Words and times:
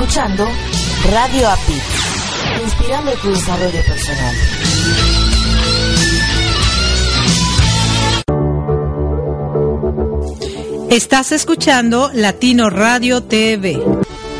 escuchando 0.00 0.46
Radio 1.10 1.48
API, 1.48 1.82
inspirando 2.62 3.10
tu 3.20 3.30
desarrollo 3.30 3.82
personal. 3.84 4.36
Estás 10.88 11.32
escuchando 11.32 12.12
Latino 12.14 12.70
Radio 12.70 13.24
TV, 13.24 13.82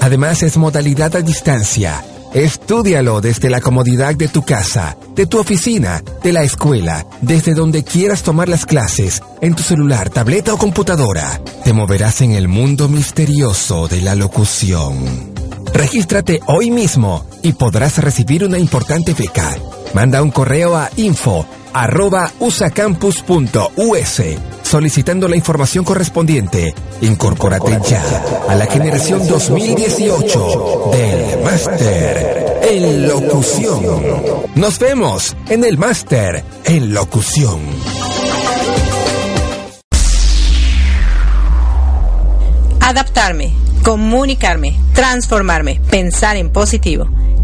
Además 0.00 0.44
es 0.44 0.56
modalidad 0.56 1.16
a 1.16 1.20
distancia. 1.20 2.04
Estúdialo 2.36 3.22
desde 3.22 3.48
la 3.48 3.62
comodidad 3.62 4.14
de 4.14 4.28
tu 4.28 4.42
casa, 4.42 4.98
de 5.14 5.24
tu 5.24 5.38
oficina, 5.38 6.02
de 6.22 6.34
la 6.34 6.42
escuela, 6.42 7.06
desde 7.22 7.54
donde 7.54 7.82
quieras 7.82 8.22
tomar 8.22 8.50
las 8.50 8.66
clases, 8.66 9.22
en 9.40 9.54
tu 9.54 9.62
celular, 9.62 10.10
tableta 10.10 10.52
o 10.52 10.58
computadora. 10.58 11.40
Te 11.64 11.72
moverás 11.72 12.20
en 12.20 12.32
el 12.32 12.46
mundo 12.46 12.90
misterioso 12.90 13.88
de 13.88 14.02
la 14.02 14.14
locución. 14.14 15.32
Regístrate 15.72 16.42
hoy 16.46 16.70
mismo 16.70 17.24
y 17.42 17.54
podrás 17.54 17.96
recibir 17.96 18.44
una 18.44 18.58
importante 18.58 19.14
beca. 19.14 19.56
Manda 19.94 20.20
un 20.20 20.30
correo 20.30 20.76
a 20.76 20.90
info 20.96 21.46
arroba 21.76 22.32
usacampus.us 22.40 24.22
solicitando 24.62 25.28
la 25.28 25.36
información 25.36 25.84
correspondiente. 25.84 26.74
Incorpórate 27.02 27.78
ya 27.88 28.02
a 28.48 28.54
la 28.54 28.66
generación 28.66 29.26
2018 29.28 30.90
del 30.92 31.42
Máster 31.44 32.58
en 32.62 33.06
Locución. 33.06 34.02
Nos 34.54 34.78
vemos 34.78 35.36
en 35.48 35.64
el 35.64 35.76
Máster 35.76 36.42
en 36.64 36.94
Locución. 36.94 37.60
Adaptarme, 42.80 43.52
comunicarme, 43.82 44.78
transformarme, 44.94 45.80
pensar 45.90 46.36
en 46.36 46.50
positivo. 46.50 47.06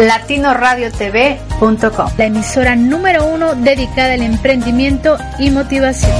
latinoradiotv.com, 0.00 2.10
la 2.16 2.24
emisora 2.24 2.74
número 2.76 3.26
uno 3.26 3.54
dedicada 3.54 4.14
al 4.14 4.22
emprendimiento 4.22 5.18
y 5.38 5.50
motivación. 5.50 6.10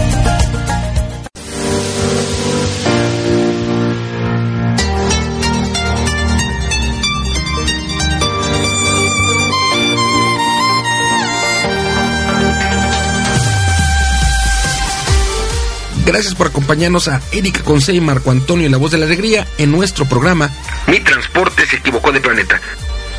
Gracias 16.05 16.35
por 16.35 16.49
acompañarnos 16.49 17.07
a 17.07 17.23
Erika 17.31 17.63
Conce 17.63 17.95
y 17.95 18.01
Marco 18.01 18.33
Antonio 18.33 18.69
La 18.69 18.79
Voz 18.79 18.91
de 18.91 18.99
la 18.99 19.07
Alegría 19.07 19.47
en 19.59 19.71
nuestro 19.71 20.07
programa 20.07 20.51
Mi 20.89 20.99
Transporte 20.99 21.65
se 21.67 21.77
equivocó 21.77 22.11
de 22.11 22.21
planeta. 22.21 22.61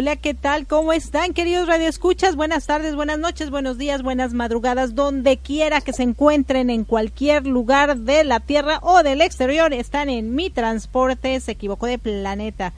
Hola, 0.00 0.16
¿qué 0.16 0.32
tal? 0.32 0.66
¿Cómo 0.66 0.94
están, 0.94 1.34
queridos 1.34 1.68
radioescuchas? 1.68 2.34
Buenas 2.34 2.66
tardes, 2.66 2.94
buenas 2.94 3.18
noches, 3.18 3.50
buenos 3.50 3.76
días, 3.76 4.02
buenas 4.02 4.32
madrugadas, 4.32 4.94
donde 4.94 5.36
quiera 5.36 5.82
que 5.82 5.92
se 5.92 6.02
encuentren 6.02 6.70
en 6.70 6.84
cualquier 6.84 7.46
lugar 7.46 7.98
de 7.98 8.24
la 8.24 8.40
Tierra 8.40 8.78
o 8.80 9.02
del 9.02 9.20
exterior. 9.20 9.74
Están 9.74 10.08
en 10.08 10.34
Mi 10.34 10.48
Transporte, 10.48 11.38
se 11.40 11.52
equivocó 11.52 11.84
de 11.84 11.98
planeta, 11.98 12.72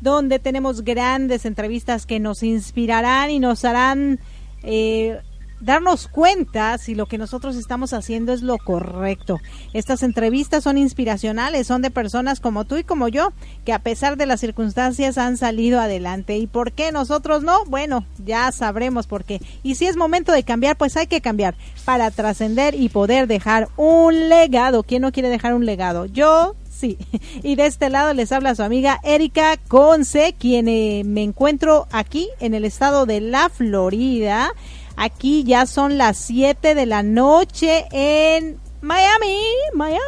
donde 0.00 0.38
tenemos 0.38 0.84
grandes 0.84 1.44
entrevistas 1.44 2.06
que 2.06 2.18
nos 2.18 2.42
inspirarán 2.42 3.30
y 3.30 3.40
nos 3.40 3.66
harán 3.66 4.18
eh, 4.62 5.20
darnos 5.60 6.08
cuenta 6.08 6.76
si 6.78 6.94
lo 6.94 7.06
que 7.06 7.18
nosotros 7.18 7.56
estamos 7.56 7.92
haciendo 7.92 8.32
es 8.32 8.42
lo 8.42 8.58
correcto. 8.58 9.38
Estas 9.72 10.02
entrevistas 10.02 10.64
son 10.64 10.78
inspiracionales, 10.78 11.66
son 11.66 11.82
de 11.82 11.90
personas 11.90 12.40
como 12.40 12.64
tú 12.64 12.76
y 12.76 12.84
como 12.84 13.08
yo, 13.08 13.32
que 13.64 13.72
a 13.72 13.78
pesar 13.78 14.16
de 14.16 14.26
las 14.26 14.40
circunstancias 14.40 15.18
han 15.18 15.36
salido 15.36 15.80
adelante. 15.80 16.36
¿Y 16.36 16.46
por 16.46 16.72
qué 16.72 16.92
nosotros 16.92 17.42
no? 17.42 17.64
Bueno, 17.66 18.06
ya 18.24 18.50
sabremos 18.52 19.06
por 19.06 19.24
qué. 19.24 19.40
Y 19.62 19.76
si 19.76 19.86
es 19.86 19.96
momento 19.96 20.32
de 20.32 20.42
cambiar, 20.42 20.76
pues 20.76 20.96
hay 20.96 21.06
que 21.06 21.20
cambiar 21.20 21.54
para 21.84 22.10
trascender 22.10 22.74
y 22.74 22.88
poder 22.88 23.26
dejar 23.26 23.68
un 23.76 24.28
legado. 24.28 24.82
¿Quién 24.82 25.02
no 25.02 25.12
quiere 25.12 25.28
dejar 25.28 25.54
un 25.54 25.66
legado? 25.66 26.06
Yo 26.06 26.54
Sí, 26.74 26.98
y 27.42 27.54
de 27.54 27.66
este 27.66 27.88
lado 27.88 28.12
les 28.14 28.32
habla 28.32 28.54
su 28.54 28.62
amiga 28.62 29.00
Erika 29.04 29.56
Conce, 29.68 30.34
quien 30.36 30.68
eh, 30.68 31.02
me 31.04 31.22
encuentro 31.22 31.86
aquí 31.92 32.28
en 32.40 32.52
el 32.52 32.64
estado 32.64 33.06
de 33.06 33.20
la 33.20 33.48
Florida 33.48 34.52
Aquí 34.96 35.44
ya 35.44 35.66
son 35.66 35.98
las 35.98 36.18
7 36.18 36.74
de 36.74 36.86
la 36.86 37.02
noche 37.02 37.86
en 37.90 38.58
Miami, 38.80 39.40
Miami. 39.74 39.98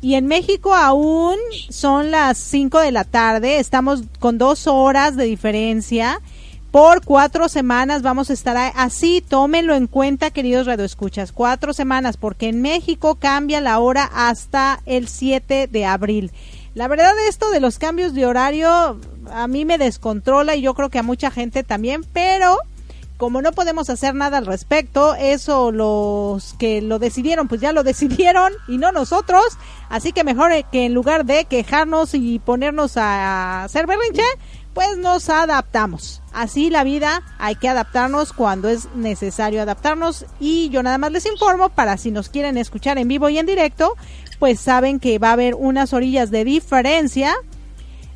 Y 0.00 0.14
en 0.14 0.26
México 0.26 0.74
aún 0.74 1.36
son 1.70 2.10
las 2.10 2.38
5 2.38 2.80
de 2.80 2.92
la 2.92 3.04
tarde. 3.04 3.58
Estamos 3.58 4.02
con 4.20 4.38
dos 4.38 4.66
horas 4.66 5.16
de 5.16 5.24
diferencia. 5.24 6.20
Por 6.70 7.04
cuatro 7.04 7.48
semanas 7.48 8.02
vamos 8.02 8.28
a 8.28 8.34
estar 8.34 8.72
así. 8.76 9.24
Tómenlo 9.26 9.74
en 9.74 9.86
cuenta, 9.86 10.30
queridos 10.30 10.66
radioescuchas. 10.66 11.32
Cuatro 11.32 11.72
semanas, 11.72 12.18
porque 12.18 12.48
en 12.48 12.60
México 12.60 13.14
cambia 13.14 13.62
la 13.62 13.78
hora 13.78 14.10
hasta 14.14 14.80
el 14.84 15.08
7 15.08 15.68
de 15.68 15.84
abril. 15.86 16.32
La 16.74 16.88
verdad, 16.88 17.14
esto 17.26 17.50
de 17.50 17.60
los 17.60 17.78
cambios 17.78 18.12
de 18.12 18.26
horario 18.26 19.00
a 19.32 19.48
mí 19.48 19.64
me 19.64 19.78
descontrola 19.78 20.54
y 20.54 20.60
yo 20.60 20.74
creo 20.74 20.90
que 20.90 20.98
a 20.98 21.02
mucha 21.02 21.30
gente 21.30 21.64
también, 21.64 22.04
pero 22.12 22.58
como 23.16 23.42
no 23.42 23.52
podemos 23.52 23.88
hacer 23.90 24.14
nada 24.14 24.38
al 24.38 24.46
respecto, 24.46 25.14
eso 25.14 25.72
los 25.72 26.54
que 26.58 26.82
lo 26.82 26.98
decidieron, 26.98 27.48
pues 27.48 27.60
ya 27.60 27.72
lo 27.72 27.82
decidieron 27.84 28.52
y 28.68 28.78
no 28.78 28.92
nosotros. 28.92 29.44
Así 29.88 30.12
que 30.12 30.24
mejor 30.24 30.52
que 30.70 30.86
en 30.86 30.94
lugar 30.94 31.24
de 31.24 31.44
quejarnos 31.44 32.14
y 32.14 32.38
ponernos 32.38 32.96
a 32.96 33.64
hacer 33.64 33.86
berrinche, 33.86 34.22
pues 34.74 34.98
nos 34.98 35.30
adaptamos. 35.30 36.20
Así 36.34 36.68
la 36.68 36.84
vida, 36.84 37.22
hay 37.38 37.54
que 37.54 37.68
adaptarnos 37.68 38.34
cuando 38.34 38.68
es 38.68 38.88
necesario 38.94 39.62
adaptarnos. 39.62 40.26
Y 40.38 40.68
yo 40.68 40.82
nada 40.82 40.98
más 40.98 41.12
les 41.12 41.24
informo 41.24 41.70
para 41.70 41.96
si 41.96 42.10
nos 42.10 42.28
quieren 42.28 42.58
escuchar 42.58 42.98
en 42.98 43.08
vivo 43.08 43.30
y 43.30 43.38
en 43.38 43.46
directo, 43.46 43.96
pues 44.38 44.60
saben 44.60 45.00
que 45.00 45.18
va 45.18 45.30
a 45.30 45.32
haber 45.32 45.54
unas 45.54 45.94
orillas 45.94 46.30
de 46.30 46.44
diferencia 46.44 47.34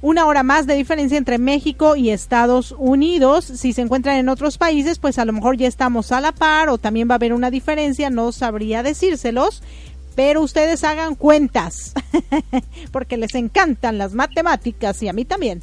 una 0.02 0.26
hora 0.26 0.42
más 0.42 0.66
de 0.66 0.74
diferencia 0.74 1.18
entre 1.18 1.38
México 1.38 1.96
y 1.96 2.10
Estados 2.10 2.74
Unidos. 2.78 3.44
Si 3.44 3.72
se 3.72 3.82
encuentran 3.82 4.16
en 4.16 4.28
otros 4.28 4.58
países, 4.58 4.98
pues 4.98 5.18
a 5.18 5.24
lo 5.24 5.32
mejor 5.32 5.56
ya 5.56 5.68
estamos 5.68 6.12
a 6.12 6.20
la 6.20 6.32
par 6.32 6.70
o 6.70 6.78
también 6.78 7.08
va 7.08 7.14
a 7.14 7.16
haber 7.16 7.32
una 7.32 7.50
diferencia, 7.50 8.10
no 8.10 8.32
sabría 8.32 8.82
decírselos. 8.82 9.62
Pero 10.14 10.42
ustedes 10.42 10.82
hagan 10.84 11.14
cuentas, 11.14 11.94
porque 12.92 13.16
les 13.16 13.34
encantan 13.34 13.96
las 13.96 14.12
matemáticas 14.12 15.02
y 15.02 15.08
a 15.08 15.12
mí 15.12 15.24
también. 15.24 15.62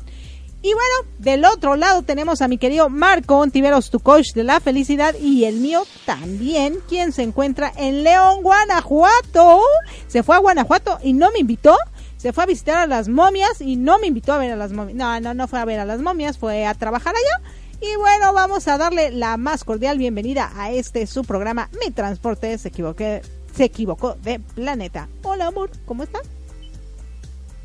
Y 0.61 0.73
bueno, 0.73 1.11
del 1.19 1.45
otro 1.45 1.75
lado 1.75 2.01
tenemos 2.01 2.41
a 2.41 2.47
mi 2.47 2.57
querido 2.57 2.89
Marco 2.89 3.37
Ontiveros, 3.37 3.91
tu 3.91 3.99
coach 3.99 4.33
de 4.33 4.43
la 4.43 4.59
felicidad, 4.59 5.15
y 5.15 5.45
el 5.45 5.57
mío 5.57 5.83
también, 6.05 6.79
quien 6.89 7.11
se 7.11 7.23
encuentra 7.23 7.71
en 7.77 8.03
León, 8.03 8.41
Guanajuato. 8.41 9.61
Se 10.07 10.23
fue 10.23 10.35
a 10.35 10.39
Guanajuato 10.39 10.97
y 11.03 11.13
no 11.13 11.29
me 11.31 11.39
invitó 11.39 11.77
se 12.17 12.33
fue 12.33 12.43
a 12.43 12.47
visitar 12.47 12.77
a 12.77 12.87
las 12.87 13.07
momias 13.07 13.61
y 13.61 13.75
no 13.75 13.99
me 13.99 14.07
invitó 14.07 14.33
a 14.33 14.37
ver 14.39 14.51
a 14.51 14.55
las 14.55 14.73
momias. 14.73 14.97
No, 14.97 15.19
no, 15.19 15.33
no 15.33 15.47
fue 15.47 15.59
a 15.59 15.65
ver 15.65 15.79
a 15.79 15.85
las 15.85 16.01
momias, 16.01 16.37
fue 16.37 16.65
a 16.65 16.73
trabajar 16.73 17.13
allá. 17.15 17.51
Y 17.79 17.95
bueno, 17.97 18.33
vamos 18.33 18.67
a 18.67 18.77
darle 18.77 19.11
la 19.11 19.37
más 19.37 19.63
cordial 19.63 19.99
bienvenida 19.99 20.51
a 20.55 20.71
este 20.71 21.05
su 21.05 21.23
programa 21.23 21.69
Mi 21.83 21.91
Transporte 21.91 22.57
se 22.57 22.69
equivoqué, 22.69 23.21
se 23.55 23.65
equivocó 23.65 24.15
de 24.15 24.39
planeta. 24.39 25.07
Hola 25.23 25.47
amor, 25.47 25.69
¿cómo 25.85 26.03
está? 26.03 26.19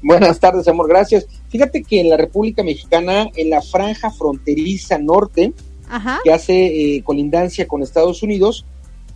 Buenas 0.02 0.38
tardes, 0.38 0.68
amor, 0.68 0.88
gracias. 0.88 1.26
Fíjate 1.48 1.82
que 1.82 2.00
en 2.00 2.10
la 2.10 2.16
República 2.16 2.62
Mexicana, 2.62 3.28
en 3.36 3.50
la 3.50 3.62
franja 3.62 4.10
fronteriza 4.10 4.98
norte, 4.98 5.54
que 6.24 6.32
hace 6.32 6.96
eh, 6.96 7.02
colindancia 7.04 7.68
con 7.68 7.82
Estados 7.82 8.22
Unidos, 8.22 8.66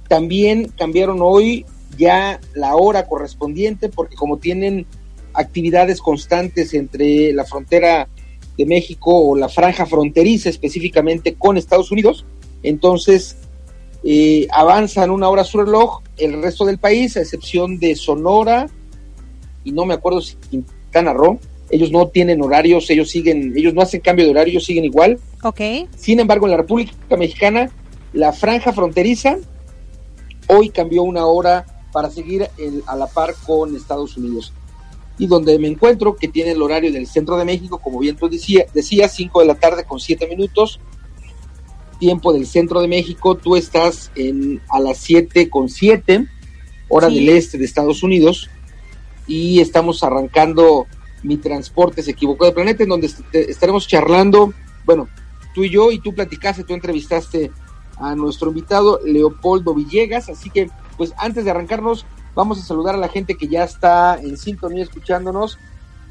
también 0.08 0.72
cambiaron 0.78 1.18
hoy 1.20 1.66
ya 1.98 2.40
la 2.54 2.76
hora 2.76 3.06
correspondiente, 3.06 3.88
porque 3.88 4.16
como 4.16 4.38
tienen 4.38 4.86
actividades 5.36 6.00
constantes 6.00 6.74
entre 6.74 7.32
la 7.32 7.44
frontera 7.44 8.08
de 8.56 8.66
México 8.66 9.14
o 9.14 9.36
la 9.36 9.48
franja 9.48 9.86
fronteriza 9.86 10.48
específicamente 10.48 11.34
con 11.34 11.56
Estados 11.56 11.90
Unidos. 11.92 12.24
Entonces, 12.62 13.36
eh, 14.02 14.46
avanzan 14.50 15.10
una 15.10 15.28
hora 15.28 15.44
su 15.44 15.58
reloj 15.58 16.00
el 16.16 16.42
resto 16.42 16.64
del 16.64 16.78
país, 16.78 17.16
a 17.16 17.20
excepción 17.20 17.78
de 17.78 17.94
Sonora 17.94 18.66
y 19.64 19.72
no 19.72 19.84
me 19.84 19.94
acuerdo 19.94 20.20
si 20.20 20.36
Quintana 20.50 21.12
Roo. 21.12 21.38
Ellos 21.68 21.90
no 21.90 22.08
tienen 22.08 22.40
horarios, 22.40 22.88
ellos 22.90 23.10
siguen, 23.10 23.52
ellos 23.56 23.74
no 23.74 23.82
hacen 23.82 24.00
cambio 24.00 24.24
de 24.24 24.30
horario, 24.30 24.52
ellos 24.52 24.64
siguen 24.64 24.84
igual. 24.84 25.18
Ok. 25.42 25.60
Sin 25.96 26.20
embargo, 26.20 26.46
en 26.46 26.52
la 26.52 26.56
República 26.58 27.16
Mexicana, 27.18 27.70
la 28.12 28.32
franja 28.32 28.72
fronteriza 28.72 29.36
hoy 30.48 30.70
cambió 30.70 31.02
una 31.02 31.26
hora 31.26 31.66
para 31.92 32.08
seguir 32.08 32.48
a 32.86 32.96
la 32.96 33.06
par 33.08 33.34
con 33.44 33.74
Estados 33.74 34.16
Unidos 34.16 34.52
y 35.18 35.26
donde 35.26 35.58
me 35.58 35.68
encuentro, 35.68 36.16
que 36.16 36.28
tiene 36.28 36.52
el 36.52 36.62
horario 36.62 36.92
del 36.92 37.06
centro 37.06 37.36
de 37.36 37.44
México, 37.44 37.78
como 37.78 37.98
bien 37.98 38.16
tú 38.16 38.28
decía, 38.28 38.66
decía 38.74 39.08
5 39.08 39.40
de 39.40 39.46
la 39.46 39.54
tarde 39.54 39.84
con 39.84 39.98
7 39.98 40.26
minutos, 40.26 40.80
tiempo 41.98 42.32
del 42.32 42.46
centro 42.46 42.80
de 42.80 42.88
México, 42.88 43.36
tú 43.36 43.56
estás 43.56 44.10
en, 44.14 44.60
a 44.68 44.78
las 44.80 44.98
7 44.98 45.48
con 45.48 45.68
7, 45.68 46.26
hora 46.88 47.08
del 47.08 47.28
este 47.30 47.56
de 47.56 47.64
Estados 47.64 48.02
Unidos, 48.02 48.50
y 49.26 49.60
estamos 49.60 50.02
arrancando 50.02 50.86
mi 51.22 51.36
transporte 51.36 52.02
se 52.02 52.12
equivocó 52.12 52.44
de 52.44 52.52
planeta, 52.52 52.84
en 52.84 52.88
donde 52.88 53.10
estaremos 53.32 53.86
charlando, 53.86 54.52
bueno, 54.84 55.08
tú 55.54 55.64
y 55.64 55.70
yo, 55.70 55.90
y 55.90 55.98
tú 55.98 56.14
platicaste, 56.14 56.64
tú 56.64 56.74
entrevistaste 56.74 57.50
a 57.96 58.14
nuestro 58.14 58.48
invitado 58.48 59.00
Leopoldo 59.04 59.74
Villegas, 59.74 60.28
así 60.28 60.50
que 60.50 60.70
pues 60.96 61.12
antes 61.18 61.44
de 61.44 61.50
arrancarnos, 61.50 62.06
Vamos 62.36 62.58
a 62.58 62.62
saludar 62.62 62.94
a 62.94 62.98
la 62.98 63.08
gente 63.08 63.34
que 63.34 63.48
ya 63.48 63.64
está 63.64 64.20
en 64.22 64.36
sintonía 64.36 64.82
escuchándonos 64.82 65.56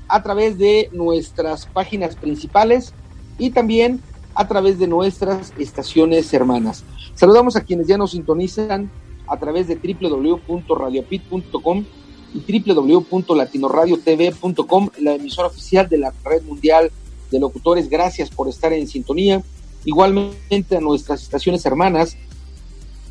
a 0.08 0.24
través 0.24 0.58
de 0.58 0.90
nuestras 0.92 1.68
páginas 1.68 2.16
principales 2.16 2.96
y 3.38 3.52
también 3.52 4.02
a 4.34 4.48
través 4.48 4.80
de 4.80 4.88
nuestras 4.88 5.54
estaciones 5.60 6.34
hermanas. 6.34 6.84
Saludamos 7.14 7.56
a 7.56 7.62
quienes 7.62 7.86
ya 7.86 8.00
nos 8.00 8.10
sintonizan 8.12 8.90
a 9.28 9.38
través 9.38 9.68
de 9.68 9.76
www.radiopit.com 9.76 11.86
y 12.34 12.60
www.latinoradiotv.com, 12.60 14.90
la 15.00 15.14
emisora 15.14 15.50
oficial 15.50 15.88
de 15.88 16.00
la 16.00 16.12
Red 16.24 16.42
Mundial 16.42 16.92
de 17.30 17.40
Locutores. 17.40 17.88
Gracias 17.88 18.32
por 18.32 18.50
estar 18.50 18.74
en 18.74 18.88
sintonía. 18.88 19.44
Igualmente 19.86 20.76
a 20.76 20.82
nuestras 20.82 21.22
estaciones 21.22 21.64
hermanas 21.68 22.18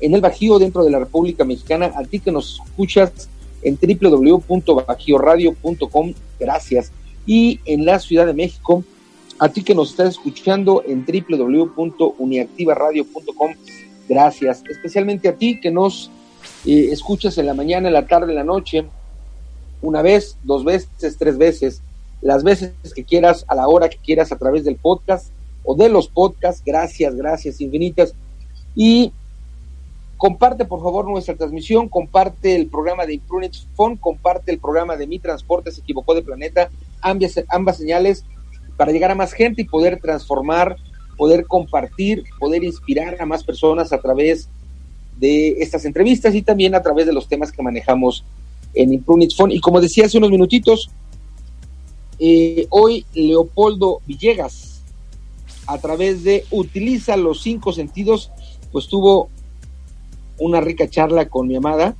En 0.00 0.14
el 0.14 0.20
Bajío, 0.20 0.58
dentro 0.58 0.84
de 0.84 0.90
la 0.90 0.98
República 0.98 1.44
Mexicana, 1.44 1.94
a 1.96 2.04
ti 2.04 2.20
que 2.20 2.30
nos 2.30 2.60
escuchas 2.66 3.30
en 3.62 3.78
www.bajioradio.com. 3.80 6.12
Gracias. 6.38 6.92
Y 7.24 7.60
en 7.64 7.86
la 7.86 7.98
Ciudad 8.00 8.26
de 8.26 8.34
México, 8.34 8.84
a 9.40 9.48
ti 9.48 9.64
que 9.64 9.74
nos 9.74 9.90
estás 9.90 10.10
escuchando 10.10 10.84
en 10.86 11.04
www.uniactivaradio.com, 11.06 13.54
gracias. 14.06 14.62
Especialmente 14.68 15.30
a 15.30 15.34
ti 15.34 15.58
que 15.58 15.70
nos 15.70 16.10
eh, 16.66 16.88
escuchas 16.92 17.38
en 17.38 17.46
la 17.46 17.54
mañana, 17.54 17.88
en 17.88 17.94
la 17.94 18.06
tarde, 18.06 18.32
en 18.32 18.36
la 18.36 18.44
noche, 18.44 18.84
una 19.80 20.02
vez, 20.02 20.36
dos 20.42 20.62
veces, 20.62 21.16
tres 21.18 21.38
veces, 21.38 21.80
las 22.20 22.44
veces 22.44 22.74
que 22.94 23.02
quieras, 23.02 23.46
a 23.48 23.54
la 23.54 23.66
hora 23.66 23.88
que 23.88 23.96
quieras, 23.96 24.30
a 24.30 24.36
través 24.36 24.64
del 24.64 24.76
podcast. 24.76 25.30
o 25.64 25.74
de 25.74 25.88
los 25.88 26.08
podcasts. 26.08 26.62
Gracias, 26.64 27.14
gracias 27.14 27.62
infinitas. 27.62 28.14
Y 28.74 29.10
comparte 30.18 30.66
por 30.66 30.82
favor 30.82 31.08
nuestra 31.08 31.34
transmisión, 31.34 31.88
comparte 31.88 32.56
el 32.56 32.66
programa 32.66 33.06
de 33.06 33.14
Imprunit 33.14 33.54
Phone, 33.74 33.96
comparte 33.96 34.52
el 34.52 34.58
programa 34.58 34.96
de 34.96 35.06
Mi 35.06 35.18
Transporte 35.18 35.70
se 35.70 35.80
equivocó 35.80 36.14
de 36.14 36.20
planeta, 36.20 36.68
ambas, 37.00 37.42
ambas 37.48 37.78
señales 37.78 38.26
para 38.80 38.92
llegar 38.92 39.10
a 39.10 39.14
más 39.14 39.34
gente 39.34 39.60
y 39.60 39.66
poder 39.66 40.00
transformar, 40.00 40.74
poder 41.18 41.44
compartir, 41.44 42.24
poder 42.38 42.64
inspirar 42.64 43.14
a 43.20 43.26
más 43.26 43.44
personas 43.44 43.92
a 43.92 44.00
través 44.00 44.48
de 45.18 45.50
estas 45.60 45.84
entrevistas 45.84 46.34
y 46.34 46.40
también 46.40 46.74
a 46.74 46.80
través 46.80 47.04
de 47.04 47.12
los 47.12 47.28
temas 47.28 47.52
que 47.52 47.62
manejamos 47.62 48.24
en 48.72 48.94
Imprunit 48.94 49.36
Phone. 49.36 49.52
Y 49.52 49.60
como 49.60 49.82
decía 49.82 50.06
hace 50.06 50.16
unos 50.16 50.30
minutitos, 50.30 50.88
eh, 52.18 52.68
hoy 52.70 53.04
Leopoldo 53.12 54.00
Villegas, 54.06 54.80
a 55.66 55.76
través 55.76 56.24
de 56.24 56.46
Utiliza 56.50 57.18
los 57.18 57.42
cinco 57.42 57.74
sentidos, 57.74 58.30
pues 58.72 58.88
tuvo 58.88 59.28
una 60.38 60.62
rica 60.62 60.88
charla 60.88 61.28
con 61.28 61.46
mi 61.46 61.56
amada 61.56 61.94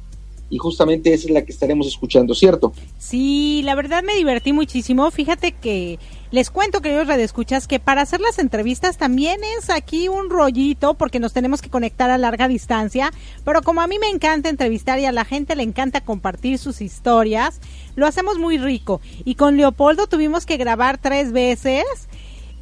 y 0.49 0.57
justamente 0.57 1.13
esa 1.13 1.27
es 1.27 1.31
la 1.35 1.45
que 1.45 1.53
estaremos 1.53 1.87
escuchando, 1.87 2.35
¿cierto? 2.35 2.73
Sí, 2.99 3.61
la 3.65 3.75
verdad 3.75 4.03
me 4.03 4.17
divertí 4.17 4.55
muchísimo. 4.55 5.11
Fíjate 5.11 5.53
que 5.53 5.99
les 6.31 6.51
cuento, 6.51 6.81
queridos 6.81 7.09
redescuchas, 7.09 7.67
que 7.67 7.81
para 7.81 8.03
hacer 8.03 8.21
las 8.21 8.39
entrevistas 8.39 8.97
también 8.97 9.41
es 9.59 9.69
aquí 9.69 10.09
un 10.09 10.31
rollito 10.31 10.95
porque 10.95 11.19
nos 11.19 11.33
tenemos 11.33 11.61
que 11.61 11.71
conectar 11.71 12.09
a 12.09 12.19
larga 12.19 12.47
distancia, 12.47 13.11
pero 13.45 13.63
como 13.63 13.81
a 13.81 13.89
mí 13.89 13.99
me 13.99 14.09
encanta 14.09 14.49
entrevistar 14.49 15.01
y 15.01 15.07
a 15.07 15.13
la 15.13 15.25
gente 15.25 15.57
le 15.57 15.65
encanta 15.65 16.03
compartir 16.03 16.59
sus 16.59 16.81
historias, 16.81 17.61
lo 17.97 18.07
hacemos 18.07 18.39
muy 18.39 18.59
rico. 18.59 19.01
Y 19.25 19.35
con 19.35 19.57
Leopoldo 19.57 20.07
tuvimos 20.07 20.47
que 20.47 20.57
grabar 20.57 20.99
tres 20.99 21.33
veces. 21.33 21.85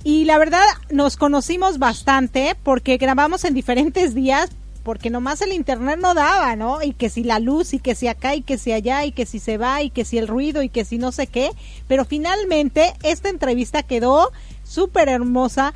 Y 0.05 0.25
la 0.25 0.39
verdad 0.39 0.63
nos 0.91 1.17
conocimos 1.17 1.79
bastante 1.79 2.57
porque 2.63 2.97
grabamos 2.97 3.45
en 3.45 3.53
diferentes 3.53 4.15
días, 4.15 4.49
porque 4.89 5.11
nomás 5.11 5.43
el 5.43 5.53
internet 5.53 5.99
no 6.01 6.15
daba, 6.15 6.57
¿no? 6.57 6.83
Y 6.83 6.95
que 6.95 7.11
si 7.11 7.23
la 7.23 7.41
luz, 7.41 7.75
y 7.75 7.79
que 7.79 7.95
si 7.95 8.09
acá, 8.09 8.35
y 8.35 8.41
que 8.41 8.57
si 8.57 8.73
allá, 8.73 9.05
y 9.05 9.13
que 9.13 9.27
si 9.27 9.39
se 9.39 9.59
va, 9.59 9.83
y 9.83 9.91
que 9.91 10.07
si 10.07 10.17
el 10.17 10.27
ruido, 10.27 10.63
y 10.63 10.71
que 10.71 10.87
si 10.87 10.97
no 10.97 11.13
sé 11.13 11.27
qué. 11.27 11.51
Pero 11.89 12.07
finalmente 12.07 12.95
esta 13.03 13.29
entrevista 13.29 13.83
quedó 13.83 14.33
súper 14.65 15.11
hermosa 15.11 15.75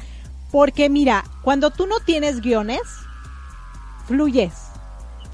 porque 0.50 0.88
mira, 0.88 1.24
cuando 1.42 1.68
tú 1.68 1.86
no 1.86 2.00
tienes 2.00 2.40
guiones, 2.40 2.80
fluyes, 4.06 4.54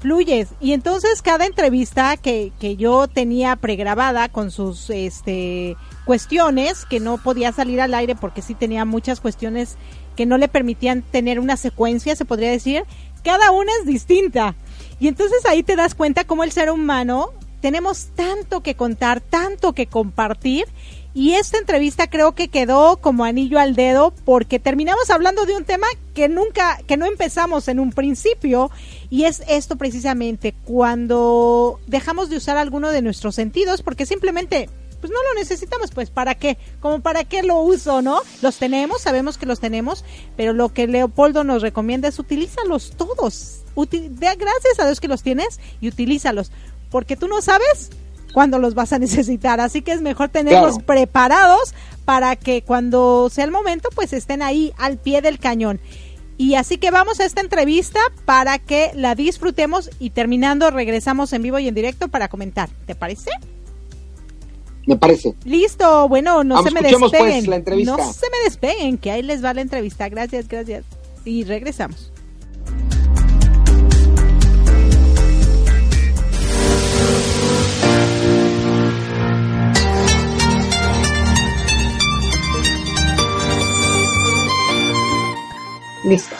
fluyes. 0.01 0.49
Y 0.59 0.73
entonces 0.73 1.21
cada 1.21 1.45
entrevista 1.45 2.17
que, 2.17 2.51
que 2.59 2.75
yo 2.75 3.07
tenía 3.07 3.55
pregrabada 3.55 4.27
con 4.27 4.51
sus 4.51 4.89
este, 4.89 5.77
cuestiones, 6.03 6.83
que 6.83 6.99
no 6.99 7.17
podía 7.17 7.53
salir 7.53 7.79
al 7.79 7.93
aire 7.93 8.15
porque 8.15 8.41
sí 8.41 8.55
tenía 8.55 8.83
muchas 8.83 9.21
cuestiones 9.21 9.77
que 10.19 10.25
no 10.25 10.37
le 10.37 10.49
permitían 10.49 11.01
tener 11.01 11.39
una 11.39 11.55
secuencia, 11.55 12.13
se 12.13 12.25
podría 12.25 12.51
decir, 12.51 12.83
cada 13.23 13.51
una 13.51 13.71
es 13.79 13.85
distinta. 13.85 14.55
Y 14.99 15.07
entonces 15.07 15.45
ahí 15.45 15.63
te 15.63 15.75
das 15.75 15.95
cuenta 15.95 16.25
cómo 16.25 16.43
el 16.43 16.51
ser 16.51 16.69
humano 16.69 17.31
tenemos 17.61 18.07
tanto 18.15 18.61
que 18.61 18.75
contar, 18.75 19.21
tanto 19.21 19.73
que 19.73 19.87
compartir. 19.87 20.65
Y 21.13 21.31
esta 21.31 21.57
entrevista 21.57 22.07
creo 22.07 22.33
que 22.33 22.49
quedó 22.49 22.97
como 22.97 23.25
anillo 23.25 23.59
al 23.59 23.75
dedo 23.75 24.13
porque 24.25 24.59
terminamos 24.59 25.09
hablando 25.09 25.45
de 25.45 25.55
un 25.55 25.65
tema 25.65 25.87
que 26.13 26.29
nunca, 26.29 26.79
que 26.87 26.97
no 26.97 27.05
empezamos 27.05 27.67
en 27.67 27.79
un 27.79 27.91
principio. 27.91 28.69
Y 29.09 29.23
es 29.23 29.43
esto 29.47 29.75
precisamente, 29.75 30.53
cuando 30.65 31.79
dejamos 31.87 32.29
de 32.29 32.37
usar 32.37 32.57
alguno 32.57 32.91
de 32.91 33.01
nuestros 33.01 33.35
sentidos 33.35 33.81
porque 33.81 34.05
simplemente 34.05 34.69
pues 34.99 35.11
no 35.11 35.17
lo 35.21 35.39
necesitamos, 35.39 35.91
pues 35.91 36.09
¿para 36.09 36.35
qué? 36.35 36.57
Como 36.79 36.99
para 37.01 37.23
qué 37.23 37.43
lo 37.43 37.59
uso, 37.59 38.01
¿no? 38.01 38.21
Los 38.41 38.57
tenemos, 38.57 39.01
sabemos 39.01 39.37
que 39.37 39.45
los 39.45 39.59
tenemos, 39.59 40.03
pero 40.35 40.53
lo 40.53 40.69
que 40.69 40.87
Leopoldo 40.87 41.43
nos 41.43 41.61
recomienda 41.61 42.07
es 42.07 42.19
utilízalos 42.19 42.93
todos. 42.97 43.61
gracias 43.75 44.79
a 44.79 44.85
Dios 44.85 44.99
que 44.99 45.07
los 45.07 45.23
tienes 45.23 45.59
y 45.81 45.87
utilízalos, 45.87 46.51
porque 46.89 47.15
tú 47.15 47.27
no 47.27 47.41
sabes 47.41 47.89
cuándo 48.33 48.59
los 48.59 48.75
vas 48.75 48.93
a 48.93 48.99
necesitar, 48.99 49.59
así 49.59 49.81
que 49.81 49.91
es 49.91 50.01
mejor 50.01 50.29
tenerlos 50.29 50.79
preparados 50.79 51.73
para 52.05 52.35
que 52.35 52.63
cuando 52.63 53.29
sea 53.31 53.45
el 53.45 53.51
momento, 53.51 53.89
pues 53.93 54.13
estén 54.13 54.41
ahí 54.41 54.73
al 54.77 54.97
pie 54.97 55.21
del 55.21 55.39
cañón. 55.39 55.79
Y 56.37 56.55
así 56.55 56.77
que 56.77 56.89
vamos 56.89 57.19
a 57.19 57.25
esta 57.25 57.41
entrevista 57.41 57.99
para 58.23 58.59
que 58.59 58.91
la 58.95 59.13
disfrutemos 59.13 59.89
y 59.99 60.11
terminando 60.11 60.71
regresamos 60.71 61.33
en 61.33 61.41
vivo 61.41 61.59
y 61.59 61.67
en 61.67 61.75
directo 61.75 62.07
para 62.07 62.29
comentar. 62.29 62.69
¿Te 62.85 62.95
parece? 62.95 63.29
Me 64.85 64.95
parece. 64.95 65.35
Listo, 65.45 66.07
bueno, 66.07 66.43
no 66.43 66.63
se 66.63 66.71
me 66.71 66.81
pues, 66.81 66.99
despeguen. 66.99 67.85
No 67.85 67.97
se 68.13 68.29
me 68.29 68.37
despeguen, 68.43 68.97
que 68.97 69.11
ahí 69.11 69.21
les 69.21 69.43
va 69.43 69.53
la 69.53 69.61
entrevista. 69.61 70.09
Gracias, 70.09 70.47
gracias. 70.47 70.85
Y 71.25 71.43
regresamos. 71.43 72.11
Listo. 86.03 86.35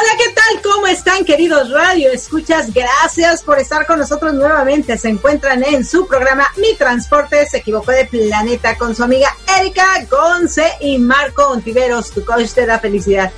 Hola, 0.00 0.10
¿qué 0.16 0.30
tal? 0.30 0.62
¿Cómo 0.62 0.86
están, 0.86 1.24
queridos 1.24 1.70
radio 1.70 2.12
escuchas? 2.12 2.72
Gracias 2.72 3.42
por 3.42 3.58
estar 3.58 3.84
con 3.84 3.98
nosotros 3.98 4.32
nuevamente. 4.32 4.96
Se 4.96 5.08
encuentran 5.08 5.64
en 5.64 5.84
su 5.84 6.06
programa 6.06 6.46
Mi 6.56 6.76
Transporte 6.76 7.44
se 7.46 7.56
equivocó 7.56 7.90
de 7.90 8.04
planeta 8.04 8.78
con 8.78 8.94
su 8.94 9.02
amiga 9.02 9.34
Erika 9.58 10.06
Gonce 10.08 10.70
y 10.80 10.98
Marco 10.98 11.48
Ontiveros, 11.48 12.12
tu 12.12 12.24
coach 12.24 12.50
de 12.50 12.66
la 12.68 12.78
felicidad. 12.78 13.32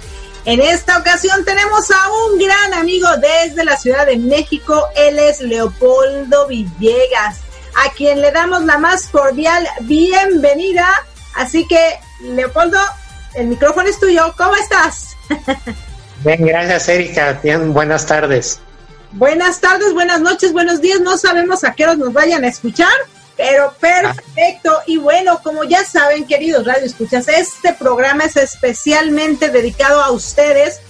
En 0.45 0.61
esta 0.61 0.99
ocasión 0.99 1.47
tenemos 1.47 1.91
a 1.91 2.11
un 2.27 2.39
gran 2.39 2.75
amigo 2.75 3.09
desde 3.17 3.65
la 3.65 3.79
Ciudad 3.79 4.05
de 4.05 4.19
México. 4.19 4.87
Él 4.97 5.19
es 5.19 5.41
Leopoldo 5.41 6.47
Villegas, 6.47 7.39
a 7.87 7.91
quien 7.93 8.21
le 8.21 8.33
damos 8.33 8.65
la 8.65 8.77
más 8.77 9.07
cordial 9.07 9.67
bienvenida. 9.83 11.07
Así 11.37 11.67
que, 11.67 11.99
Leopoldo, 12.21 12.79
el 13.33 13.47
micrófono 13.47 13.89
es 13.89 13.99
tuyo. 13.99 14.35
¿Cómo 14.37 14.55
estás? 14.57 15.17
Bien, 16.25 16.45
gracias 16.45 16.89
Erika. 16.89 17.41
Bien, 17.43 17.73
buenas 17.73 18.07
tardes. 18.07 18.61
Buenas 19.13 19.61
tardes, 19.61 19.93
buenas 19.93 20.21
noches, 20.21 20.53
buenos 20.53 20.81
días. 20.81 21.01
No 21.01 21.17
sabemos 21.19 21.65
a 21.65 21.73
qué 21.73 21.85
hora 21.85 21.97
nos 21.97 22.13
vayan 22.13 22.45
a 22.45 22.49
escuchar, 22.49 22.93
pero 23.37 23.75
perfecto. 23.81 24.71
Y 24.87 24.99
bueno, 24.99 25.41
como 25.43 25.65
ya 25.65 25.85
saben, 25.85 26.27
queridos 26.27 26.67
Radio 26.67 26.85
Escuchas, 26.85 27.27
este 27.29 27.73
programa 27.73 28.25
es 28.25 28.37
especialmente 28.37 29.49
dedicado 29.49 30.03
a 30.03 30.11
ustedes 30.11 30.81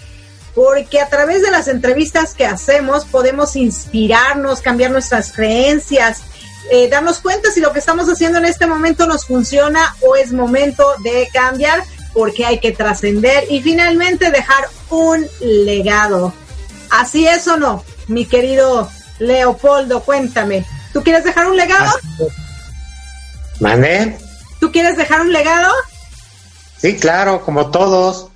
porque 0.55 1.01
a 1.01 1.09
través 1.09 1.43
de 1.43 1.51
las 1.51 1.69
entrevistas 1.69 2.35
que 2.35 2.45
hacemos 2.45 3.05
podemos 3.05 3.55
inspirarnos, 3.55 4.61
cambiar 4.61 4.91
nuestras 4.91 5.33
creencias, 5.33 6.23
eh, 6.71 6.89
darnos 6.89 7.21
cuenta 7.21 7.51
si 7.51 7.61
lo 7.61 7.73
que 7.73 7.79
estamos 7.79 8.09
haciendo 8.09 8.39
en 8.39 8.47
este 8.47 8.67
momento 8.67 9.07
nos 9.07 9.27
funciona 9.27 9.95
o 10.01 10.17
es 10.17 10.33
momento 10.33 10.85
de 11.05 11.29
cambiar 11.33 11.83
porque 12.13 12.45
hay 12.45 12.61
que 12.61 12.73
trascender 12.73 13.45
y 13.51 13.61
finalmente 13.61 14.31
dejar 14.31 14.65
un 14.91 15.27
legado. 15.41 16.33
¿Así 16.91 17.27
es 17.27 17.47
o 17.49 17.57
no, 17.57 17.85
mi 18.09 18.27
querido 18.27 18.89
Leopoldo? 19.19 20.03
Cuéntame. 20.03 20.65
¿Tú 20.93 21.03
quieres 21.03 21.25
dejar 21.25 21.47
un 21.47 21.57
legado? 21.57 21.91
¿Mande? 23.61 24.19
¿Tú 24.59 24.73
quieres 24.73 24.97
dejar 24.97 25.21
un 25.21 25.33
legado? 25.33 25.73
Sí, 26.77 26.97
claro, 26.97 27.43
como 27.45 27.71
todos. 27.71 28.29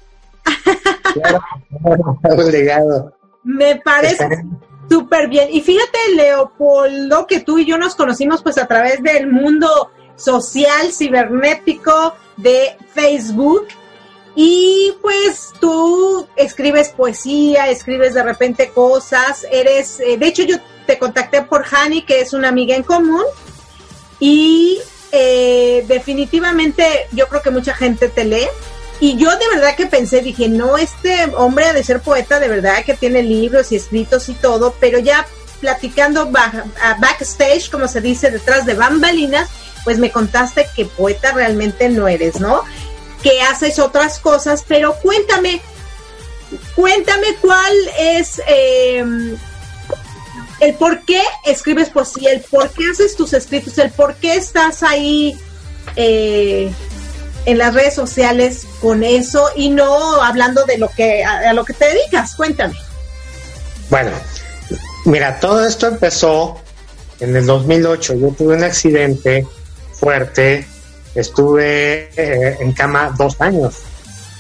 claro, 1.15 1.43
un 1.83 2.53
legado. 2.53 3.17
Me 3.43 3.77
parece 3.77 4.45
súper 4.89 5.29
bien. 5.29 5.49
Y 5.51 5.61
fíjate, 5.61 5.99
Leopoldo, 6.15 7.27
que 7.27 7.41
tú 7.41 7.59
y 7.59 7.67
yo 7.67 7.79
nos 7.79 7.95
conocimos 7.95 8.43
pues 8.43 8.59
a 8.59 8.67
través 8.67 9.03
del 9.03 9.31
mundo 9.31 9.91
social, 10.17 10.93
cibernético, 10.93 12.15
de 12.37 12.77
Facebook. 12.93 13.69
Y 14.37 14.93
pues 15.01 15.53
tú 15.61 16.27
escribes 16.35 16.89
poesía, 16.89 17.71
escribes 17.71 18.15
de 18.15 18.23
repente 18.23 18.71
cosas, 18.71 19.47
eres, 19.51 20.01
eh, 20.01 20.17
de 20.19 20.27
hecho 20.27 20.43
yo 20.43 20.57
te 20.87 20.99
contacté 20.99 21.43
por 21.43 21.65
Hani, 21.65 22.03
que 22.03 22.21
es 22.21 22.33
una 22.33 22.49
amiga 22.49 22.75
en 22.75 22.83
común, 22.83 23.23
y 24.19 24.81
eh, 25.13 25.85
definitivamente 25.87 27.07
yo 27.13 27.29
creo 27.29 27.43
que 27.43 27.51
mucha 27.51 27.75
gente 27.75 28.09
te 28.09 28.25
lee. 28.25 28.49
Y 29.01 29.17
yo 29.17 29.31
de 29.31 29.49
verdad 29.55 29.77
que 29.77 29.87
pensé, 29.87 30.21
dije, 30.21 30.49
no, 30.49 30.79
este 30.79 31.27
hombre 31.37 31.67
ha 31.67 31.73
de 31.73 31.85
ser 31.85 32.01
poeta, 32.01 32.41
de 32.41 32.49
verdad 32.49 32.85
que 32.85 32.95
tiene 32.95 33.23
libros 33.23 33.71
y 33.71 33.77
escritos 33.77 34.29
y 34.29 34.35
todo, 34.35 34.75
pero 34.81 34.99
ya 34.99 35.27
platicando 35.61 36.31
backstage, 36.31 37.71
como 37.71 37.89
se 37.89 38.01
dice, 38.01 38.31
detrás 38.31 38.67
de 38.67 38.75
bambalinas, 38.75 39.49
pues 39.85 39.99
me 39.99 40.11
contaste 40.11 40.67
que 40.75 40.87
poeta 40.87 41.33
realmente 41.33 41.89
no 41.89 42.09
eres, 42.09 42.41
¿no? 42.41 42.63
Que 43.23 43.43
haces 43.43 43.79
otras 43.79 44.19
cosas, 44.19 44.65
pero 44.67 44.95
cuéntame, 45.03 45.61
cuéntame 46.75 47.29
cuál 47.41 47.73
es 47.99 48.41
em, 48.47 49.37
el 50.61 50.75
por 50.75 51.05
qué 51.05 51.23
escribes 51.45 51.91
poesía, 51.91 52.33
el 52.33 52.41
por 52.41 52.71
qué 52.71 52.91
haces 52.91 53.17
tus 53.17 53.33
escritos, 53.33 53.77
el 53.79 53.91
por 53.91 54.15
qué 54.17 54.37
estás 54.37 54.83
ahí 54.83 55.39
eh, 55.97 56.73
en 57.47 57.59
las 57.59 57.75
redes 57.75 57.95
sociales 57.95 58.67
con 58.81 59.03
eso 59.05 59.51
y 59.55 59.69
no 59.69 60.23
hablando 60.23 60.65
de 60.65 60.79
lo 60.79 60.89
que 60.89 61.25
a, 61.25 61.53
lo 61.53 61.65
que 61.65 61.75
te 61.75 61.87
dedicas? 61.87 62.35
Cuéntame. 62.35 62.75
Bueno, 63.91 64.11
mira, 65.05 65.39
todo 65.41 65.67
esto 65.67 65.87
empezó 65.87 66.59
en 67.21 67.37
el 67.37 67.47
2008. 67.47 68.15
Yo 68.15 68.29
tuve 68.29 68.57
un 68.57 68.65
accidente 68.65 69.47
fuerte, 70.05 70.67
estuve 71.15 72.11
eh, 72.15 72.59
en 72.61 72.73
cama 72.73 73.15
dos 73.17 73.41
años, 73.41 73.75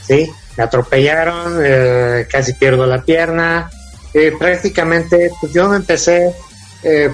¿sí? 0.07 0.31
Me 0.59 0.65
atropellaron, 0.65 1.59
eh, 1.65 2.27
casi 2.31 2.53
pierdo 2.53 2.85
la 2.85 3.03
pierna, 3.03 3.71
eh, 4.13 4.33
prácticamente 4.39 5.31
pues 5.41 5.53
yo 5.55 5.75
empecé, 5.75 6.35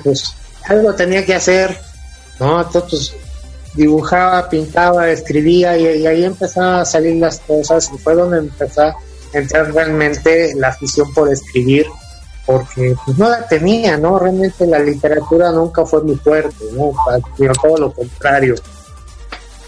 pues 0.02 0.34
algo 0.64 0.92
tenía 0.94 1.24
que 1.24 1.36
hacer, 1.36 1.78
¿no? 2.40 2.60
Entonces 2.60 3.14
dibujaba, 3.74 4.48
pintaba, 4.48 5.08
escribía 5.08 5.78
y, 5.78 6.04
ahí 6.04 6.24
empezaban 6.24 6.80
a 6.80 6.84
salir 6.84 7.16
las 7.20 7.38
cosas 7.38 7.88
y 7.94 7.98
fue 7.98 8.16
donde 8.16 8.38
empezó 8.38 8.82
a 8.82 8.96
entrar 9.32 9.72
realmente 9.72 10.52
la 10.56 10.68
afición 10.70 11.14
por 11.14 11.32
escribir 11.32 11.86
porque 12.50 12.96
pues 13.04 13.16
no 13.16 13.28
la 13.28 13.46
tenía, 13.46 13.96
¿no? 13.96 14.18
Realmente 14.18 14.66
la 14.66 14.80
literatura 14.80 15.52
nunca 15.52 15.86
fue 15.86 16.02
muy 16.02 16.16
fuerte, 16.16 16.64
¿no? 16.72 16.92
Sino 17.36 17.52
todo 17.52 17.76
lo 17.76 17.92
contrario, 17.92 18.56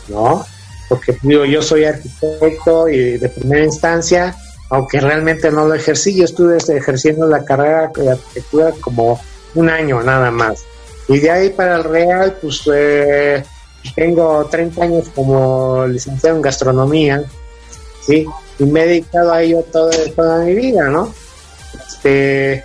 ¿no? 0.08 0.44
Porque 0.88 1.16
digo, 1.22 1.44
yo 1.44 1.62
soy 1.62 1.84
arquitecto 1.84 2.88
y 2.88 3.18
de 3.18 3.28
primera 3.28 3.64
instancia, 3.64 4.34
aunque 4.70 5.00
realmente 5.00 5.50
no 5.52 5.66
lo 5.66 5.74
ejercí, 5.74 6.16
yo 6.16 6.24
estuve 6.24 6.56
ejerciendo 6.56 7.26
la 7.28 7.44
carrera 7.44 7.92
de 7.94 8.10
arquitectura 8.10 8.72
como 8.80 9.20
un 9.54 9.70
año 9.70 10.02
nada 10.02 10.30
más. 10.32 10.64
Y 11.08 11.20
de 11.20 11.30
ahí 11.30 11.50
para 11.50 11.76
el 11.76 11.84
Real, 11.84 12.36
pues 12.40 12.62
eh, 12.74 13.44
tengo 13.94 14.44
30 14.46 14.82
años 14.82 15.08
como 15.14 15.86
licenciado 15.86 16.36
en 16.36 16.42
gastronomía, 16.42 17.22
¿sí? 18.04 18.26
Y 18.58 18.64
me 18.64 18.82
he 18.82 18.86
dedicado 18.86 19.32
a 19.32 19.42
ello 19.42 19.64
todo, 19.70 19.90
toda 20.16 20.44
mi 20.44 20.54
vida, 20.54 20.88
¿no? 20.88 21.12
Este, 21.86 22.64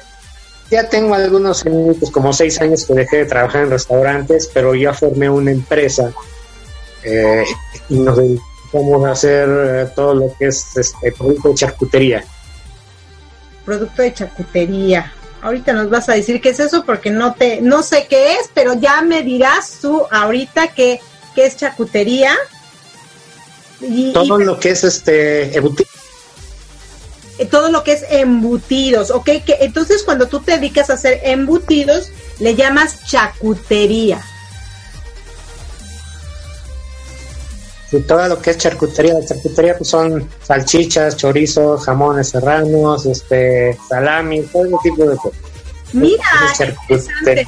ya 0.70 0.90
tengo 0.90 1.16
algunos 1.16 1.66
años, 1.66 1.98
como 2.12 2.34
seis 2.34 2.60
años 2.62 2.86
que 2.86 2.94
dejé 2.94 3.18
de 3.18 3.26
trabajar 3.26 3.64
en 3.64 3.72
restaurantes, 3.72 4.50
pero 4.54 4.76
ya 4.76 4.94
formé 4.94 5.30
una 5.30 5.52
empresa 5.52 6.12
eh, 7.04 7.46
y 7.90 8.00
nos 8.00 8.18
dedicamos 8.18 9.06
a 9.06 9.12
hacer 9.12 9.50
eh, 9.50 9.88
todo 9.96 10.14
lo 10.14 10.36
que 10.38 10.48
es 10.48 10.76
este 10.76 11.12
producto 11.14 11.50
de 11.50 11.56
charcutería. 11.56 12.26
Producto 13.66 14.02
de 14.02 14.14
charcutería. 14.14 15.14
Ahorita 15.42 15.72
nos 15.72 15.90
vas 15.90 16.10
a 16.10 16.14
decir 16.14 16.42
qué 16.42 16.50
es 16.50 16.60
eso 16.60 16.84
porque 16.84 17.12
no 17.12 17.34
te, 17.34 17.62
no 17.62 17.84
sé 17.84 18.08
qué 18.10 18.34
es, 18.34 18.50
pero 18.54 18.74
ya 18.74 19.02
me 19.02 19.22
dirás 19.22 19.78
tú 19.82 20.06
ahorita 20.12 20.70
qué, 20.70 21.00
qué 21.36 21.46
es 21.46 21.56
charcutería. 21.56 22.36
Y, 23.80 24.12
todo 24.12 24.40
lo 24.40 24.60
que 24.60 24.72
es 24.72 24.84
este 24.84 25.56
todo 27.46 27.72
lo 27.72 27.84
que 27.84 27.94
es 27.94 28.06
embutidos, 28.10 29.12
¿ok? 29.12 29.26
Que, 29.46 29.58
entonces 29.62 30.04
cuando 30.04 30.28
tú 30.28 30.40
te 30.40 30.54
dedicas 30.54 30.90
a 30.90 30.94
hacer 30.94 31.20
embutidos, 31.24 32.12
le 32.40 32.56
llamas 32.56 33.06
chacutería. 33.06 34.22
Sí, 37.90 38.02
todo 38.02 38.28
lo 38.28 38.42
que 38.42 38.52
es 38.52 38.58
charcutería, 38.58 39.14
la 39.14 39.26
charcutería 39.26 39.78
pues 39.78 39.90
son 39.90 40.28
salchichas, 40.44 41.16
chorizos, 41.16 41.86
jamones 41.86 42.30
serranos, 42.30 43.06
este, 43.06 43.78
salami, 43.88 44.42
todo 44.42 44.66
ese 44.66 44.76
tipo 44.84 45.10
de 45.10 45.16
cosas. 45.16 45.40
Mira, 45.94 46.26
interesante. 46.52 47.48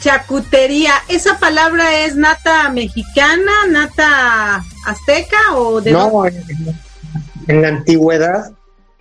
Chacutería, 0.00 0.92
¿esa 1.08 1.38
palabra 1.38 2.04
es 2.04 2.14
nata 2.14 2.68
mexicana, 2.68 3.52
nata 3.70 4.62
azteca 4.84 5.56
o 5.56 5.80
de 5.80 5.92
No, 5.92 6.26
en 6.26 7.62
la 7.62 7.68
antigüedad 7.68 8.52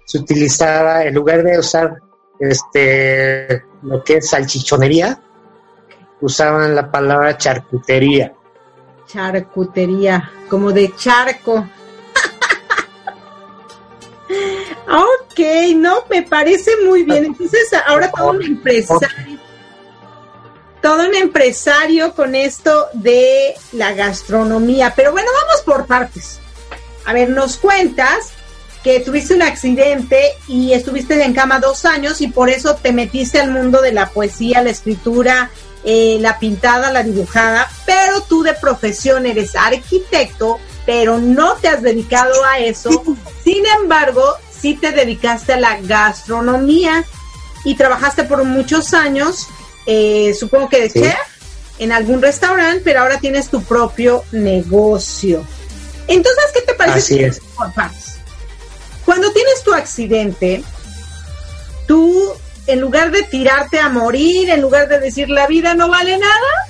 se 0.05 0.17
utilizaba, 0.17 1.03
en 1.03 1.13
lugar 1.13 1.43
de 1.43 1.59
usar 1.59 2.01
este 2.39 3.63
lo 3.83 4.03
que 4.03 4.17
es 4.17 4.29
salchichonería, 4.29 5.19
usaban 6.21 6.75
la 6.75 6.89
palabra 6.89 7.37
charcutería. 7.37 8.33
Charcutería, 9.07 10.31
como 10.49 10.71
de 10.71 10.93
charco. 10.95 11.55
ok, 14.87 15.39
no, 15.75 16.05
me 16.09 16.23
parece 16.23 16.71
muy 16.85 17.03
bien. 17.03 17.25
Entonces, 17.25 17.69
ahora 17.85 18.09
todo 18.09 18.31
un 18.31 18.43
empresario, 18.43 19.39
todo 20.81 21.07
un 21.07 21.15
empresario 21.15 22.13
con 22.15 22.35
esto 22.35 22.87
de 22.93 23.53
la 23.73 23.93
gastronomía. 23.93 24.93
Pero 24.95 25.11
bueno, 25.11 25.29
vamos 25.41 25.61
por 25.61 25.85
partes. 25.85 26.39
A 27.05 27.11
ver, 27.11 27.29
nos 27.29 27.57
cuentas 27.57 28.31
que 28.83 28.99
tuviste 28.99 29.33
un 29.33 29.41
accidente 29.41 30.33
y 30.47 30.73
estuviste 30.73 31.21
en 31.23 31.33
cama 31.33 31.59
dos 31.59 31.85
años 31.85 32.21
y 32.21 32.27
por 32.27 32.49
eso 32.49 32.75
te 32.75 32.91
metiste 32.91 33.39
al 33.39 33.51
mundo 33.51 33.81
de 33.81 33.93
la 33.93 34.09
poesía, 34.09 34.61
la 34.61 34.71
escritura, 34.71 35.51
eh, 35.85 36.17
la 36.19 36.37
pintada, 36.37 36.91
la 36.91 37.03
dibujada, 37.03 37.69
pero 37.85 38.21
tú 38.21 38.43
de 38.43 38.53
profesión 38.53 39.25
eres 39.25 39.55
arquitecto, 39.55 40.59
pero 40.85 41.17
no 41.17 41.55
te 41.55 41.69
has 41.69 41.81
dedicado 41.81 42.33
a 42.45 42.59
eso. 42.59 43.03
Sin 43.43 43.63
embargo, 43.81 44.35
sí 44.51 44.75
te 44.75 44.91
dedicaste 44.91 45.53
a 45.53 45.59
la 45.59 45.79
gastronomía 45.81 47.05
y 47.65 47.75
trabajaste 47.75 48.25
por 48.25 48.43
muchos 48.43 48.93
años, 48.93 49.47
eh, 49.85 50.35
supongo 50.37 50.69
que 50.69 50.81
de 50.81 50.91
chef, 50.91 51.15
en 51.79 51.91
algún 51.91 52.21
restaurante, 52.21 52.81
pero 52.83 53.01
ahora 53.01 53.19
tienes 53.19 53.49
tu 53.49 53.63
propio 53.63 54.23
negocio. 54.31 55.45
Entonces, 56.07 56.45
¿qué 56.53 56.61
te 56.61 56.73
parece? 56.73 56.97
Así 56.97 57.23
es. 57.23 57.41
Cuando 59.05 59.31
tienes 59.31 59.63
tu 59.63 59.73
accidente, 59.73 60.63
tú, 61.87 62.31
en 62.67 62.79
lugar 62.79 63.11
de 63.11 63.23
tirarte 63.23 63.79
a 63.79 63.89
morir, 63.89 64.49
en 64.49 64.61
lugar 64.61 64.87
de 64.87 64.99
decir 64.99 65.29
la 65.29 65.47
vida 65.47 65.75
no 65.75 65.89
vale 65.89 66.17
nada, 66.17 66.69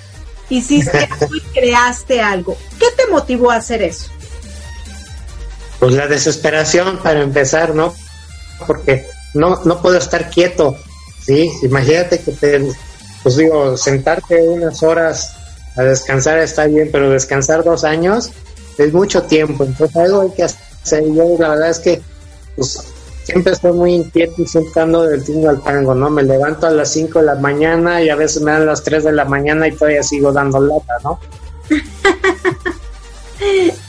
hiciste 0.49 1.07
y 1.33 1.39
creaste 1.59 2.21
algo. 2.21 2.57
¿Qué 2.79 2.87
te 2.97 3.07
motivó 3.11 3.51
a 3.51 3.55
hacer 3.55 3.83
eso? 3.83 4.07
Pues 5.79 5.93
la 5.93 6.07
desesperación 6.07 6.97
para 6.99 7.21
empezar, 7.21 7.75
¿no? 7.75 7.93
Porque 8.65 9.05
no, 9.33 9.61
no 9.65 9.81
puedo 9.81 9.97
estar 9.97 10.29
quieto, 10.29 10.77
¿sí? 11.25 11.51
Imagínate 11.63 12.19
que 12.19 12.31
te, 12.31 12.71
pues 13.21 13.35
digo, 13.37 13.75
sentarte 13.77 14.41
unas 14.41 14.81
horas 14.81 15.35
a 15.75 15.83
descansar 15.83 16.37
está 16.39 16.65
bien, 16.67 16.89
pero 16.91 17.09
descansar 17.09 17.63
dos 17.63 17.83
años 17.83 18.31
es 18.77 18.93
mucho 18.93 19.23
tiempo, 19.23 19.63
entonces 19.63 19.95
algo 19.97 20.21
hay 20.21 20.29
que 20.31 20.43
hacer. 20.43 21.03
Yo 21.13 21.35
la 21.39 21.49
verdad 21.49 21.69
es 21.69 21.79
que 21.79 22.01
pues 22.55 22.93
siempre 23.23 23.53
estoy 23.53 23.73
muy 23.73 23.93
inquieto 23.93 24.41
y 24.41 24.47
sentando 24.47 25.03
del 25.03 25.23
tingo 25.23 25.49
al 25.49 25.61
tango, 25.63 25.95
¿no? 25.95 26.09
Me 26.09 26.23
levanto 26.23 26.67
a 26.67 26.71
las 26.71 26.91
5 26.91 27.19
de 27.19 27.25
la 27.25 27.35
mañana 27.35 28.01
y 28.01 28.09
a 28.09 28.15
veces 28.15 28.41
me 28.41 28.51
dan 28.51 28.65
las 28.65 28.83
3 28.83 29.03
de 29.05 29.11
la 29.11 29.25
mañana 29.25 29.67
y 29.67 29.71
todavía 29.71 30.03
sigo 30.03 30.31
dando 30.31 30.59
lata, 30.59 30.93
¿no? 31.03 31.19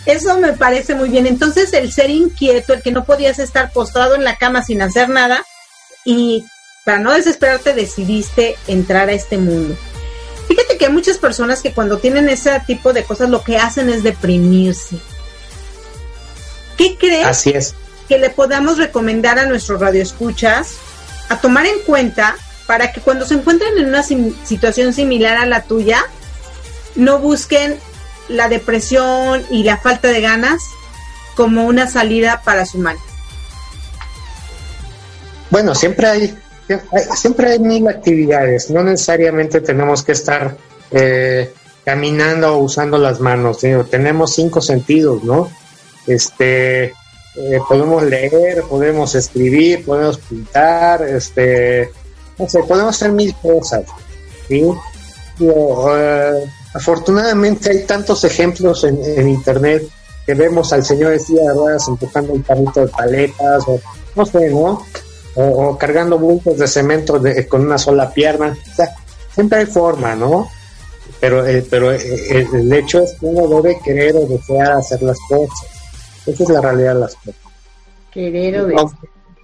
Eso 0.06 0.38
me 0.38 0.52
parece 0.52 0.94
muy 0.94 1.08
bien. 1.08 1.26
Entonces, 1.26 1.72
el 1.72 1.92
ser 1.92 2.10
inquieto, 2.10 2.72
el 2.72 2.82
que 2.82 2.92
no 2.92 3.04
podías 3.04 3.38
estar 3.38 3.72
postrado 3.72 4.14
en 4.14 4.24
la 4.24 4.36
cama 4.36 4.62
sin 4.62 4.82
hacer 4.82 5.08
nada 5.08 5.44
y 6.04 6.44
para 6.84 6.98
no 6.98 7.12
desesperarte 7.12 7.72
decidiste 7.72 8.56
entrar 8.66 9.08
a 9.08 9.12
este 9.12 9.38
mundo. 9.38 9.74
Fíjate 10.48 10.76
que 10.76 10.86
hay 10.86 10.92
muchas 10.92 11.16
personas 11.16 11.62
que 11.62 11.72
cuando 11.72 11.98
tienen 11.98 12.28
ese 12.28 12.60
tipo 12.66 12.92
de 12.92 13.04
cosas 13.04 13.30
lo 13.30 13.42
que 13.42 13.56
hacen 13.56 13.88
es 13.88 14.02
deprimirse. 14.02 14.98
¿Qué 16.76 16.98
crees? 16.98 17.26
Así 17.26 17.50
es 17.50 17.74
que 18.08 18.18
le 18.18 18.30
podamos 18.30 18.78
recomendar 18.78 19.38
a 19.38 19.46
nuestros 19.46 19.80
radioescuchas 19.80 20.76
a 21.28 21.40
tomar 21.40 21.66
en 21.66 21.78
cuenta 21.86 22.36
para 22.66 22.92
que 22.92 23.00
cuando 23.00 23.26
se 23.26 23.34
encuentren 23.34 23.78
en 23.78 23.86
una 23.86 24.02
situación 24.02 24.92
similar 24.92 25.36
a 25.36 25.46
la 25.46 25.62
tuya, 25.62 26.02
no 26.94 27.18
busquen 27.18 27.78
la 28.28 28.48
depresión 28.48 29.44
y 29.50 29.64
la 29.64 29.76
falta 29.76 30.08
de 30.08 30.20
ganas 30.20 30.62
como 31.34 31.66
una 31.66 31.88
salida 31.88 32.42
para 32.44 32.64
su 32.64 32.78
mal. 32.78 32.96
Bueno, 35.50 35.74
siempre 35.74 36.06
hay, 36.06 36.38
siempre 37.16 37.52
hay 37.52 37.58
mil 37.58 37.86
actividades, 37.88 38.70
no 38.70 38.82
necesariamente 38.82 39.60
tenemos 39.60 40.02
que 40.02 40.12
estar 40.12 40.56
eh, 40.90 41.52
caminando 41.84 42.54
o 42.54 42.58
usando 42.58 42.98
las 42.98 43.20
manos, 43.20 43.58
tenemos 43.90 44.34
cinco 44.34 44.60
sentidos, 44.60 45.22
¿no? 45.22 45.50
Este, 46.06 46.94
eh, 47.36 47.58
podemos 47.68 48.02
leer, 48.02 48.62
podemos 48.68 49.14
escribir, 49.14 49.84
podemos 49.84 50.18
pintar, 50.18 51.02
este, 51.02 51.90
no 52.38 52.48
sé, 52.48 52.60
podemos 52.62 52.94
hacer 52.94 53.12
mil 53.12 53.34
cosas. 53.36 53.84
¿sí? 54.48 54.64
Eh, 55.40 56.44
afortunadamente 56.74 57.70
hay 57.70 57.84
tantos 57.84 58.24
ejemplos 58.24 58.84
en, 58.84 59.28
internet 59.28 59.82
que 60.26 60.34
vemos 60.34 60.72
al 60.72 60.84
señor 60.84 61.10
de 61.10 61.18
silla 61.18 61.42
de 61.42 61.54
ruedas 61.54 61.86
empujando 61.88 62.32
un 62.32 62.42
carrito 62.42 62.80
de 62.80 62.88
paletas, 62.88 63.64
o 63.66 63.80
no 64.14 64.24
sé, 64.24 64.50
¿no? 64.50 64.86
O, 65.34 65.76
cargando 65.76 66.18
bultos 66.18 66.56
de 66.58 66.68
cemento 66.68 67.20
con 67.48 67.62
una 67.62 67.76
sola 67.76 68.10
pierna. 68.10 68.56
O 68.72 68.74
sea, 68.74 68.94
siempre 69.34 69.58
hay 69.58 69.66
forma, 69.66 70.14
¿no? 70.14 70.48
pero, 71.24 71.46
eh, 71.46 71.64
pero 71.70 71.90
eh, 71.92 72.46
el, 72.52 72.70
hecho 72.72 73.00
es 73.00 73.14
que 73.18 73.24
uno 73.26 73.48
debe 73.62 73.78
querer 73.82 74.14
o 74.16 74.26
desear 74.26 74.72
hacer 74.72 75.02
las 75.02 75.18
cosas. 75.26 75.58
Esa 76.26 76.42
es 76.42 76.48
la 76.50 76.60
realidad 76.60 76.94
de 76.94 77.00
las 77.00 77.14
cosas. 77.16 77.34
Querer 78.10 78.60
o 78.60 78.66
desear. 78.66 78.86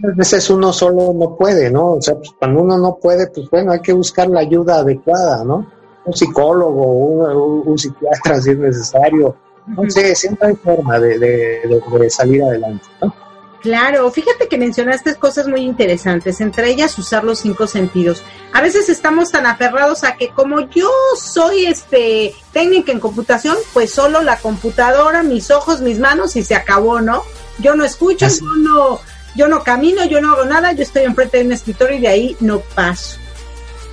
A 0.02 0.16
veces 0.16 0.48
uno 0.48 0.72
solo 0.72 1.12
no 1.12 1.36
puede, 1.36 1.70
¿no? 1.70 1.92
O 1.92 2.02
sea, 2.02 2.14
pues, 2.14 2.30
cuando 2.38 2.62
uno 2.62 2.78
no 2.78 2.96
puede, 2.96 3.26
pues 3.26 3.50
bueno, 3.50 3.72
hay 3.72 3.80
que 3.80 3.92
buscar 3.92 4.28
la 4.28 4.40
ayuda 4.40 4.78
adecuada, 4.78 5.44
¿no? 5.44 5.70
Un 6.06 6.14
psicólogo, 6.14 6.86
un, 6.86 7.68
un, 7.68 7.78
psiquiatra 7.78 8.40
si 8.40 8.52
es 8.52 8.58
necesario. 8.58 9.36
No 9.66 9.88
sé, 9.90 10.14
siempre 10.14 10.48
hay 10.48 10.56
forma 10.56 10.98
de, 10.98 11.18
de 11.18 12.10
salir 12.10 12.42
adelante, 12.42 12.86
¿no? 13.02 13.12
Claro, 13.60 14.10
fíjate 14.10 14.48
que 14.48 14.56
mencionaste 14.56 15.16
cosas 15.16 15.46
muy 15.46 15.60
interesantes, 15.60 16.40
entre 16.40 16.70
ellas 16.70 16.98
usar 16.98 17.24
los 17.24 17.40
cinco 17.40 17.66
sentidos. 17.66 18.22
A 18.52 18.62
veces 18.62 18.88
estamos 18.88 19.30
tan 19.30 19.44
aferrados 19.44 20.02
a 20.02 20.16
que 20.16 20.30
como 20.30 20.60
yo 20.70 20.90
soy 21.20 21.66
este 21.66 22.34
técnica 22.52 22.90
en 22.90 23.00
computación, 23.00 23.56
pues 23.74 23.92
solo 23.92 24.22
la 24.22 24.38
computadora, 24.38 25.22
mis 25.22 25.50
ojos, 25.50 25.82
mis 25.82 25.98
manos 25.98 26.36
y 26.36 26.44
se 26.44 26.54
acabó, 26.54 27.02
¿no? 27.02 27.22
Yo 27.58 27.74
no 27.74 27.84
escucho, 27.84 28.26
yo 28.28 28.46
no, 28.62 29.00
yo 29.36 29.46
no 29.46 29.62
camino, 29.62 30.06
yo 30.06 30.22
no 30.22 30.32
hago 30.32 30.46
nada, 30.46 30.72
yo 30.72 30.82
estoy 30.82 31.02
enfrente 31.02 31.38
de 31.38 31.44
un 31.44 31.52
escritorio 31.52 31.98
y 31.98 32.00
de 32.00 32.08
ahí 32.08 32.36
no 32.40 32.60
paso. 32.60 33.18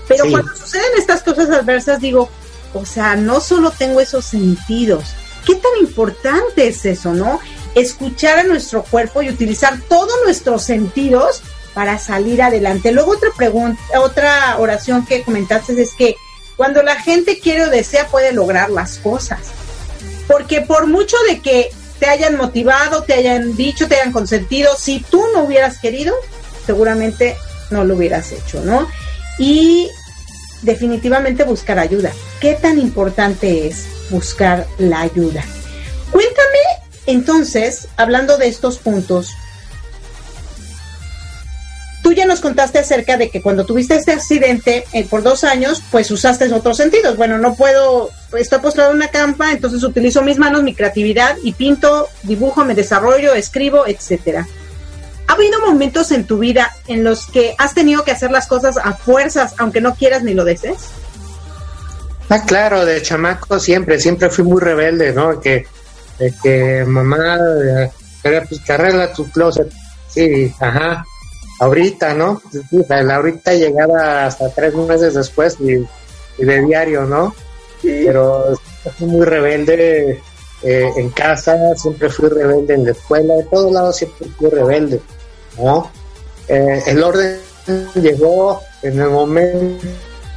Pero 0.07 0.23
cuando 0.31 0.55
suceden 0.55 0.91
estas 0.97 1.21
cosas 1.23 1.49
adversas, 1.49 1.99
digo, 1.99 2.29
o 2.73 2.85
sea, 2.85 3.17
no 3.17 3.41
solo 3.41 3.71
tengo 3.71 3.99
esos 3.99 4.23
sentidos, 4.23 5.13
¿qué 5.45 5.55
tan 5.55 5.71
importante 5.81 6.67
es 6.67 6.85
eso, 6.85 7.13
no? 7.13 7.41
Escuchar 7.79 8.39
a 8.39 8.43
nuestro 8.43 8.83
cuerpo 8.83 9.21
y 9.21 9.29
utilizar 9.29 9.79
todos 9.87 10.13
nuestros 10.25 10.63
sentidos 10.63 11.41
para 11.73 11.99
salir 11.99 12.41
adelante. 12.41 12.91
Luego 12.91 13.11
otra 13.11 13.29
pregunta, 13.35 13.81
otra 13.99 14.57
oración 14.57 15.05
que 15.05 15.23
comentaste 15.23 15.79
es 15.81 15.93
que 15.93 16.15
cuando 16.55 16.81
la 16.81 16.95
gente 16.95 17.39
quiere 17.39 17.65
o 17.65 17.69
desea 17.69 18.07
puede 18.07 18.33
lograr 18.33 18.69
las 18.69 18.97
cosas. 18.97 19.39
Porque 20.27 20.61
por 20.61 20.87
mucho 20.87 21.15
de 21.29 21.39
que 21.39 21.69
te 21.99 22.07
hayan 22.07 22.35
motivado, 22.35 23.03
te 23.03 23.13
hayan 23.13 23.55
dicho, 23.55 23.87
te 23.87 23.95
hayan 23.95 24.11
consentido, 24.11 24.75
si 24.75 24.99
tú 24.99 25.23
no 25.33 25.43
hubieras 25.43 25.77
querido, 25.77 26.15
seguramente 26.65 27.37
no 27.69 27.83
lo 27.83 27.95
hubieras 27.95 28.31
hecho, 28.31 28.61
¿no? 28.61 28.87
Y 29.39 29.89
definitivamente 30.63 31.43
buscar 31.43 31.79
ayuda. 31.79 32.11
¿Qué 32.41 32.55
tan 32.55 32.79
importante 32.79 33.67
es 33.67 33.85
buscar 34.09 34.67
la 34.77 35.01
ayuda? 35.01 35.43
Cuéntame 36.11 36.86
entonces, 37.07 37.87
hablando 37.97 38.37
de 38.37 38.47
estos 38.47 38.77
puntos, 38.77 39.31
tú 42.03 42.13
ya 42.13 42.25
nos 42.25 42.39
contaste 42.39 42.79
acerca 42.79 43.17
de 43.17 43.29
que 43.29 43.41
cuando 43.41 43.65
tuviste 43.65 43.95
este 43.95 44.11
accidente 44.11 44.85
eh, 44.93 45.05
por 45.05 45.23
dos 45.23 45.43
años, 45.43 45.81
pues 45.91 46.11
usaste 46.11 46.51
otros 46.53 46.77
sentidos. 46.77 47.17
Bueno, 47.17 47.37
no 47.37 47.55
puedo, 47.55 48.11
estoy 48.37 48.59
postrado 48.59 48.91
en 48.91 48.97
una 48.97 49.09
campa, 49.09 49.51
entonces 49.51 49.83
utilizo 49.83 50.21
mis 50.21 50.37
manos, 50.37 50.63
mi 50.63 50.75
creatividad 50.75 51.35
y 51.43 51.53
pinto, 51.53 52.07
dibujo, 52.23 52.63
me 52.63 52.75
desarrollo, 52.75 53.33
escribo, 53.33 53.87
etcétera. 53.87 54.47
¿Ha 55.27 55.33
habido 55.33 55.59
momentos 55.65 56.11
en 56.11 56.25
tu 56.25 56.39
vida 56.39 56.73
en 56.87 57.03
los 57.03 57.25
que 57.25 57.55
has 57.57 57.73
tenido 57.73 58.03
que 58.03 58.11
hacer 58.11 58.31
las 58.31 58.47
cosas 58.47 58.77
a 58.77 58.93
fuerzas, 58.93 59.55
aunque 59.57 59.81
no 59.81 59.95
quieras 59.95 60.23
ni 60.23 60.33
lo 60.33 60.45
desees? 60.45 60.77
Ah, 62.29 62.43
claro, 62.43 62.85
de 62.85 63.01
chamaco 63.01 63.59
siempre, 63.59 63.99
siempre 63.99 64.29
fui 64.29 64.43
muy 64.43 64.61
rebelde, 64.61 65.13
¿no? 65.13 65.39
Que 65.39 65.67
de 66.19 66.33
que 66.41 66.83
mamá, 66.85 67.37
pues 68.21 68.61
que 68.61 68.73
arregla 68.73 69.13
tu 69.13 69.29
closet. 69.29 69.71
Sí, 70.09 70.53
ajá. 70.59 71.05
Ahorita, 71.59 72.13
¿no? 72.13 72.41
La 72.87 73.15
ahorita 73.15 73.53
llegaba 73.53 74.25
hasta 74.25 74.49
tres 74.49 74.75
meses 74.75 75.13
después 75.15 75.57
y, 75.59 75.85
de 76.43 76.61
diario, 76.61 77.03
¿no? 77.05 77.33
Pero 77.81 78.55
fui 78.97 79.07
muy 79.07 79.25
rebelde 79.25 80.21
eh, 80.63 80.91
en 80.95 81.09
casa, 81.09 81.75
siempre 81.75 82.09
fui 82.09 82.29
rebelde 82.29 82.75
en 82.75 82.85
la 82.85 82.91
escuela, 82.91 83.35
de 83.35 83.43
todos 83.43 83.71
lados 83.71 83.97
siempre 83.97 84.27
fui 84.37 84.49
rebelde, 84.49 85.01
¿no? 85.57 85.91
Eh, 86.47 86.81
el 86.87 87.03
orden 87.03 87.39
llegó 87.95 88.61
en 88.81 88.99
el 88.99 89.09
momento 89.09 89.85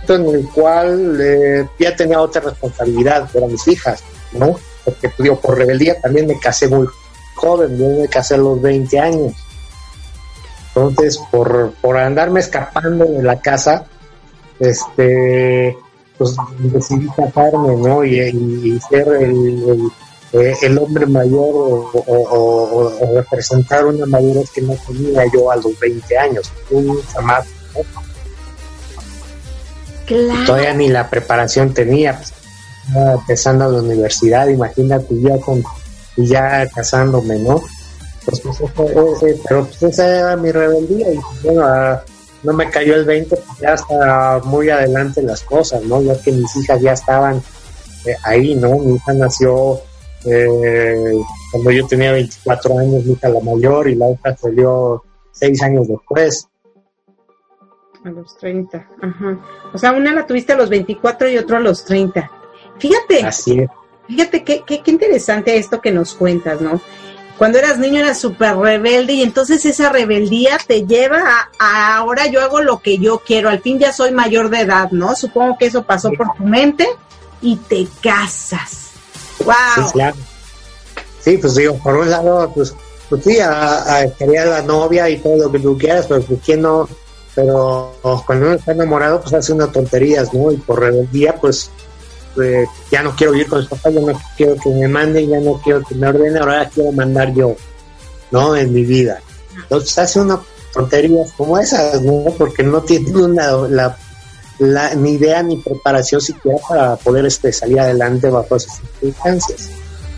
en 0.09 0.27
el 0.27 0.49
cual 0.51 1.19
eh, 1.21 1.67
ya 1.79 1.95
tenía 1.95 2.21
otra 2.21 2.43
responsabilidad, 2.43 3.29
eran 3.35 3.53
mis 3.53 3.67
hijas, 3.69 4.03
¿no? 4.33 4.57
porque 4.85 5.09
pues, 5.09 5.19
digo, 5.19 5.41
por 5.41 5.59
rebeldía 5.59 6.01
también 6.01 6.27
me 6.27 6.39
casé 6.39 6.69
muy 6.69 6.87
joven, 7.37 7.79
yo 7.79 8.01
me 8.01 8.09
casé 8.09 8.35
a 8.35 8.39
los 8.39 8.61
20 8.61 8.99
años. 8.99 9.33
Entonces, 10.69 11.21
por, 11.31 11.73
por 11.81 11.97
andarme 11.97 12.41
escapando 12.41 13.05
de 13.05 13.23
la 13.23 13.41
casa, 13.41 13.85
este, 14.59 15.77
pues 16.17 16.37
decidí 16.59 17.09
casarme, 17.09 17.77
¿no? 17.77 18.05
Y, 18.05 18.81
ser 18.89 19.09
el, 19.09 19.91
el, 20.33 20.79
hombre 20.79 21.07
mayor 21.07 21.91
o, 21.93 22.93
representar 23.15 23.87
una 23.87 24.07
madurez 24.07 24.51
que 24.51 24.63
no 24.63 24.75
tenía 24.87 25.25
yo 25.33 25.51
a 25.51 25.57
los 25.57 25.79
20 25.79 26.19
años, 26.19 26.53
un 26.71 27.01
chamaco, 27.13 27.49
Todavía 30.45 30.75
ni 30.75 30.89
la 30.89 31.09
preparación 31.09 31.73
tenía, 31.73 32.17
pues, 32.17 32.33
empezando 32.95 33.71
la 33.71 33.83
universidad, 33.83 34.49
imagínate 34.49 35.21
ya 35.21 35.39
con 35.39 35.63
ya 36.17 36.67
casándome, 36.69 37.39
¿no? 37.39 37.63
Pues, 38.25 38.41
pues 38.41 39.41
pero 39.49 39.65
pues 39.65 39.83
esa 39.83 40.19
era 40.19 40.37
mi 40.37 40.53
rebeldía 40.53 41.13
y 41.13 41.21
bueno, 41.43 41.65
ah, 41.65 42.03
no 42.43 42.53
me 42.53 42.69
cayó 42.71 42.95
el 42.95 43.05
20, 43.05 43.37
pues 43.37 43.59
ya 43.61 43.75
está 43.75 44.41
muy 44.45 44.71
adelante 44.71 45.23
las 45.23 45.43
cosas, 45.43 45.83
¿no? 45.85 46.03
Ya 46.03 46.21
que 46.21 46.33
mis 46.33 46.55
hijas 46.57 46.81
ya 46.81 46.93
estaban 46.93 47.43
eh, 48.07 48.17
ahí, 48.25 48.55
¿no? 48.55 48.79
Mi 48.79 48.97
hija 48.97 49.13
nació 49.13 49.81
eh, 50.25 51.21
cuando 51.53 51.71
yo 51.71 51.87
tenía 51.87 52.13
24 52.13 52.79
años, 52.79 53.05
mi 53.05 53.13
hija 53.13 53.29
la 53.29 53.41
mayor, 53.41 53.89
y 53.89 53.95
la 53.95 54.07
otra 54.07 54.37
salió 54.37 55.03
6 55.33 55.63
años 55.63 55.89
después. 55.89 56.49
A 58.05 58.11
los 58.11 58.37
30, 58.39 58.89
ajá. 59.03 59.39
O 59.75 59.79
sea, 59.79 59.93
una 59.93 60.13
la 60.15 60.27
tuviste 60.27 60.53
a 60.53 60.57
los 60.57 60.71
24 60.71 61.29
y 61.29 61.37
otro 61.37 61.59
a 61.59 61.61
los 61.61 61.85
30. 61.85 62.31
Fíjate, 62.81 63.29
fíjate 64.09 64.43
qué, 64.45 64.63
qué, 64.67 64.83
interesante 64.87 65.57
esto 65.57 65.81
que 65.81 65.93
nos 65.93 66.15
cuentas, 66.15 66.61
¿no? 66.61 66.81
Cuando 67.39 67.59
eras 67.59 67.79
niño 67.79 68.01
eras 68.01 68.19
súper 68.21 68.57
rebelde 68.57 69.15
y 69.15 69.23
entonces 69.23 69.65
esa 69.65 69.91
rebeldía 69.91 70.59
te 70.67 70.87
lleva 70.87 71.51
a, 71.59 71.97
ahora 71.97 72.27
yo 72.27 72.43
hago 72.43 72.61
lo 72.61 72.81
que 72.81 72.99
yo 72.99 73.23
quiero, 73.25 73.49
al 73.49 73.61
fin 73.61 73.79
ya 73.79 73.93
soy 73.93 74.13
mayor 74.13 74.51
de 74.51 74.61
edad, 74.61 74.91
¿no? 74.91 75.15
Supongo 75.15 75.57
que 75.59 75.67
eso 75.67 75.85
pasó 75.85 76.11
por 76.13 76.35
tu 76.35 76.45
mente 76.45 76.87
y 77.41 77.57
te 77.57 77.87
casas. 78.03 78.91
¡Wow! 79.45 79.55
Sí, 79.77 79.93
claro. 79.93 80.17
Sí, 81.21 81.39
pues 81.39 81.55
digo, 81.55 81.79
por 81.79 81.97
un 81.97 82.11
lado, 82.11 82.51
pues, 82.55 82.75
pues 83.09 83.25
sí, 83.25 83.39
a, 83.41 84.07
quería 84.19 84.45
la 84.47 84.63
novia 84.63 85.09
y 85.09 85.19
todo 85.19 85.37
lo 85.37 85.53
que 85.53 85.59
tú 85.59 85.77
quieras, 85.77 86.07
pero 86.07 86.23
pues 86.23 86.41
quién 86.45 86.63
no, 86.63 86.89
pero 87.35 87.95
cuando 88.27 88.47
uno 88.47 88.55
está 88.55 88.73
enamorado, 88.73 89.21
pues 89.21 89.35
hace 89.35 89.53
unas 89.53 89.73
tonterías, 89.73 90.33
¿no? 90.33 90.51
Y 90.51 90.57
por 90.57 90.81
rebeldía, 90.81 91.37
pues 91.37 91.71
ya 92.91 93.03
no 93.03 93.15
quiero 93.17 93.33
vivir 93.33 93.49
con 93.49 93.61
mis 93.61 93.69
papás, 93.69 93.95
ya 93.95 94.01
no 94.01 94.21
quiero 94.37 94.57
que 94.57 94.71
me 94.71 94.89
manden, 94.89 95.29
ya 95.29 95.41
no 95.41 95.61
quiero 95.63 95.83
que 95.83 95.95
me 95.95 96.09
ordenen, 96.09 96.39
ahora 96.39 96.69
quiero 96.69 96.93
mandar 96.93 97.33
yo, 97.35 97.57
¿no? 98.31 98.57
En 98.57 98.73
mi 98.73 98.85
vida. 98.85 99.21
Entonces 99.57 99.99
hace 99.99 100.21
una 100.21 100.41
tonterías 100.73 101.33
como 101.37 101.59
esas, 101.59 102.01
¿no? 102.03 102.25
Porque 102.39 102.63
no 102.63 102.83
tiene 102.83 103.11
una, 103.11 103.51
la, 103.69 103.97
la, 104.59 104.95
ni 104.95 105.13
idea 105.13 105.43
ni 105.43 105.57
preparación 105.57 106.21
siquiera 106.21 106.59
para 106.69 106.97
poder 106.97 107.27
este, 107.27 107.53
salir 107.53 107.81
adelante 107.81 108.31
bajo 108.31 108.57
esas 108.57 108.79
circunstancias. 108.79 109.69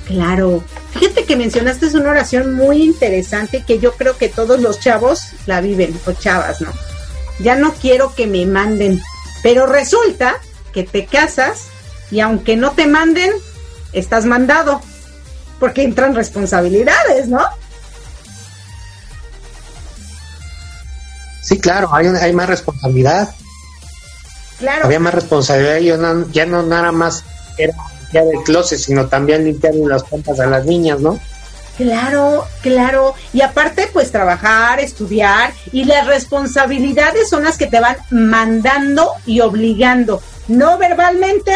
Claro. 0.07 0.63
Fíjate 0.93 1.25
que 1.25 1.37
mencionaste 1.37 1.87
una 1.97 2.11
oración 2.11 2.55
muy 2.55 2.83
interesante 2.83 3.65
que 3.67 3.79
yo 3.79 3.93
creo 3.93 4.17
que 4.19 4.29
todos 4.29 4.61
los 4.61 4.79
chavos 4.81 5.29
la 5.47 5.61
viven, 5.61 5.99
o 6.07 6.13
chavas, 6.13 6.61
¿no? 6.61 6.71
Ya 7.41 7.57
no 7.57 7.73
quiero 7.73 8.15
que 8.15 8.27
me 8.27 8.45
manden, 8.45 9.01
pero 9.43 9.67
resulta 9.67 10.37
que 10.73 10.83
te 10.85 11.07
casas 11.07 11.69
y 12.13 12.21
aunque 12.21 12.57
no 12.57 12.73
te 12.73 12.87
manden, 12.87 13.33
estás 13.93 14.27
mandado, 14.27 14.83
porque 15.59 15.83
entran 15.83 16.15
responsabilidades, 16.15 17.27
¿no? 17.29 17.41
Sí, 21.43 21.59
claro, 21.59 21.93
hay, 21.93 22.07
hay 22.07 22.33
más 22.35 22.49
responsabilidad. 22.49 23.35
Claro. 24.59 24.85
Había 24.85 25.01
más 25.01 25.15
responsabilidad 25.15 25.79
y 25.79 25.91
no, 25.99 26.31
ya 26.31 26.47
no 26.47 26.63
nada 26.63 26.93
más 26.93 27.25
era 27.57 27.75
limpiar 28.03 28.25
el 28.33 28.45
closet, 28.45 28.79
sino 28.79 29.07
también 29.07 29.45
limpiar 29.45 29.75
las 29.75 30.05
pompas 30.05 30.39
a 30.39 30.47
las 30.47 30.67
niñas, 30.67 31.01
¿no? 31.01 31.19
Claro, 31.79 32.47
claro. 32.61 33.15
Y 33.33 33.41
aparte, 33.41 33.89
pues 33.91 34.13
trabajar, 34.13 34.81
estudiar 34.81 35.55
y 35.73 35.85
las 35.85 36.07
responsabilidades 36.07 37.31
son 37.31 37.45
las 37.45 37.57
que 37.57 37.67
te 37.67 37.81
van 37.81 37.97
mandando 38.11 39.13
y 39.25 39.41
obligando, 39.41 40.23
no 40.49 40.77
verbalmente, 40.77 41.55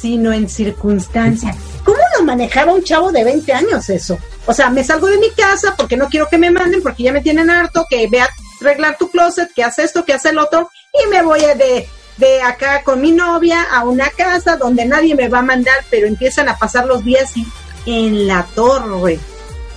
sino 0.00 0.32
en 0.32 0.48
circunstancias. 0.48 1.56
¿Cómo 1.84 1.98
lo 2.16 2.24
manejaba 2.24 2.72
un 2.72 2.82
chavo 2.82 3.10
de 3.12 3.24
20 3.24 3.52
años 3.52 3.88
eso? 3.90 4.18
O 4.46 4.54
sea, 4.54 4.70
me 4.70 4.84
salgo 4.84 5.08
de 5.08 5.18
mi 5.18 5.30
casa 5.30 5.74
porque 5.76 5.96
no 5.96 6.08
quiero 6.08 6.28
que 6.28 6.38
me 6.38 6.50
manden, 6.50 6.82
porque 6.82 7.02
ya 7.02 7.12
me 7.12 7.20
tienen 7.20 7.50
harto, 7.50 7.86
que 7.88 8.08
vea 8.08 8.28
arreglar 8.60 8.96
tu 8.98 9.10
closet, 9.10 9.52
que 9.54 9.64
hace 9.64 9.84
esto, 9.84 10.04
que 10.04 10.14
hace 10.14 10.30
el 10.30 10.38
otro, 10.38 10.70
y 10.92 11.08
me 11.08 11.22
voy 11.22 11.40
de, 11.40 11.88
de 12.16 12.42
acá 12.42 12.82
con 12.82 13.00
mi 13.00 13.12
novia 13.12 13.62
a 13.62 13.84
una 13.84 14.08
casa 14.10 14.56
donde 14.56 14.84
nadie 14.84 15.14
me 15.14 15.28
va 15.28 15.40
a 15.40 15.42
mandar, 15.42 15.84
pero 15.90 16.06
empiezan 16.06 16.48
a 16.48 16.56
pasar 16.56 16.86
los 16.86 17.04
días 17.04 17.32
y 17.36 17.46
en 17.86 18.26
la 18.26 18.46
torre. 18.54 19.18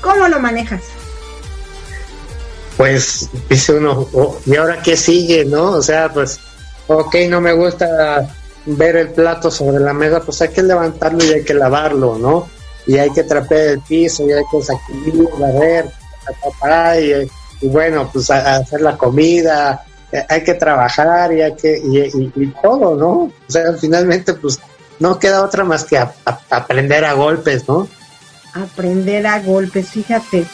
¿Cómo 0.02 0.28
lo 0.28 0.40
manejas? 0.40 0.82
Pues 2.78 3.30
dice 3.50 3.74
uno, 3.74 4.08
oh, 4.14 4.40
¿y 4.46 4.56
ahora 4.56 4.82
qué 4.82 4.98
sigue, 4.98 5.46
no? 5.46 5.72
O 5.72 5.82
sea, 5.82 6.12
pues, 6.12 6.40
ok, 6.88 7.16
no 7.30 7.40
me 7.40 7.54
gusta 7.54 8.28
ver 8.65 8.95
el 8.95 9.10
plato 9.10 9.50
sobre 9.50 9.80
la 9.80 9.93
mesa, 9.93 10.21
pues 10.21 10.41
hay 10.41 10.50
que 10.50 10.63
levantarlo 10.63 11.24
y 11.24 11.34
hay 11.34 11.43
que 11.43 11.54
lavarlo, 11.54 12.17
¿no? 12.17 12.47
Y 12.86 12.97
hay 12.97 13.12
que 13.12 13.24
trapear 13.24 13.67
el 13.69 13.82
piso, 13.82 14.28
y 14.28 14.32
hay 14.32 14.43
que 14.52 14.62
sacudir, 14.62 15.28
barrer, 15.39 15.86
y, 17.00 17.65
y, 17.65 17.69
bueno, 17.69 18.10
pues 18.12 18.30
hacer 18.32 18.82
la 18.82 18.97
comida, 18.97 19.86
hay 20.28 20.43
que 20.43 20.56
trabajar 20.56 21.34
y 21.34 21.41
hay 21.41 21.56
que, 21.56 21.78
y, 21.78 22.47
todo, 22.62 22.95
¿no? 22.95 23.12
O 23.12 23.32
sea, 23.47 23.74
finalmente, 23.80 24.34
pues 24.34 24.60
no 25.00 25.17
queda 25.17 25.43
otra 25.43 25.63
más 25.63 25.86
que 25.86 25.97
aprender 26.50 27.06
a 27.06 27.13
golpes, 27.13 27.67
¿no? 27.67 27.88
Aprender 28.54 29.26
a 29.26 29.39
golpes, 29.39 29.89
fíjate. 29.89 30.45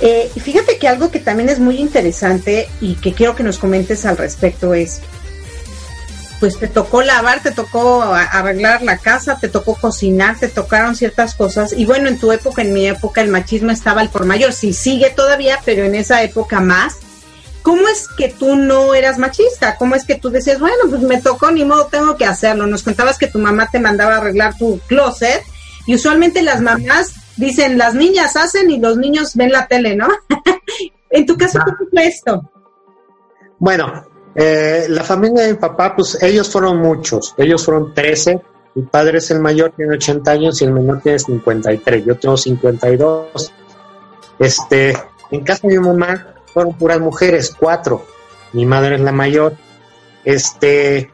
Eh, 0.00 0.30
fíjate 0.40 0.78
que 0.78 0.86
algo 0.86 1.10
que 1.10 1.18
también 1.18 1.48
es 1.48 1.58
muy 1.58 1.78
interesante 1.78 2.68
y 2.80 2.94
que 2.96 3.12
quiero 3.12 3.34
que 3.34 3.42
nos 3.42 3.58
comentes 3.58 4.06
al 4.06 4.16
respecto 4.16 4.74
es, 4.74 5.00
pues 6.40 6.58
te 6.58 6.68
tocó 6.68 7.02
lavar, 7.02 7.42
te 7.42 7.50
tocó 7.50 8.02
arreglar 8.02 8.82
la 8.82 8.98
casa, 8.98 9.38
te 9.40 9.48
tocó 9.48 9.74
cocinar, 9.74 10.38
te 10.38 10.48
tocaron 10.48 10.94
ciertas 10.94 11.34
cosas. 11.34 11.72
Y 11.72 11.84
bueno, 11.84 12.08
en 12.08 12.18
tu 12.18 12.30
época, 12.32 12.62
en 12.62 12.72
mi 12.72 12.86
época, 12.86 13.20
el 13.20 13.28
machismo 13.28 13.70
estaba 13.70 14.00
al 14.00 14.10
por 14.10 14.24
mayor. 14.24 14.52
Sí, 14.52 14.72
sigue 14.72 15.10
todavía, 15.10 15.58
pero 15.64 15.84
en 15.84 15.94
esa 15.94 16.22
época 16.22 16.60
más. 16.60 16.96
¿Cómo 17.62 17.88
es 17.88 18.08
que 18.16 18.28
tú 18.28 18.56
no 18.56 18.94
eras 18.94 19.18
machista? 19.18 19.76
¿Cómo 19.76 19.94
es 19.94 20.04
que 20.04 20.14
tú 20.14 20.30
decías, 20.30 20.60
bueno, 20.60 20.76
pues 20.88 21.02
me 21.02 21.20
tocó, 21.20 21.50
ni 21.50 21.64
modo, 21.64 21.86
tengo 21.86 22.16
que 22.16 22.24
hacerlo? 22.24 22.66
Nos 22.66 22.82
contabas 22.82 23.18
que 23.18 23.26
tu 23.26 23.38
mamá 23.38 23.68
te 23.70 23.80
mandaba 23.80 24.14
a 24.14 24.18
arreglar 24.18 24.56
tu 24.56 24.78
closet 24.86 25.42
y 25.86 25.94
usualmente 25.94 26.40
las 26.42 26.60
mamás 26.60 27.12
dicen, 27.36 27.76
las 27.76 27.94
niñas 27.94 28.36
hacen 28.36 28.70
y 28.70 28.78
los 28.78 28.96
niños 28.96 29.34
ven 29.34 29.50
la 29.50 29.66
tele, 29.66 29.96
¿no? 29.96 30.08
en 31.10 31.26
tu 31.26 31.36
caso, 31.36 31.58
¿cómo 31.64 31.90
fue 31.90 32.06
esto? 32.06 32.50
Bueno, 33.58 34.06
eh, 34.40 34.86
la 34.88 35.02
familia 35.02 35.42
de 35.42 35.54
mi 35.54 35.58
papá, 35.58 35.96
pues 35.96 36.16
ellos 36.22 36.48
fueron 36.48 36.78
muchos, 36.78 37.34
ellos 37.36 37.64
fueron 37.64 37.92
13, 37.92 38.40
mi 38.76 38.82
padre 38.84 39.18
es 39.18 39.32
el 39.32 39.40
mayor, 39.40 39.72
tiene 39.76 39.96
80 39.96 40.30
años 40.30 40.62
y 40.62 40.64
el 40.64 40.72
menor 40.72 41.00
tiene 41.00 41.18
53, 41.18 42.04
yo 42.04 42.16
tengo 42.16 42.36
52. 42.36 43.52
Este, 44.38 44.96
en 45.32 45.40
casa 45.42 45.66
de 45.66 45.76
mi 45.76 45.84
mamá 45.84 46.34
fueron 46.54 46.78
puras 46.78 47.00
mujeres, 47.00 47.52
cuatro, 47.58 48.06
mi 48.52 48.64
madre 48.64 48.94
es 48.94 49.00
la 49.00 49.10
mayor. 49.10 49.56
Este, 50.24 51.10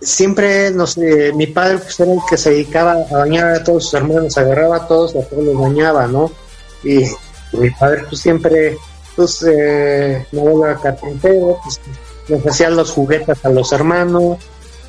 siempre, 0.00 0.70
no 0.70 0.86
sé, 0.86 1.32
mi 1.32 1.48
padre 1.48 1.78
pues, 1.78 1.98
era 1.98 2.12
el 2.12 2.20
que 2.30 2.36
se 2.36 2.50
dedicaba 2.50 2.92
a 2.92 3.16
bañar 3.18 3.48
a 3.48 3.64
todos 3.64 3.82
sus 3.82 3.94
hermanos, 3.94 4.38
agarraba 4.38 4.76
a 4.76 4.86
todos 4.86 5.12
y 5.16 5.18
a 5.18 5.28
todos 5.28 5.42
los 5.42 5.60
bañaba, 5.60 6.06
¿no? 6.06 6.30
Y 6.84 7.02
mi 7.52 7.70
padre 7.70 8.04
pues 8.08 8.20
siempre 8.20 8.76
pues 9.16 9.42
eh, 9.42 10.26
mi 10.30 10.40
abuelo 10.40 10.80
carpintero, 10.80 11.58
pues 11.62 11.80
nos 12.28 12.46
hacían 12.46 12.76
los 12.76 12.90
juguetes 12.90 13.44
a 13.44 13.48
los 13.48 13.72
hermanos, 13.72 14.38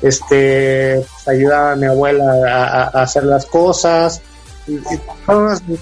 este, 0.02 0.96
pues, 1.00 1.28
ayudaba 1.28 1.72
a 1.72 1.76
mi 1.76 1.86
abuela 1.86 2.24
a, 2.46 3.02
hacer 3.02 3.24
las 3.24 3.46
cosas, 3.46 4.20
y, 4.66 4.74
y 4.74 5.00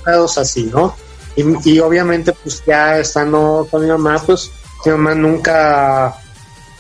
todos 0.05 0.39
así, 0.39 0.71
¿no? 0.73 0.95
Y, 1.35 1.71
y, 1.71 1.81
obviamente, 1.81 2.33
pues 2.33 2.63
ya 2.67 2.99
estando 2.99 3.67
con 3.71 3.83
mi 3.83 3.89
mamá, 3.89 4.23
pues 4.25 4.51
mi 4.85 4.93
mamá 4.93 5.15
nunca, 5.15 6.17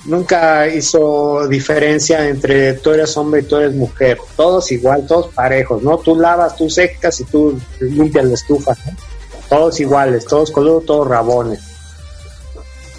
nunca 0.05 0.66
hizo 0.68 1.46
diferencia 1.48 2.26
entre 2.29 2.74
tú 2.74 2.92
eres 2.92 3.16
hombre 3.16 3.40
y 3.40 3.44
tú 3.44 3.57
eres 3.57 3.74
mujer, 3.74 4.18
todos 4.37 4.70
igual, 4.72 5.07
todos 5.07 5.35
parejos, 5.35 5.83
¿no? 5.83 5.98
Tú 5.98 6.16
lavas, 6.16 6.57
tú 6.57 6.70
secas 6.70 7.20
y 7.20 7.24
tú 7.24 7.61
limpias 7.81 8.24
la 8.24 8.35
estufa, 8.35 8.72
¿no? 8.87 9.15
Todos 9.49 9.81
iguales, 9.81 10.25
todos 10.27 10.51
coludos, 10.51 10.87
todos 10.87 11.09
rabones. 11.09 11.61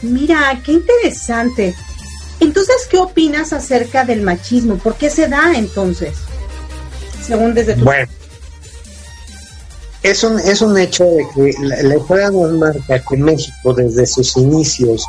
Mira, 0.02 0.60
qué 0.64 0.74
interesante. 0.74 1.76
Entonces, 2.40 2.88
¿qué 2.90 2.98
opinas 2.98 3.52
acerca 3.54 4.06
del 4.06 4.22
machismo? 4.22 4.78
¿Por 4.78 4.96
qué 4.96 5.10
se 5.10 5.28
da 5.28 5.54
entonces? 5.56 6.16
Según 7.26 7.54
desde 7.54 7.76
tu... 7.76 7.84
Bueno, 7.84 8.08
es 10.04 10.24
un, 10.24 10.40
es 10.40 10.62
un 10.62 10.78
hecho 10.78 11.04
de 11.06 11.26
que 11.34 11.54
la, 11.62 11.84
la 11.84 11.98
historia 11.98 12.30
nos 12.30 12.52
marca 12.54 13.00
que 13.00 13.18
México 13.18 13.74
desde 13.74 14.06
sus 14.06 14.38
inicios, 14.38 15.06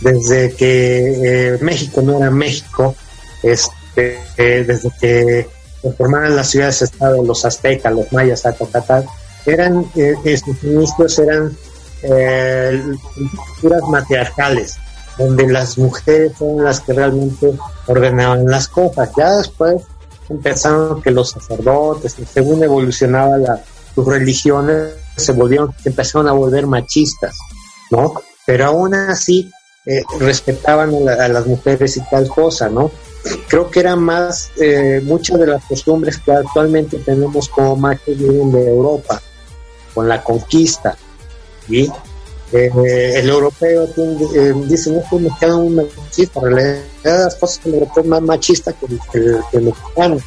desde 0.00 0.52
que 0.54 1.54
eh, 1.54 1.58
México 1.60 2.02
no 2.02 2.18
era 2.18 2.30
México, 2.30 2.94
este, 3.42 4.18
eh, 4.36 4.64
desde 4.66 4.90
que 5.00 5.48
se 5.80 5.92
formaron 5.92 6.34
las 6.34 6.50
ciudades-estado, 6.50 7.22
los 7.22 7.44
aztecas, 7.44 7.92
los 7.92 8.12
mayas, 8.12 8.42
ta, 8.42 8.52
ta, 8.52 8.80
ta, 8.80 9.04
eran, 9.46 9.86
eh, 9.94 10.36
sus 10.36 10.62
inicios 10.64 11.18
eran 11.18 11.56
eh, 12.02 12.82
culturas 13.46 13.82
matriarcales, 13.88 14.76
donde 15.16 15.48
las 15.48 15.78
mujeres 15.78 16.32
son 16.38 16.62
las 16.62 16.80
que 16.80 16.92
realmente 16.92 17.52
ordenaban 17.86 18.44
las 18.46 18.68
cosas. 18.68 19.10
Ya 19.16 19.38
después 19.38 19.82
empezaron 20.28 21.00
que 21.02 21.10
los 21.10 21.30
sacerdotes, 21.30 22.16
según 22.32 22.62
evolucionaba 22.62 23.38
la, 23.38 23.64
sus 23.94 24.06
religiones, 24.06 24.94
se 25.16 25.32
volvieron, 25.32 25.74
empezaron 25.84 26.28
a 26.28 26.32
volver 26.32 26.66
machistas, 26.66 27.38
¿no? 27.90 28.14
Pero 28.44 28.66
aún 28.66 28.94
así 28.94 29.50
eh, 29.86 30.02
respetaban 30.18 30.92
a, 31.08 31.28
las 31.28 31.46
mujeres 31.46 31.96
y 31.96 32.00
tal 32.10 32.28
cosa, 32.28 32.68
¿no? 32.68 32.90
Creo 33.48 33.70
que 33.70 33.80
era 33.80 33.96
más, 33.96 34.50
eh, 34.60 35.00
muchas 35.02 35.38
de 35.38 35.46
las 35.46 35.64
costumbres 35.64 36.18
que 36.18 36.32
actualmente 36.32 36.98
tenemos 36.98 37.48
como 37.48 37.76
machos 37.76 38.18
vienen 38.18 38.52
de 38.52 38.68
Europa 38.68 39.22
con 39.94 40.08
la 40.08 40.22
conquista. 40.22 40.96
¿sí? 41.66 41.90
Eh, 42.52 42.70
el 43.16 43.28
europeo 43.28 43.84
eh, 44.34 44.54
dice, 44.66 44.90
no, 44.90 45.02
pues 45.10 45.22
me 45.22 45.30
queda 45.40 45.56
un 45.56 45.74
machista, 45.74 46.40
en 46.40 46.46
realidad 46.54 46.84
las 47.04 47.34
cosas 47.34 47.58
que 47.58 47.68
el 47.68 47.74
europeo 47.74 48.02
es 48.04 48.08
más 48.08 48.22
machista 48.22 48.72
que 48.72 48.86
el, 48.86 49.62
mexicano. 49.62 50.18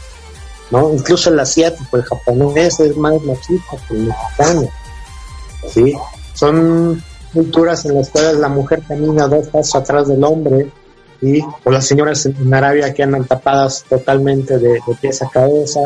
¿no? 0.72 0.94
Incluso 0.94 1.30
el 1.30 1.40
asiático, 1.40 1.96
el 1.96 2.04
japonés 2.04 2.80
es 2.82 2.98
más 2.98 3.22
machista 3.22 3.78
que 3.88 3.94
el 3.94 4.08
mexicano. 4.08 4.70
¿sí? 5.70 5.94
Son 6.34 7.02
culturas 7.34 7.86
en 7.86 7.96
las 7.96 8.10
cuales 8.10 8.36
la 8.38 8.50
mujer 8.50 8.82
camina 8.88 9.28
dos 9.28 9.48
pasos 9.48 9.76
atrás 9.76 10.08
del 10.08 10.24
hombre 10.24 10.70
y 11.22 11.42
o 11.64 11.72
las 11.72 11.88
señoras 11.88 12.26
en 12.26 12.54
Arabia 12.54 12.94
que 12.94 13.04
andan 13.04 13.26
tapadas 13.26 13.86
totalmente 13.88 14.58
de, 14.58 14.70
de 14.70 14.96
pies 15.00 15.22
a 15.22 15.30
cabeza. 15.30 15.80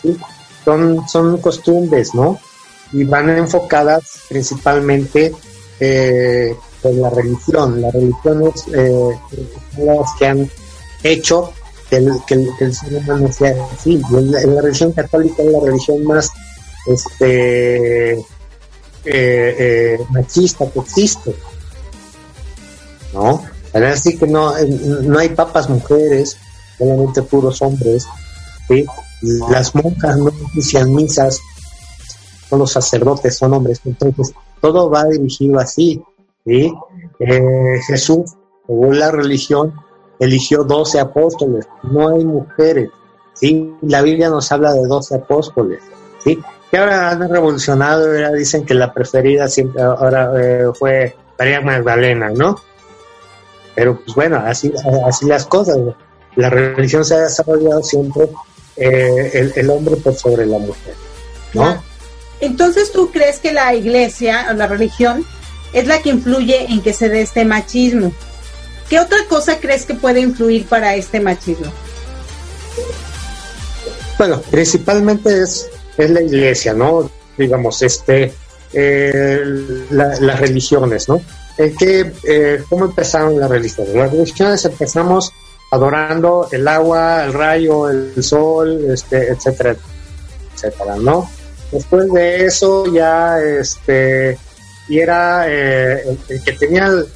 ¿sí? 0.00 0.16
Son, 0.64 1.06
son 1.08 1.38
costumbres, 1.38 2.14
¿no? 2.14 2.38
Y 2.92 3.04
van 3.04 3.30
enfocadas 3.30 4.02
principalmente 4.28 5.32
eh, 5.80 6.54
en 6.82 7.00
la 7.00 7.10
religión. 7.10 7.80
Las 7.80 7.92
religiones 7.92 8.64
eh, 8.74 9.18
las 9.78 10.10
que 10.18 10.26
han 10.26 10.50
hecho 11.02 11.52
que 11.88 11.96
el, 11.96 12.12
que 12.26 12.64
el, 12.64 12.74
ser 12.74 12.94
humano 12.94 13.30
sea 13.32 13.54
así. 13.72 14.00
La, 14.10 14.62
religión 14.62 14.92
católica 14.92 15.42
es 15.42 15.52
la 15.52 15.60
religión 15.60 16.04
más 16.04 16.30
este 16.86 18.12
eh, 18.14 18.24
eh, 19.04 19.98
machista 20.10 20.70
que 20.70 20.80
existe. 20.80 21.34
¿No? 23.12 23.42
Así 23.74 24.16
que 24.16 24.26
no, 24.26 24.54
no 24.58 25.18
hay 25.18 25.30
papas 25.30 25.68
mujeres, 25.68 26.36
solamente 26.78 27.22
puros 27.22 27.60
hombres. 27.62 28.06
¿sí? 28.68 28.86
Las 29.50 29.74
monjas 29.74 30.16
no 30.16 30.32
ofician 30.46 30.94
misas, 30.94 31.38
los 32.60 32.72
sacerdotes, 32.72 33.36
son 33.36 33.54
hombres. 33.54 33.80
Entonces, 33.84 34.34
todo 34.60 34.90
va 34.90 35.04
dirigido 35.04 35.58
así. 35.58 36.02
¿sí? 36.44 36.72
Eh, 37.18 37.80
Jesús, 37.86 38.32
según 38.66 38.98
la 38.98 39.10
religión, 39.10 39.74
eligió 40.18 40.64
12 40.64 41.00
apóstoles, 41.00 41.66
no 41.82 42.08
hay 42.08 42.24
mujeres. 42.24 42.90
¿sí? 43.34 43.74
La 43.82 44.02
Biblia 44.02 44.28
nos 44.28 44.50
habla 44.52 44.72
de 44.72 44.86
12 44.86 45.16
apóstoles. 45.16 45.80
¿sí? 46.22 46.38
Que 46.70 46.78
ahora 46.78 47.10
han 47.10 47.28
revolucionado, 47.28 48.06
ahora 48.06 48.32
dicen 48.32 48.64
que 48.64 48.74
la 48.74 48.92
preferida 48.92 49.48
siempre 49.48 49.82
ahora 49.82 50.32
eh, 50.40 50.70
fue 50.74 51.14
María 51.38 51.60
Magdalena, 51.60 52.30
¿no? 52.30 52.56
Pero 53.74 53.98
pues 54.00 54.14
bueno, 54.14 54.36
así, 54.44 54.72
así 55.06 55.26
las 55.26 55.46
cosas. 55.46 55.76
La 56.36 56.48
religión 56.48 57.04
se 57.04 57.14
ha 57.14 57.20
desarrollado 57.22 57.82
siempre 57.82 58.28
eh, 58.76 59.30
el, 59.34 59.52
el, 59.54 59.70
hombre 59.70 59.96
por 59.96 60.14
sobre 60.14 60.46
la 60.46 60.58
mujer, 60.58 60.94
¿no? 61.52 61.82
Entonces, 62.42 62.90
¿tú 62.90 63.12
crees 63.12 63.38
que 63.38 63.52
la 63.52 63.72
iglesia 63.72 64.48
o 64.50 64.54
la 64.54 64.66
religión 64.66 65.24
es 65.72 65.86
la 65.86 66.02
que 66.02 66.10
influye 66.10 66.66
en 66.72 66.82
que 66.82 66.92
se 66.92 67.08
dé 67.08 67.22
este 67.22 67.44
machismo? 67.44 68.12
¿Qué 68.88 68.98
otra 68.98 69.18
cosa 69.28 69.60
crees 69.60 69.86
que 69.86 69.94
puede 69.94 70.20
influir 70.20 70.66
para 70.66 70.96
este 70.96 71.20
machismo? 71.20 71.72
Bueno, 74.18 74.42
principalmente 74.50 75.40
es, 75.40 75.68
es 75.96 76.10
la 76.10 76.20
iglesia, 76.20 76.74
¿no? 76.74 77.08
Digamos, 77.38 77.80
este, 77.80 78.34
las 78.72 80.40
religiones, 80.40 81.08
¿no? 81.08 81.22
que, 81.56 82.64
¿Cómo 82.68 82.86
empezaron 82.86 83.38
las 83.38 83.50
religiones? 83.50 83.94
Las 83.94 84.10
religiones 84.10 84.64
empezamos 84.64 85.32
adorando 85.70 86.48
el 86.50 86.66
agua, 86.66 87.24
el 87.24 87.34
rayo, 87.34 87.88
el 87.88 88.20
sol, 88.20 88.90
este, 88.92 89.28
etcétera, 89.28 89.76
etcétera, 90.56 90.96
¿no? 90.96 91.30
Después 91.72 92.12
de 92.12 92.46
eso 92.46 92.84
ya, 92.92 93.40
este, 93.40 94.38
y 94.88 94.98
era 94.98 95.48
el, 95.48 96.18
que 96.44 96.52
tenía 96.52 96.86
el, 96.86 97.06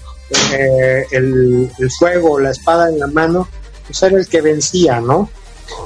el, 1.12 1.90
fuego, 1.98 2.40
la 2.40 2.50
espada 2.50 2.88
en 2.88 2.98
la 2.98 3.06
mano, 3.06 3.46
pues 3.86 4.02
era 4.02 4.18
el 4.18 4.26
que 4.26 4.40
vencía, 4.40 5.00
¿no? 5.00 5.30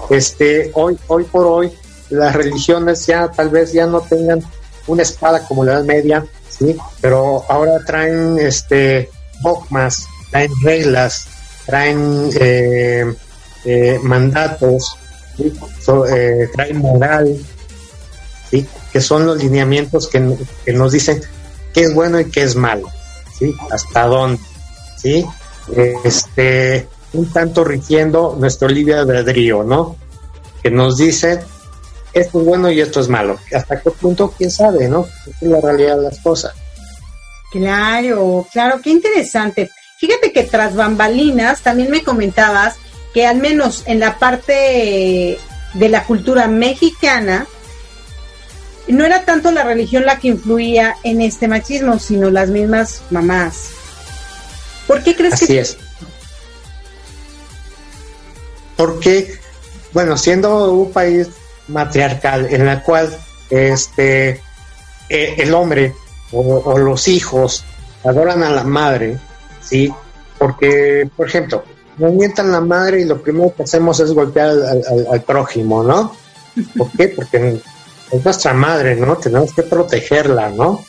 Este, 0.08 0.70
hoy, 0.74 0.96
hoy 1.08 1.24
por 1.24 1.46
hoy, 1.46 1.72
las 2.10 2.34
religiones 2.34 3.06
ya 3.06 3.28
tal 3.28 3.50
vez 3.50 3.72
ya 3.72 3.86
no 3.86 4.00
tengan 4.00 4.42
una 4.86 5.02
espada 5.02 5.46
como 5.46 5.64
la 5.64 5.74
Edad 5.74 5.84
Media, 5.84 6.26
¿sí? 6.48 6.76
Pero 7.00 7.44
ahora 7.48 7.78
traen 7.84 8.38
este 8.38 9.10
dogmas, 9.42 10.06
traen 10.30 10.50
reglas, 10.62 11.26
traen 11.66 12.30
eh, 12.40 13.14
eh, 13.64 13.98
mandatos, 14.02 14.96
eh, 15.38 16.48
traen 16.52 16.78
moral, 16.78 17.36
que 18.92 19.00
son 19.00 19.26
los 19.26 19.38
lineamientos 19.38 20.08
que, 20.08 20.20
nos 20.20 20.92
dicen 20.92 21.20
qué 21.72 21.82
es 21.82 21.94
bueno 21.94 22.20
y 22.20 22.30
qué 22.30 22.42
es 22.42 22.56
malo. 22.56 22.88
Hasta 23.70 24.06
dónde, 24.06 24.40
¿sí? 24.96 25.24
Este, 26.04 26.88
un 27.12 27.32
tanto 27.32 27.64
rigiendo 27.64 28.36
nuestro 28.38 28.68
libre 28.68 28.94
albedrío, 28.94 29.62
¿no? 29.62 29.96
Que 30.62 30.70
nos 30.70 30.96
dice 30.96 31.40
esto 32.12 32.40
es 32.40 32.44
bueno 32.44 32.70
y 32.70 32.80
esto 32.80 33.00
es 33.00 33.08
malo. 33.08 33.38
¿Hasta 33.54 33.80
qué 33.80 33.90
punto? 33.90 34.34
¿Quién 34.36 34.50
sabe, 34.50 34.88
no? 34.88 35.06
es 35.26 35.48
la 35.48 35.60
realidad 35.60 35.96
de 35.96 36.02
las 36.04 36.18
cosas. 36.18 36.52
Claro, 37.52 38.46
claro, 38.52 38.80
qué 38.82 38.90
interesante. 38.90 39.70
Fíjate 39.98 40.32
que 40.32 40.44
tras 40.44 40.74
bambalinas 40.74 41.62
también 41.62 41.90
me 41.90 42.02
comentabas 42.02 42.76
que 43.12 43.26
al 43.26 43.38
menos 43.38 43.82
en 43.86 44.00
la 44.00 44.18
parte 44.18 45.38
de 45.74 45.88
la 45.88 46.04
cultura 46.04 46.46
mexicana, 46.46 47.46
no 48.92 49.04
era 49.04 49.24
tanto 49.24 49.50
la 49.50 49.62
religión 49.62 50.04
la 50.04 50.18
que 50.18 50.28
influía 50.28 50.96
en 51.04 51.20
este 51.20 51.48
machismo, 51.48 51.98
sino 51.98 52.30
las 52.30 52.48
mismas 52.48 53.02
mamás. 53.10 53.70
¿Por 54.86 55.02
qué 55.02 55.14
crees 55.14 55.34
Así 55.34 55.46
que... 55.46 55.60
es. 55.60 55.76
Porque, 58.76 59.38
bueno, 59.92 60.16
siendo 60.16 60.72
un 60.72 60.90
país 60.90 61.28
matriarcal 61.68 62.46
en 62.50 62.64
la 62.64 62.82
cual 62.82 63.14
este 63.50 64.40
eh, 65.08 65.34
el 65.38 65.52
hombre 65.54 65.94
o, 66.32 66.78
los 66.78 67.06
hijos 67.08 67.64
adoran 68.04 68.42
a 68.42 68.50
la 68.50 68.64
madre, 68.64 69.18
¿sí? 69.60 69.92
Porque, 70.38 71.08
por 71.16 71.28
ejemplo, 71.28 71.64
mientan 71.98 72.50
la 72.50 72.60
madre 72.60 73.02
y 73.02 73.04
lo 73.04 73.20
primero 73.20 73.54
que 73.54 73.64
hacemos 73.64 74.00
es 74.00 74.12
golpear 74.12 74.48
al, 74.48 75.06
al 75.12 75.22
prójimo, 75.22 75.82
¿no? 75.82 76.16
¿Por 76.76 76.90
qué? 76.92 77.08
Porque 77.08 77.60
es 78.12 78.24
nuestra 78.24 78.52
madre, 78.52 78.96
¿no? 78.96 79.16
Tenemos 79.16 79.52
que 79.52 79.62
protegerla, 79.62 80.50
¿no? 80.50 80.84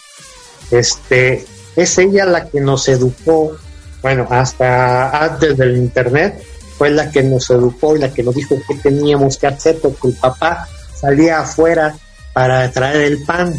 Este, 0.72 1.46
es 1.76 1.98
ella 1.98 2.26
la 2.26 2.46
que 2.46 2.62
nos 2.62 2.88
educó, 2.88 3.58
bueno, 4.02 4.28
hasta 4.30 5.26
antes 5.26 5.58
del 5.58 5.78
internet, 5.78 6.44
fue 6.78 6.90
la 6.90 7.12
que 7.12 7.22
nos 7.24 7.50
educó 7.50 7.96
y 7.96 8.00
la 8.00 8.14
que 8.14 8.24
nos 8.24 8.34
dijo 8.34 8.56
qué 8.68 8.76
teníamos 8.76 9.38
que 9.38 9.48
hacer, 9.48 9.78
porque 9.80 10.08
el 10.08 10.14
papá 10.16 10.68
salía 11.00 11.40
afuera 11.40 11.96
para 12.34 12.72
traer 12.72 13.02
el 13.02 13.24
pan, 13.24 13.54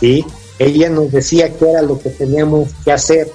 ¿sí? 0.00 0.24
Ella 0.58 0.88
nos 0.88 1.10
decía 1.12 1.50
qué 1.50 1.70
era 1.70 1.82
lo 1.82 1.98
que 1.98 2.10
teníamos 2.10 2.70
que 2.84 2.92
hacer, 2.92 3.30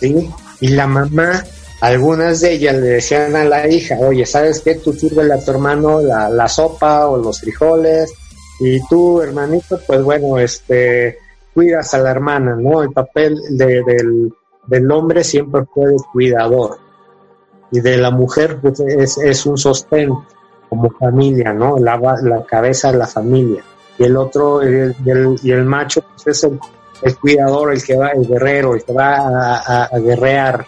¿sí? 0.00 0.30
Y 0.60 0.68
la 0.68 0.86
mamá, 0.86 1.44
algunas 1.80 2.40
de 2.40 2.54
ellas 2.54 2.74
le 2.76 2.88
decían 2.88 3.36
a 3.36 3.44
la 3.44 3.68
hija, 3.68 3.96
oye, 4.00 4.24
¿sabes 4.24 4.60
qué? 4.60 4.76
Tú 4.76 4.92
sirve 4.92 5.32
a 5.32 5.38
tu 5.38 5.50
hermano 5.50 6.00
la, 6.00 6.28
la 6.28 6.48
sopa 6.48 7.06
o 7.06 7.16
los 7.18 7.40
frijoles, 7.40 8.12
y 8.60 8.86
tú, 8.86 9.20
hermanito, 9.20 9.78
pues 9.86 10.02
bueno, 10.02 10.38
este, 10.38 11.18
cuidas 11.52 11.92
a 11.94 11.98
la 11.98 12.10
hermana, 12.10 12.56
¿no? 12.56 12.82
El 12.82 12.90
papel 12.90 13.36
del, 13.50 14.32
del 14.66 14.90
hombre 14.90 15.24
siempre 15.24 15.64
fue 15.72 15.90
de 15.90 15.96
cuidador 16.12 16.78
y 17.70 17.80
de 17.80 17.96
la 17.96 18.10
mujer 18.10 18.58
pues, 18.60 18.80
es, 18.80 19.18
es 19.18 19.46
un 19.46 19.58
sostén 19.58 20.10
como 20.68 20.90
familia, 20.90 21.52
¿no? 21.52 21.78
La, 21.78 21.96
la 22.22 22.44
cabeza 22.44 22.92
de 22.92 22.98
la 22.98 23.06
familia. 23.06 23.62
Y 23.98 24.04
el 24.04 24.16
otro, 24.16 24.62
el, 24.62 24.94
y 25.42 25.50
el 25.50 25.64
macho, 25.64 26.02
pues 26.02 26.26
es 26.26 26.44
el, 26.44 26.58
el, 27.02 27.18
cuidador, 27.18 27.72
el 27.72 27.82
que 27.82 27.96
va, 27.96 28.08
el 28.08 28.26
guerrero, 28.26 28.74
el 28.74 28.84
que 28.84 28.92
va 28.92 29.16
a, 29.16 29.84
a 29.84 29.98
guerrear. 29.98 30.66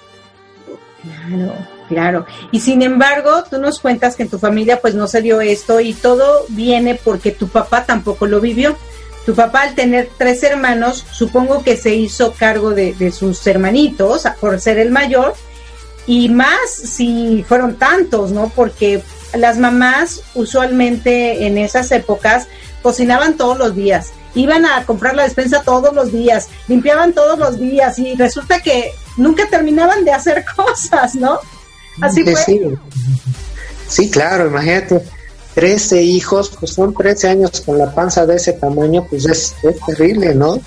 Claro. 1.02 1.75
Claro, 1.88 2.26
y 2.50 2.60
sin 2.60 2.82
embargo, 2.82 3.44
tú 3.48 3.58
nos 3.58 3.78
cuentas 3.78 4.16
que 4.16 4.24
en 4.24 4.28
tu 4.28 4.38
familia 4.38 4.80
pues 4.80 4.94
no 4.94 5.06
se 5.06 5.22
dio 5.22 5.40
esto 5.40 5.80
y 5.80 5.92
todo 5.92 6.44
viene 6.48 6.96
porque 6.96 7.30
tu 7.30 7.48
papá 7.48 7.84
tampoco 7.84 8.26
lo 8.26 8.40
vivió. 8.40 8.76
Tu 9.24 9.34
papá 9.34 9.62
al 9.62 9.74
tener 9.74 10.08
tres 10.16 10.42
hermanos, 10.42 11.04
supongo 11.10 11.62
que 11.62 11.76
se 11.76 11.94
hizo 11.94 12.32
cargo 12.32 12.70
de, 12.70 13.12
sus 13.12 13.44
hermanitos 13.46 14.24
por 14.40 14.60
ser 14.60 14.78
el 14.78 14.90
mayor 14.90 15.34
y 16.06 16.28
más 16.28 16.70
si 16.70 17.44
fueron 17.48 17.76
tantos, 17.76 18.30
¿no? 18.30 18.52
Porque 18.54 19.02
las 19.34 19.58
mamás 19.58 20.22
usualmente 20.34 21.46
en 21.46 21.58
esas 21.58 21.90
épocas 21.90 22.46
cocinaban 22.82 23.36
todos 23.36 23.58
los 23.58 23.74
días, 23.74 24.12
iban 24.36 24.64
a 24.64 24.84
comprar 24.86 25.16
la 25.16 25.24
despensa 25.24 25.62
todos 25.62 25.92
los 25.92 26.12
días, 26.12 26.48
limpiaban 26.68 27.12
todos 27.12 27.36
los 27.36 27.58
días 27.58 27.98
y 27.98 28.14
resulta 28.14 28.60
que 28.60 28.92
nunca 29.16 29.48
terminaban 29.48 30.04
de 30.04 30.12
hacer 30.12 30.44
cosas, 30.56 31.14
¿no? 31.16 31.40
Así 32.00 32.24
fue. 32.24 32.78
Sí. 33.88 34.10
claro, 34.10 34.48
imagínate, 34.48 35.02
13 35.54 36.02
hijos, 36.02 36.52
pues 36.58 36.72
son 36.72 36.94
13 36.94 37.28
años 37.28 37.60
con 37.62 37.78
la 37.78 37.94
panza 37.94 38.26
de 38.26 38.36
ese 38.36 38.52
tamaño, 38.54 39.06
pues 39.08 39.26
es, 39.26 39.54
terrible, 39.86 40.34
¿no? 40.34 40.60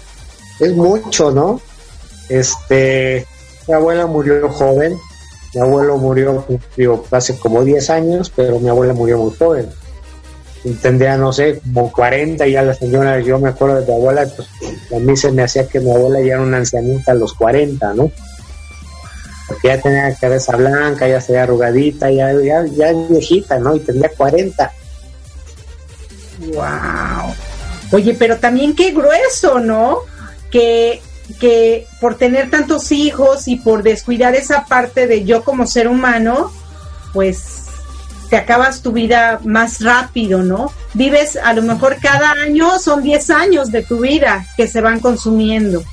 Es 0.59 0.73
mucho, 0.73 1.31
¿no? 1.31 1.61
Este, 2.29 3.25
mi 3.67 3.73
abuela 3.73 4.07
murió 4.07 4.49
joven, 4.49 4.97
mi 5.53 5.61
abuelo 5.61 5.97
murió, 5.97 6.45
digo, 6.75 7.05
hace 7.11 7.37
como 7.37 7.63
10 7.63 7.89
años, 7.89 8.31
pero 8.35 8.59
mi 8.59 8.69
abuela 8.69 8.93
murió 8.93 9.17
muy 9.17 9.35
joven. 9.37 9.69
Tendría, 10.81 11.15
no 11.17 11.31
sé, 11.31 11.61
como 11.73 11.91
40 11.91 12.45
y 12.47 12.51
ya 12.51 12.63
la 12.63 12.73
señora, 12.73 13.19
yo 13.21 13.39
me 13.39 13.49
acuerdo 13.49 13.79
de 13.79 13.85
mi 13.85 13.93
abuela, 13.93 14.27
pues 14.35 14.47
a 14.93 14.99
mí 14.99 15.15
se 15.15 15.31
me 15.31 15.43
hacía 15.43 15.67
que 15.67 15.79
mi 15.79 15.91
abuela 15.91 16.19
ya 16.19 16.33
era 16.33 16.41
una 16.41 16.57
ancianita 16.57 17.11
a 17.11 17.15
los 17.15 17.33
40, 17.33 17.93
¿no? 17.93 18.11
Porque 19.49 19.67
ya 19.67 19.81
tenía 19.81 20.15
cabeza 20.15 20.55
blanca, 20.55 21.07
ya 21.07 21.19
se 21.19 21.33
veía 21.33 21.43
arrugadita, 21.43 22.09
ya, 22.11 22.31
ya, 22.33 22.63
ya 22.65 22.93
viejita, 23.09 23.59
¿no? 23.59 23.75
Y 23.75 23.79
tenía 23.79 24.09
40. 24.15 24.71
¡Wow! 26.53 27.33
Oye, 27.91 28.13
pero 28.13 28.37
también 28.37 28.75
qué 28.75 28.91
grueso, 28.91 29.59
¿no? 29.59 29.99
Que, 30.51 31.01
que 31.39 31.87
por 31.99 32.15
tener 32.15 32.49
tantos 32.49 32.91
hijos 32.91 33.47
y 33.47 33.57
por 33.57 33.83
descuidar 33.83 34.35
esa 34.35 34.65
parte 34.65 35.07
de 35.07 35.25
yo 35.25 35.43
como 35.43 35.67
ser 35.67 35.87
humano, 35.87 36.53
pues 37.11 37.65
te 38.29 38.37
acabas 38.37 38.81
tu 38.81 38.91
vida 38.91 39.39
más 39.43 39.81
rápido, 39.81 40.43
¿no? 40.43 40.71
Vives 40.93 41.35
a 41.35 41.53
lo 41.53 41.63
mejor 41.63 41.97
cada 41.99 42.31
año, 42.31 42.77
son 42.79 43.01
10 43.01 43.29
años 43.31 43.71
de 43.71 43.83
tu 43.83 43.99
vida 43.99 44.45
que 44.55 44.67
se 44.67 44.81
van 44.81 44.99
consumiendo. 44.99 45.83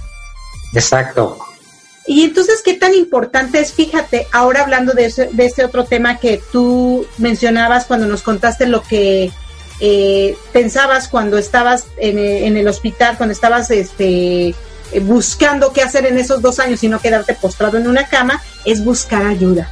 Exacto. 0.74 1.38
Y 2.06 2.22
entonces, 2.22 2.62
¿qué 2.64 2.74
tan 2.74 2.94
importante 2.94 3.60
es? 3.60 3.72
Fíjate, 3.72 4.28
ahora 4.32 4.62
hablando 4.62 4.92
de, 4.92 5.06
ese, 5.06 5.28
de 5.32 5.46
este 5.46 5.64
otro 5.64 5.84
tema 5.84 6.18
que 6.18 6.40
tú 6.52 7.06
mencionabas 7.18 7.86
cuando 7.86 8.06
nos 8.06 8.22
contaste 8.22 8.66
lo 8.66 8.82
que 8.82 9.32
eh, 9.80 10.36
pensabas 10.52 11.08
cuando 11.08 11.36
estabas 11.36 11.84
en, 11.98 12.56
el 12.56 12.68
hospital, 12.68 13.16
cuando 13.16 13.32
estabas 13.32 13.70
este, 13.70 14.54
buscando 15.02 15.72
qué 15.72 15.82
hacer 15.82 16.06
en 16.06 16.18
esos 16.18 16.40
dos 16.40 16.60
años 16.60 16.82
y 16.82 16.88
no 16.88 17.00
quedarte 17.00 17.34
postrado 17.34 17.76
en 17.76 17.88
una 17.88 18.08
cama, 18.08 18.40
es 18.64 18.84
buscar 18.84 19.26
ayuda. 19.26 19.70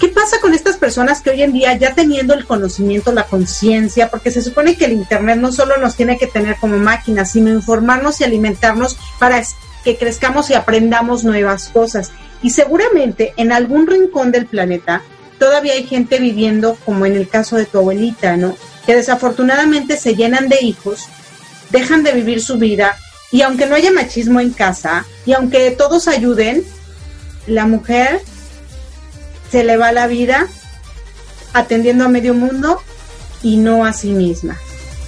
¿Qué 0.00 0.08
pasa 0.08 0.40
con 0.40 0.52
estas 0.52 0.78
personas 0.78 1.20
que 1.20 1.30
hoy 1.30 1.42
en 1.42 1.52
día, 1.52 1.78
ya 1.78 1.94
teniendo 1.94 2.34
el 2.34 2.44
conocimiento, 2.44 3.12
la 3.12 3.22
conciencia, 3.22 4.10
porque 4.10 4.32
se 4.32 4.42
supone 4.42 4.76
que 4.76 4.86
el 4.86 4.92
Internet 4.92 5.38
no 5.38 5.52
solo 5.52 5.76
nos 5.76 5.94
tiene 5.94 6.18
que 6.18 6.26
tener 6.26 6.56
como 6.56 6.76
máquina, 6.78 7.24
sino 7.24 7.50
informarnos 7.50 8.20
y 8.20 8.24
alimentarnos 8.24 8.98
para 9.20 9.38
que 9.84 9.96
crezcamos 9.96 10.50
y 10.50 10.54
aprendamos 10.54 11.24
nuevas 11.24 11.68
cosas. 11.68 12.12
Y 12.42 12.50
seguramente 12.50 13.34
en 13.36 13.52
algún 13.52 13.86
rincón 13.86 14.32
del 14.32 14.46
planeta 14.46 15.02
todavía 15.38 15.74
hay 15.74 15.84
gente 15.84 16.18
viviendo 16.18 16.76
como 16.84 17.06
en 17.06 17.16
el 17.16 17.28
caso 17.28 17.56
de 17.56 17.66
tu 17.66 17.78
abuelita, 17.78 18.36
¿no? 18.36 18.56
Que 18.86 18.94
desafortunadamente 18.94 19.96
se 19.96 20.14
llenan 20.14 20.48
de 20.48 20.60
hijos, 20.62 21.06
dejan 21.70 22.02
de 22.02 22.12
vivir 22.12 22.42
su 22.42 22.58
vida 22.58 22.96
y 23.30 23.42
aunque 23.42 23.66
no 23.66 23.74
haya 23.74 23.90
machismo 23.90 24.40
en 24.40 24.52
casa 24.52 25.06
y 25.24 25.32
aunque 25.32 25.70
todos 25.72 26.06
ayuden, 26.06 26.64
la 27.46 27.66
mujer 27.66 28.20
se 29.50 29.64
le 29.64 29.76
va 29.76 29.92
la 29.92 30.06
vida 30.06 30.46
atendiendo 31.52 32.04
a 32.04 32.08
medio 32.08 32.34
mundo 32.34 32.80
y 33.42 33.56
no 33.56 33.84
a 33.84 33.92
sí 33.92 34.12
misma. 34.12 34.58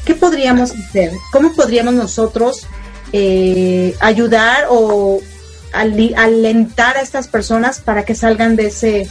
¿Qué 0.05 0.15
podríamos 0.15 0.73
hacer? 0.73 1.13
¿Cómo 1.33 1.53
podríamos 1.53 1.95
nosotros 1.95 2.67
eh, 3.17 3.95
ayudar 4.01 4.67
o 4.71 5.21
alentar 5.73 6.97
a 6.97 7.01
estas 7.01 7.29
personas 7.29 7.79
para 7.79 8.05
que 8.05 8.17
salgan 8.17 8.57
de 8.57 8.67
ese, 8.67 9.09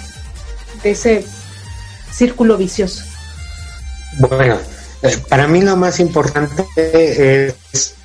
de 0.84 0.92
ese 0.92 1.26
círculo 2.12 2.58
vicioso? 2.58 3.06
Bueno, 4.20 4.58
eh, 5.04 5.18
para 5.30 5.48
mí 5.48 5.62
lo 5.62 5.78
más 5.78 6.02
importante 6.02 6.66
es 6.76 7.96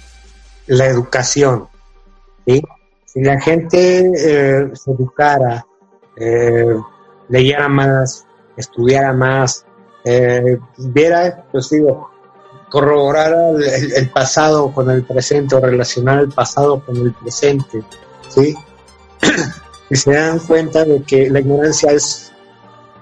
la 0.68 0.86
educación. 0.86 1.66
Si 2.46 3.20
la 3.20 3.40
gente 3.40 4.12
eh, 4.16 4.70
se 4.74 4.92
educara, 4.92 5.66
leyera 7.28 7.68
más, 7.68 8.24
estudiara 8.57 9.12
más, 9.12 9.66
viera, 10.76 11.44
pues 11.51 11.70
digo, 11.70 12.09
corroborara 12.68 13.50
el, 13.50 14.10
pasado 14.10 14.72
con 14.72 14.90
el 14.90 15.02
presente 15.04 15.54
o 15.54 15.60
relacionar 15.60 16.20
el 16.20 16.28
pasado 16.28 16.80
con 16.80 16.96
el 16.96 17.12
presente, 17.14 17.82
¿sí? 18.28 18.54
y 19.90 19.96
se 19.96 20.12
dan 20.12 20.38
cuenta 20.40 20.84
de 20.84 21.02
que 21.02 21.30
la 21.30 21.40
ignorancia 21.40 21.92
es 21.92 22.32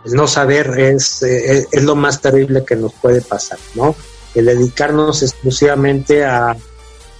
el 0.04 0.14
no 0.14 0.28
saber 0.28 0.78
es, 0.78 1.22
eh, 1.22 1.66
es, 1.70 1.82
lo 1.82 1.96
más 1.96 2.20
terrible 2.20 2.64
que 2.64 2.76
nos 2.76 2.92
puede 2.94 3.20
pasar, 3.22 3.58
¿no? 3.74 3.96
El 4.36 4.46
dedicarnos 4.46 5.22
exclusivamente 5.22 6.24
a, 6.24 6.56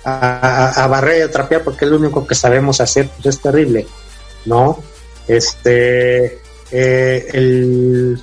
a, 0.05 0.86
barrer 0.88 1.28
y 1.34 1.55
a 1.55 1.64
porque 1.64 1.84
es 1.84 1.90
lo 1.90 1.97
único 1.97 2.26
que 2.26 2.36
sabemos 2.36 2.80
hacer, 2.80 3.09
pues 3.09 3.34
es 3.34 3.42
terrible, 3.42 3.86
¿no? 4.44 4.78
Este, 5.26 6.40
eh, 6.70 8.16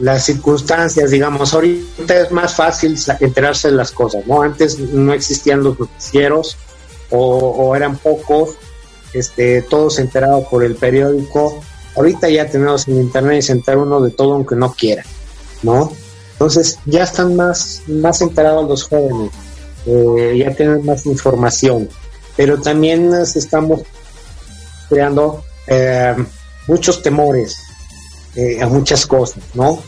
las 0.00 0.24
circunstancias, 0.24 1.10
digamos, 1.10 1.54
ahorita 1.54 2.20
es 2.20 2.32
más 2.32 2.54
fácil 2.54 2.98
enterarse 3.20 3.68
de 3.68 3.76
las 3.76 3.92
cosas, 3.92 4.26
¿no? 4.26 4.42
Antes 4.42 4.78
no 4.78 5.12
existían 5.12 5.62
los 5.62 5.78
noticieros 5.78 6.56
o, 7.10 7.74
eran 7.76 7.96
pocos, 7.96 8.50
este, 9.12 9.62
todos 9.62 9.98
enterados 9.98 10.46
por 10.48 10.64
el 10.64 10.76
periódico 10.76 11.60
Ahorita 11.96 12.28
ya 12.28 12.46
tenemos 12.46 12.86
en 12.88 13.00
internet 13.00 13.38
y 13.38 13.42
sentar 13.42 13.76
uno 13.78 14.00
de 14.00 14.10
todo 14.10 14.34
aunque 14.34 14.54
no 14.54 14.72
quiera, 14.72 15.04
¿no? 15.62 15.92
Entonces 16.32 16.78
ya 16.86 17.02
están 17.02 17.36
más, 17.36 17.82
más 17.88 18.22
enterados 18.22 18.68
los 18.68 18.84
jóvenes, 18.84 19.30
eh, 19.86 20.36
ya 20.38 20.54
tienen 20.54 20.84
más 20.84 21.04
información, 21.06 21.88
pero 22.36 22.60
también 22.60 23.10
nos 23.10 23.36
estamos 23.36 23.82
creando 24.88 25.44
eh, 25.66 26.16
muchos 26.68 27.02
temores 27.02 27.58
eh, 28.36 28.62
a 28.62 28.66
muchas 28.66 29.06
cosas, 29.06 29.42
¿no? 29.54 29.82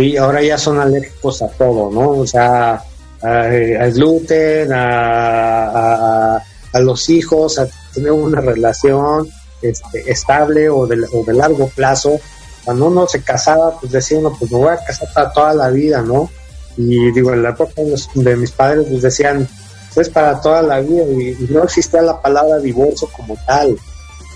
Sí, 0.00 0.16
ahora 0.16 0.40
ya 0.40 0.56
son 0.56 0.80
alérgicos 0.80 1.42
a 1.42 1.48
todo, 1.48 1.90
¿no? 1.90 2.20
O 2.20 2.26
sea, 2.26 2.82
al 3.20 3.92
gluten, 3.92 4.72
a, 4.72 6.36
a, 6.72 6.80
los 6.80 7.10
hijos, 7.10 7.58
a 7.58 7.68
tener 7.92 8.10
una 8.10 8.40
relación, 8.40 9.28
este, 9.60 10.10
estable 10.10 10.70
o 10.70 10.86
de, 10.86 10.96
de 10.96 11.32
largo 11.34 11.68
plazo. 11.68 12.18
Cuando 12.64 12.86
uno 12.86 13.06
se 13.06 13.22
casaba, 13.22 13.78
pues 13.78 13.92
decía 13.92 14.20
uno, 14.20 14.34
pues 14.38 14.50
me 14.50 14.56
voy 14.56 14.70
a 14.70 14.82
casar 14.82 15.06
para 15.12 15.32
toda 15.34 15.52
la 15.52 15.68
vida, 15.68 16.00
¿no? 16.00 16.30
Y 16.78 17.12
digo, 17.12 17.34
en 17.34 17.42
la 17.42 17.50
época 17.50 17.82
de, 18.14 18.36
mis 18.36 18.52
padres, 18.52 18.86
pues 18.88 19.02
decían, 19.02 19.46
pues 19.94 20.08
para 20.08 20.40
toda 20.40 20.62
la 20.62 20.80
vida, 20.80 21.04
y, 21.04 21.46
no 21.50 21.64
existía 21.64 22.00
la 22.00 22.22
palabra 22.22 22.56
divorcio 22.56 23.06
como 23.14 23.36
tal, 23.46 23.76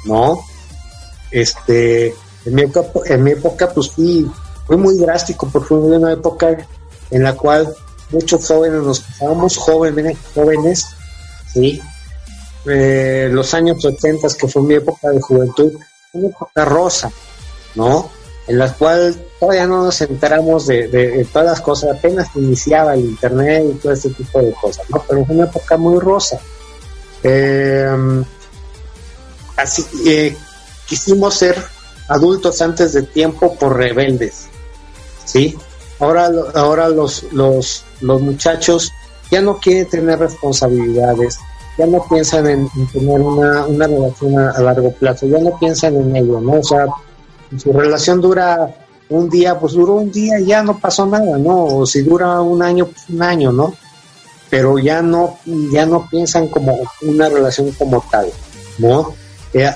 ¿no? 0.05 0.41
Este, 1.31 2.09
en 2.45 2.55
mi 2.55 2.63
época, 2.65 3.01
en 3.07 3.23
mi 3.25 3.31
época 3.31 3.73
pues 3.73 3.93
sí, 3.97 4.31
fue 4.67 4.77
muy 4.77 4.97
drástico, 4.97 5.49
porque 5.53 5.69
fue 5.69 5.79
una 5.79 6.13
época 6.13 6.57
en 7.11 7.23
la 7.23 7.35
cual 7.35 7.75
muchos 8.11 8.47
jóvenes 8.47 8.83
nos 8.83 9.01
casábamos 9.01 9.57
jóvenes, 9.57 10.17
jóvenes, 10.35 10.87
¿sí? 11.53 11.81
eh, 12.67 13.29
los 13.31 13.53
años 13.55 13.85
80, 13.85 14.29
que 14.39 14.49
fue 14.49 14.63
mi 14.63 14.75
época 14.75 15.11
de 15.11 15.21
juventud, 15.21 15.73
una 16.13 16.29
época 16.29 16.65
rosa, 16.65 17.11
¿no? 17.75 18.11
En 18.47 18.59
la 18.59 18.73
cual 18.73 19.17
todavía 19.41 19.67
no 19.67 19.85
nos 19.85 20.01
enteramos 20.01 20.67
de, 20.67 21.27
todas 21.33 21.49
las 21.49 21.61
cosas, 21.61 21.97
apenas 21.97 22.29
iniciaba 22.35 22.95
el 22.95 23.01
Internet 23.01 23.65
y 23.71 23.75
todo 23.79 23.93
ese 23.93 24.11
tipo 24.11 24.41
de 24.41 24.53
cosas, 24.53 24.89
¿no? 24.91 25.03
Pero 25.09 25.25
fue 25.25 25.35
una 25.35 25.45
época 25.45 25.77
muy 25.77 25.99
rosa. 25.99 26.39
Eh, 27.23 28.23
así, 29.57 29.85
eh, 30.07 30.37
quisimos 30.87 31.35
ser 31.35 31.57
adultos 32.09 32.61
antes 32.61 32.93
de 32.93 33.03
tiempo 33.03 33.55
por 33.55 33.77
rebeldes, 33.77 34.49
¿sí? 35.25 35.57
Ahora, 36.01 36.31
ahora 36.55 36.89
los, 36.89 37.25
los, 37.33 37.85
los 38.01 38.21
muchachos 38.21 38.93
ya 39.31 39.41
no 39.41 39.59
quieren 39.59 39.89
tener 39.89 40.19
responsabilidades, 40.19 41.39
ya 41.79 41.87
no 41.87 42.05
piensan 42.09 42.47
en, 42.49 42.69
tener 42.93 43.21
una, 43.21 43.67
una 43.67 43.87
relación 43.87 44.39
a, 44.39 44.61
largo 44.61 44.93
plazo, 44.93 45.27
ya 45.27 45.39
no 45.39 45.59
piensan 45.59 45.97
en 45.97 46.17
ello, 46.17 46.41
¿no? 46.41 46.61
O 46.61 46.63
sea, 46.63 46.87
su 47.57 47.73
relación 47.73 48.21
dura 48.21 48.75
un 49.09 49.29
día, 49.29 49.59
pues 49.59 49.75
duró 49.75 49.95
un 49.95 50.11
día 50.11 50.41
y 50.41 50.47
ya 50.47 50.63
no 50.63 50.79
pasó 50.79 51.07
nada, 51.07 51.39
¿no? 51.39 51.65
O 51.65 51.87
si 51.87 52.03
dura 52.03 52.41
un 52.41 52.63
año, 52.63 52.87
pues 52.87 53.09
un 53.09 53.23
año, 53.23 53.53
¿no? 53.53 53.75
Pero 54.51 54.79
ya 54.79 55.03
no, 55.03 55.39
ya 55.73 55.87
no 55.87 56.09
piensan 56.09 56.49
como 56.49 56.77
una 57.03 57.29
relación 57.29 57.73
como 57.73 58.05
tal, 58.11 58.31
¿no? 58.79 59.15
Eh, 59.53 59.71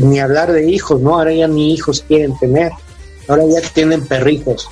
ni 0.00 0.20
hablar 0.20 0.52
de 0.52 0.70
hijos, 0.70 1.00
¿no? 1.00 1.14
Ahora 1.14 1.32
ya 1.32 1.48
ni 1.48 1.72
hijos 1.72 2.04
quieren 2.06 2.38
tener, 2.38 2.72
ahora 3.28 3.44
ya 3.46 3.60
tienen 3.72 4.06
perrijos. 4.06 4.68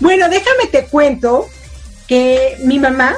Bueno, 0.00 0.28
déjame 0.28 0.66
te 0.70 0.86
cuento 0.86 1.48
que 2.06 2.56
mi 2.64 2.78
mamá 2.78 3.16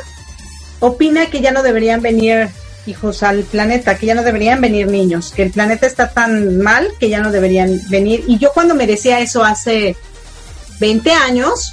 opina 0.81 1.27
que 1.27 1.41
ya 1.41 1.53
no 1.53 1.63
deberían 1.63 2.03
venir 2.03 2.49
hijos 2.87 3.23
al 3.23 3.45
planeta, 3.45 3.99
que 3.99 4.07
ya 4.07 4.15
no 4.15 4.23
deberían 4.23 4.61
venir 4.61 4.87
niños, 4.89 5.33
que 5.33 5.43
el 5.43 5.51
planeta 5.51 5.87
está 5.87 6.11
tan 6.11 6.59
mal 6.59 6.89
que 6.99 7.09
ya 7.09 7.21
no 7.21 7.31
deberían 7.31 7.79
venir. 7.89 8.25
Y 8.27 8.39
yo 8.39 8.53
cuando 8.53 8.75
me 8.75 8.87
decía 8.87 9.21
eso 9.21 9.45
hace 9.45 9.97
20 10.81 11.13
años, 11.13 11.73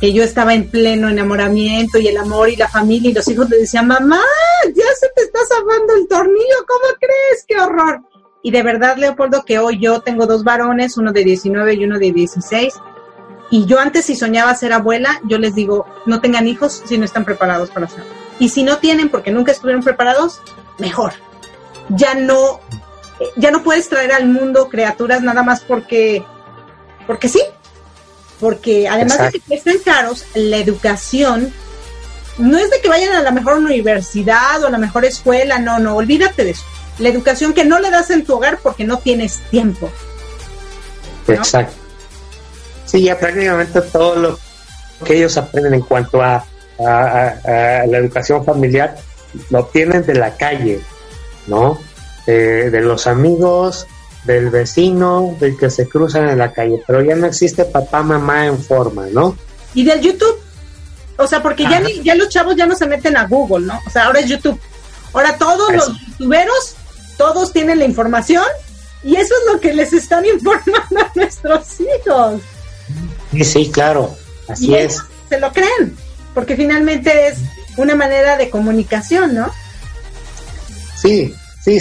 que 0.00 0.12
yo 0.12 0.22
estaba 0.22 0.52
en 0.52 0.68
pleno 0.68 1.08
enamoramiento 1.08 1.98
y 1.98 2.08
el 2.08 2.16
amor 2.16 2.50
y 2.50 2.56
la 2.56 2.68
familia 2.68 3.10
y 3.10 3.14
los 3.14 3.28
hijos 3.28 3.48
le 3.48 3.58
decían, 3.58 3.86
mamá, 3.86 4.20
ya 4.66 4.84
se 4.98 5.08
te 5.14 5.22
está 5.22 5.38
zafando 5.48 5.94
el 5.94 6.08
tornillo, 6.08 6.66
¿cómo 6.66 6.94
crees? 6.98 7.44
¡Qué 7.46 7.58
horror! 7.58 8.00
Y 8.42 8.50
de 8.50 8.62
verdad, 8.64 8.96
Leopoldo, 8.96 9.44
que 9.44 9.60
hoy 9.60 9.78
yo 9.80 10.00
tengo 10.00 10.26
dos 10.26 10.42
varones, 10.42 10.96
uno 10.96 11.12
de 11.12 11.22
19 11.22 11.74
y 11.74 11.84
uno 11.84 11.98
de 12.00 12.12
16. 12.12 12.74
Y 13.52 13.66
yo 13.66 13.78
antes 13.78 14.06
si 14.06 14.16
soñaba 14.16 14.54
ser 14.54 14.72
abuela, 14.72 15.20
yo 15.24 15.36
les 15.36 15.54
digo, 15.54 15.84
no 16.06 16.22
tengan 16.22 16.48
hijos 16.48 16.82
si 16.86 16.96
no 16.96 17.04
están 17.04 17.26
preparados 17.26 17.68
para 17.68 17.84
hacerlo. 17.84 18.06
Y 18.38 18.48
si 18.48 18.62
no 18.62 18.78
tienen 18.78 19.10
porque 19.10 19.30
nunca 19.30 19.52
estuvieron 19.52 19.82
preparados, 19.82 20.40
mejor. 20.78 21.12
Ya 21.90 22.14
no, 22.14 22.60
ya 23.36 23.50
no 23.50 23.62
puedes 23.62 23.90
traer 23.90 24.10
al 24.12 24.26
mundo 24.26 24.70
criaturas 24.70 25.20
nada 25.20 25.42
más 25.42 25.60
porque, 25.60 26.24
porque 27.06 27.28
sí. 27.28 27.42
Porque 28.40 28.88
además 28.88 29.30
de 29.30 29.38
que 29.38 29.54
estén 29.54 29.80
caros, 29.80 30.24
la 30.32 30.56
educación 30.56 31.52
no 32.38 32.56
es 32.56 32.70
de 32.70 32.80
que 32.80 32.88
vayan 32.88 33.14
a 33.14 33.20
la 33.20 33.32
mejor 33.32 33.58
universidad 33.58 34.64
o 34.64 34.68
a 34.68 34.70
la 34.70 34.78
mejor 34.78 35.04
escuela, 35.04 35.58
no, 35.58 35.78
no, 35.78 35.94
olvídate 35.94 36.44
de 36.44 36.52
eso. 36.52 36.64
La 36.98 37.10
educación 37.10 37.52
que 37.52 37.66
no 37.66 37.80
le 37.80 37.90
das 37.90 38.08
en 38.08 38.24
tu 38.24 38.34
hogar 38.34 38.60
porque 38.62 38.84
no 38.84 38.96
tienes 38.96 39.40
tiempo. 39.50 39.90
Exacto. 41.28 41.81
Sí, 42.92 43.02
ya 43.02 43.18
prácticamente 43.18 43.80
todo 43.80 44.14
lo 44.14 44.38
que 45.04 45.16
ellos 45.16 45.36
aprenden 45.36 45.74
en 45.74 45.80
cuanto 45.80 46.22
a 46.22 46.44
a, 46.86 47.84
la 47.86 47.98
educación 47.98 48.44
familiar 48.44 48.96
lo 49.50 49.60
obtienen 49.60 50.04
de 50.04 50.14
la 50.14 50.36
calle, 50.36 50.80
¿no? 51.46 51.78
de 52.26 52.80
los 52.80 53.08
amigos, 53.08 53.86
del 54.24 54.50
vecino, 54.50 55.36
del 55.40 55.56
que 55.56 55.70
se 55.70 55.88
cruzan 55.88 56.28
en 56.28 56.38
la 56.38 56.52
calle, 56.52 56.80
pero 56.86 57.02
ya 57.02 57.16
no 57.16 57.26
existe 57.26 57.64
papá, 57.64 58.04
mamá 58.04 58.46
en 58.46 58.62
forma, 58.62 59.06
¿no? 59.10 59.36
Y 59.74 59.84
del 59.84 60.00
YouTube, 60.00 60.38
o 61.16 61.26
sea, 61.26 61.42
porque 61.42 61.64
ya, 61.64 61.82
ya 62.04 62.14
los 62.14 62.28
chavos 62.28 62.54
ya 62.54 62.64
no 62.64 62.76
se 62.76 62.86
meten 62.86 63.16
a 63.16 63.26
Google, 63.26 63.66
¿no? 63.66 63.80
O 63.84 63.90
sea, 63.90 64.04
ahora 64.04 64.20
es 64.20 64.28
YouTube. 64.28 64.60
Ahora 65.12 65.36
todos 65.36 65.74
los 65.74 66.00
youtuberos, 66.00 66.76
todos 67.18 67.52
tienen 67.52 67.80
la 67.80 67.86
información 67.86 68.44
y 69.02 69.16
eso 69.16 69.34
es 69.34 69.52
lo 69.52 69.60
que 69.60 69.74
les 69.74 69.92
están 69.92 70.24
informando 70.32 71.00
a 71.00 71.10
nuestros 71.16 71.80
hijos. 71.80 72.40
Sí, 73.32 73.44
sí, 73.44 73.70
claro, 73.70 74.16
así 74.48 74.74
es. 74.74 74.98
Se 75.28 75.40
lo 75.40 75.52
creen 75.52 75.96
porque 76.34 76.56
finalmente 76.56 77.28
es 77.28 77.38
una 77.76 77.94
manera 77.94 78.36
de 78.36 78.50
comunicación, 78.50 79.34
¿no? 79.34 79.50
Sí, 80.96 81.34
sí. 81.62 81.78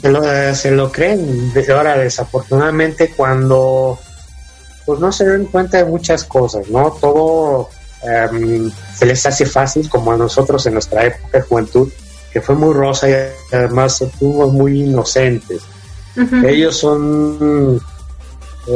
Se 0.00 0.10
lo, 0.10 0.22
eh, 0.24 0.54
se 0.54 0.70
lo 0.70 0.90
creen. 0.90 1.52
Ahora, 1.70 1.98
desafortunadamente, 1.98 3.10
cuando 3.16 3.98
pues 4.86 4.98
no 4.98 5.12
se 5.12 5.26
dan 5.26 5.44
cuenta 5.44 5.78
de 5.78 5.84
muchas 5.84 6.24
cosas, 6.24 6.68
¿no? 6.68 6.90
Todo 6.92 7.68
em, 8.02 8.70
se 8.96 9.06
les 9.06 9.24
hace 9.26 9.46
fácil, 9.46 9.88
como 9.88 10.12
a 10.12 10.16
nosotros 10.16 10.66
en 10.66 10.72
nuestra 10.74 11.04
época 11.04 11.38
de 11.38 11.44
juventud, 11.44 11.92
que 12.32 12.40
fue 12.40 12.54
muy 12.54 12.72
rosa 12.72 13.08
y 13.08 13.14
además 13.54 14.02
fuimos 14.18 14.52
muy 14.52 14.82
inocentes. 14.82 15.62
Ellos 16.44 16.76
son, 16.76 17.80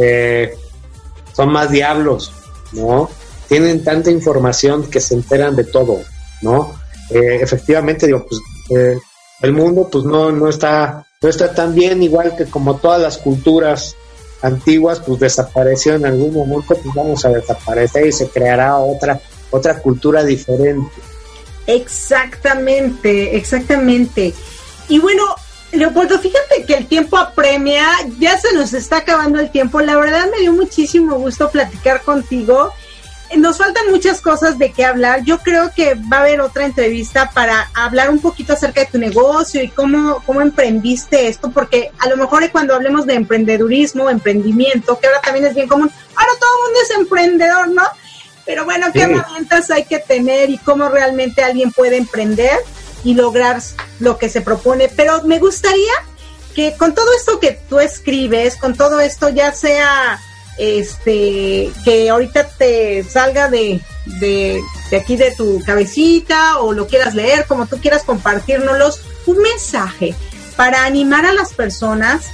eh, 0.02 0.54
son 1.32 1.52
más 1.52 1.70
diablos, 1.70 2.32
¿no? 2.72 3.08
tienen 3.48 3.84
tanta 3.84 4.10
información 4.10 4.90
que 4.90 5.00
se 5.00 5.14
enteran 5.14 5.56
de 5.56 5.64
todo, 5.64 6.00
¿no? 6.42 6.74
Eh, 7.10 7.38
efectivamente, 7.40 8.06
digo, 8.06 8.26
pues 8.28 8.40
eh, 8.76 8.98
el 9.42 9.52
mundo 9.52 9.88
pues 9.90 10.04
no, 10.04 10.32
no, 10.32 10.48
está, 10.48 11.06
no 11.20 11.28
está 11.28 11.54
tan 11.54 11.74
bien, 11.74 12.02
igual 12.02 12.34
que 12.36 12.46
como 12.46 12.76
todas 12.76 13.00
las 13.00 13.18
culturas 13.18 13.94
antiguas, 14.42 15.00
pues 15.06 15.20
desapareció 15.20 15.94
en 15.94 16.06
algún 16.06 16.32
momento, 16.32 16.74
pues 16.74 16.94
vamos 16.94 17.24
a 17.24 17.30
desaparecer 17.30 18.06
y 18.06 18.12
se 18.12 18.28
creará 18.28 18.78
otra, 18.78 19.20
otra 19.50 19.78
cultura 19.80 20.24
diferente. 20.24 20.90
Exactamente, 21.66 23.36
exactamente. 23.36 24.34
Y 24.88 24.98
bueno, 24.98 25.22
Leopoldo, 25.76 26.18
fíjate 26.18 26.64
que 26.66 26.74
el 26.74 26.86
tiempo 26.86 27.16
apremia, 27.16 27.84
ya 28.18 28.38
se 28.38 28.52
nos 28.52 28.72
está 28.74 28.98
acabando 28.98 29.40
el 29.40 29.50
tiempo. 29.50 29.80
La 29.80 29.96
verdad 29.96 30.26
me 30.30 30.40
dio 30.40 30.52
muchísimo 30.52 31.16
gusto 31.16 31.50
platicar 31.50 32.02
contigo. 32.02 32.72
Nos 33.36 33.58
faltan 33.58 33.90
muchas 33.90 34.20
cosas 34.20 34.58
de 34.58 34.70
qué 34.70 34.84
hablar. 34.84 35.24
Yo 35.24 35.38
creo 35.38 35.72
que 35.74 35.94
va 35.94 36.18
a 36.18 36.20
haber 36.20 36.40
otra 36.40 36.66
entrevista 36.66 37.30
para 37.34 37.70
hablar 37.74 38.10
un 38.10 38.20
poquito 38.20 38.52
acerca 38.52 38.82
de 38.82 38.86
tu 38.86 38.98
negocio 38.98 39.62
y 39.62 39.68
cómo, 39.68 40.22
cómo 40.24 40.40
emprendiste 40.40 41.26
esto, 41.26 41.50
porque 41.50 41.90
a 41.98 42.08
lo 42.08 42.16
mejor 42.16 42.48
cuando 42.52 42.74
hablemos 42.74 43.06
de 43.06 43.14
emprendedurismo, 43.14 44.08
emprendimiento, 44.08 44.98
que 45.00 45.08
ahora 45.08 45.20
también 45.20 45.46
es 45.46 45.54
bien 45.54 45.66
común, 45.66 45.90
ahora 46.14 46.32
todo 46.38 46.50
el 46.50 46.64
mundo 46.64 46.80
es 46.82 46.90
emprendedor, 46.98 47.68
¿no? 47.70 47.82
Pero 48.46 48.64
bueno, 48.64 48.86
¿qué 48.92 49.02
herramientas 49.02 49.70
hay 49.70 49.84
que 49.84 49.98
tener 49.98 50.50
y 50.50 50.58
cómo 50.58 50.88
realmente 50.88 51.42
alguien 51.42 51.72
puede 51.72 51.96
emprender 51.96 52.58
y 53.04 53.14
lograr 53.14 53.62
lo 54.00 54.18
que 54.18 54.28
se 54.28 54.40
propone? 54.40 54.88
Pero 54.88 55.22
me 55.22 55.38
gustaría 55.38 55.92
que 56.54 56.76
con 56.76 56.94
todo 56.94 57.06
esto 57.16 57.40
que 57.40 57.60
tú 57.68 57.78
escribes, 57.78 58.56
con 58.56 58.74
todo 58.74 59.00
esto 59.00 59.28
ya 59.28 59.52
sea 59.52 60.20
este 60.56 61.72
que 61.84 62.08
ahorita 62.10 62.46
te 62.46 63.02
salga 63.04 63.48
de, 63.48 63.80
de, 64.20 64.60
de 64.90 64.96
aquí 64.96 65.16
de 65.16 65.32
tu 65.32 65.60
cabecita 65.64 66.58
o 66.58 66.72
lo 66.72 66.86
quieras 66.86 67.14
leer, 67.14 67.46
como 67.46 67.66
tú 67.66 67.78
quieras 67.80 68.04
compartirnos 68.04 69.00
un 69.26 69.38
mensaje 69.38 70.14
para 70.56 70.84
animar 70.84 71.26
a 71.26 71.32
las 71.32 71.52
personas 71.52 72.26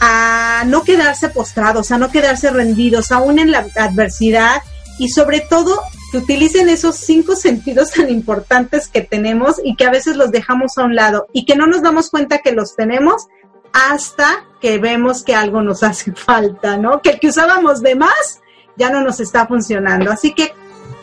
a 0.00 0.62
no 0.66 0.84
quedarse 0.84 1.28
postrados, 1.28 1.90
a 1.90 1.98
no 1.98 2.10
quedarse 2.10 2.50
rendidos, 2.50 3.10
aún 3.10 3.38
en 3.38 3.50
la 3.50 3.66
adversidad 3.74 4.62
y 4.98 5.08
sobre 5.08 5.40
todo 5.40 5.82
que 6.10 6.18
utilicen 6.18 6.68
esos 6.68 6.96
cinco 6.96 7.36
sentidos 7.36 7.90
tan 7.92 8.10
importantes 8.10 8.88
que 8.88 9.02
tenemos 9.02 9.56
y 9.62 9.76
que 9.76 9.84
a 9.84 9.90
veces 9.90 10.16
los 10.16 10.30
dejamos 10.30 10.78
a 10.78 10.84
un 10.84 10.94
lado 10.94 11.26
y 11.32 11.44
que 11.44 11.56
no 11.56 11.66
nos 11.66 11.82
damos 11.82 12.10
cuenta 12.10 12.38
que 12.38 12.52
los 12.52 12.76
tenemos 12.76 13.26
hasta 13.72 14.46
que 14.60 14.78
vemos 14.78 15.22
que 15.22 15.34
algo 15.34 15.62
nos 15.62 15.82
hace 15.82 16.12
falta, 16.12 16.76
¿no? 16.76 17.00
Que 17.02 17.10
el 17.10 17.20
que 17.20 17.28
usábamos 17.28 17.82
de 17.82 17.94
más 17.94 18.40
ya 18.76 18.90
no 18.90 19.02
nos 19.02 19.20
está 19.20 19.46
funcionando. 19.46 20.10
Así 20.10 20.34
que 20.34 20.52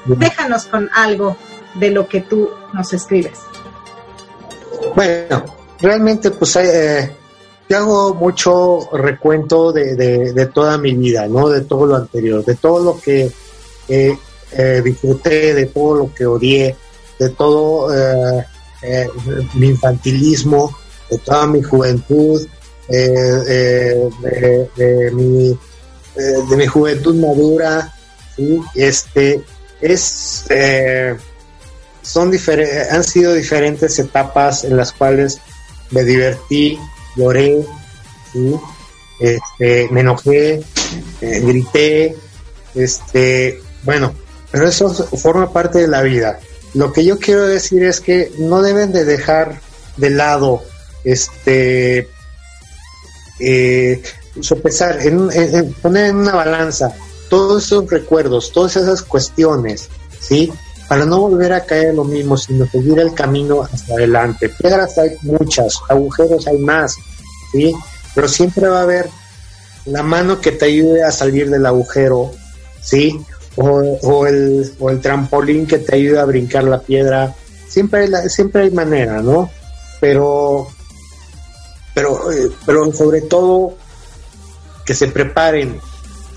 déjanos 0.06 0.66
con 0.66 0.90
algo 0.94 1.36
de 1.76 1.92
lo 1.92 2.08
que 2.08 2.22
tú 2.22 2.50
nos 2.74 2.94
escribes. 2.94 3.40
Bueno, 4.96 5.44
realmente 5.80 6.32
pues 6.32 6.56
eh, 6.58 7.16
yo 7.68 7.78
hago 7.78 8.14
mucho 8.14 8.90
recuento 8.94 9.72
de, 9.72 9.96
de, 9.96 10.46
toda 10.48 10.78
mi 10.78 10.94
vida, 10.94 11.28
¿no? 11.28 11.50
De 11.50 11.62
todo 11.62 11.86
lo 11.86 11.96
anterior, 11.96 12.46
de 12.46 12.56
todo 12.56 12.84
lo 12.84 13.02
que 13.02 13.32
eh, 13.88 14.18
disfruté 14.84 15.54
de 15.54 15.66
todo 15.66 15.96
lo 15.96 16.14
que 16.14 16.26
odié, 16.26 16.76
de 17.20 17.30
todo 17.30 17.94
eh, 17.94 18.46
eh, 18.84 19.08
mi 19.54 19.68
infantilismo, 19.70 20.76
de 21.10 21.18
toda 21.20 21.48
mi 21.48 21.62
juventud, 21.62 22.46
de, 22.88 24.12
mi, 25.14 25.58
de 26.16 26.56
mi 26.56 26.68
juventud 26.68 27.16
madura, 27.16 27.94
este, 28.76 29.42
es, 29.82 30.46
son 32.02 32.32
han 32.92 33.04
sido 33.04 33.34
diferentes 33.34 33.98
etapas 33.98 34.64
en 34.64 34.78
las 34.78 34.92
cuales 34.92 35.42
me 35.90 36.04
divertí, 36.04 36.78
lloré, 37.16 37.66
este, 39.20 39.88
me 39.90 40.02
enojé, 40.02 40.62
grité, 41.22 42.16
este, 42.76 43.62
bueno, 43.84 44.14
pero 44.56 44.70
eso 44.70 44.90
forma 44.90 45.52
parte 45.52 45.80
de 45.80 45.88
la 45.90 46.02
vida. 46.02 46.40
Lo 46.76 46.94
que 46.94 47.04
yo 47.04 47.20
quiero 47.20 47.46
decir 47.46 47.84
es 47.84 48.00
que 48.00 48.32
no 48.38 48.62
deben 48.62 48.94
de 48.94 49.04
dejar 49.04 49.60
de 49.98 50.12
lado 50.12 50.64
este 51.04 52.08
eh, 53.42 54.02
sopesar, 54.40 55.06
en, 55.06 55.74
poner 55.82 56.06
en 56.06 56.16
una 56.16 56.36
balanza 56.36 56.96
todos 57.30 57.66
esos 57.66 57.90
recuerdos, 57.90 58.54
todas 58.54 58.78
esas 58.78 59.02
cuestiones, 59.02 59.90
¿sí? 60.22 60.54
Para 60.88 61.06
no 61.06 61.20
volver 61.20 61.52
a 61.52 61.66
caer 61.66 61.88
en 61.88 61.98
lo 61.98 62.06
mismo, 62.06 62.38
sino 62.38 62.66
seguir 62.66 62.98
el 63.00 63.14
camino 63.14 63.62
hacia 63.62 63.96
adelante. 63.96 64.48
Piedras 64.48 64.98
hay 64.98 65.18
muchas, 65.24 65.82
agujeros 65.90 66.48
hay 66.48 66.60
más, 66.60 66.96
¿sí? 67.52 67.76
Pero 68.14 68.30
siempre 68.30 68.70
va 68.70 68.80
a 68.80 68.84
haber 68.84 69.10
la 69.84 70.02
mano 70.02 70.40
que 70.40 70.54
te 70.54 70.68
ayude 70.68 71.04
a 71.04 71.12
salir 71.12 71.50
del 71.50 71.66
agujero, 71.66 72.32
¿sí? 72.82 73.20
O, 73.58 74.28
el, 74.28 74.74
o 74.80 74.90
el 74.90 75.02
trampolín 75.02 75.66
que 75.66 75.80
te 75.80 75.96
ayuda 75.96 76.22
a 76.22 76.26
brincar 76.26 76.64
la 76.64 76.80
piedra. 76.80 77.34
Siempre 77.68 78.02
hay, 78.02 78.30
siempre 78.30 78.64
hay 78.64 78.72
manera, 78.72 79.22
¿no? 79.22 79.50
Pero, 80.00 80.68
pero, 81.94 82.32
eh, 82.32 82.52
pero 82.66 82.92
sobre 82.92 83.22
todo 83.22 83.76
que 84.86 84.94
se 84.94 85.08
preparen, 85.08 85.80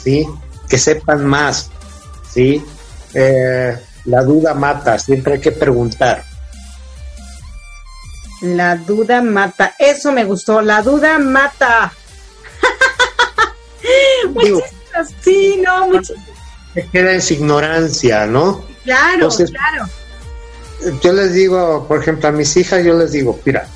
¿sí? 0.02 0.26
Que 0.68 0.78
sepan 0.78 1.26
más, 1.26 1.70
¿sí? 2.32 2.64
Eh, 3.14 3.76
la 4.04 4.22
duda 4.22 4.54
mata, 4.54 4.98
siempre 4.98 5.34
hay 5.34 5.40
que 5.40 5.52
preguntar. 5.52 6.24
La 8.40 8.76
duda 8.76 9.20
mata, 9.20 9.74
eso 9.78 10.12
me 10.12 10.24
gustó, 10.24 10.62
la 10.62 10.80
duda 10.82 11.18
mata. 11.18 11.92
sí, 15.22 15.60
no, 15.64 15.88
muchas 15.88 16.16
queda 16.92 17.12
en 17.12 17.22
su 17.22 17.34
ignorancia, 17.34 18.26
¿no? 18.26 18.64
Claro, 18.84 19.28
claro. 19.28 19.88
Yo 21.02 21.12
les 21.12 21.34
digo, 21.34 21.86
por 21.88 22.00
ejemplo, 22.00 22.28
a 22.28 22.32
mis 22.32 22.56
hijas, 22.56 22.84
yo 22.84 22.94
les 22.94 23.12
digo, 23.12 23.38
mira, 23.44 23.66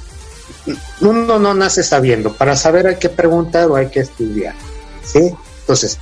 uno 1.00 1.38
no 1.38 1.54
nace 1.54 1.82
sabiendo, 1.82 2.32
para 2.32 2.56
saber 2.56 2.86
hay 2.86 2.96
que 2.96 3.08
preguntar 3.08 3.68
o 3.68 3.76
hay 3.76 3.88
que 3.88 4.00
estudiar, 4.00 4.54
¿sí? 5.02 5.32
Entonces, 5.60 5.98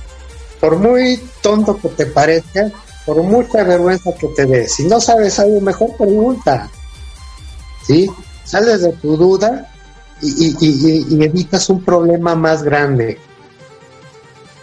por 0.59 0.77
muy 0.77 1.21
tonto 1.41 1.79
que 1.79 1.89
te 1.89 2.05
parezca, 2.05 2.71
por 3.05 3.23
mucha 3.23 3.63
vergüenza 3.63 4.11
que 4.13 4.27
te 4.27 4.45
dé, 4.45 4.67
si 4.67 4.83
no 4.83 5.01
sabes 5.01 5.39
algo, 5.39 5.59
mejor 5.59 5.97
pregunta, 5.97 6.69
¿sí? 7.85 8.09
Sales 8.43 8.81
de 8.81 8.93
tu 8.93 9.17
duda 9.17 9.71
y, 10.21 10.55
y 10.59 11.23
evitas 11.23 11.69
un 11.69 11.83
problema 11.83 12.35
más 12.35 12.61
grande, 12.61 13.19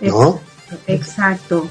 ¿no? 0.00 0.40
Exacto. 0.86 1.68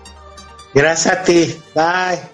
Gracias 0.73 1.15
a 1.15 1.23
ti. 1.23 1.55
Bye. 1.75 2.34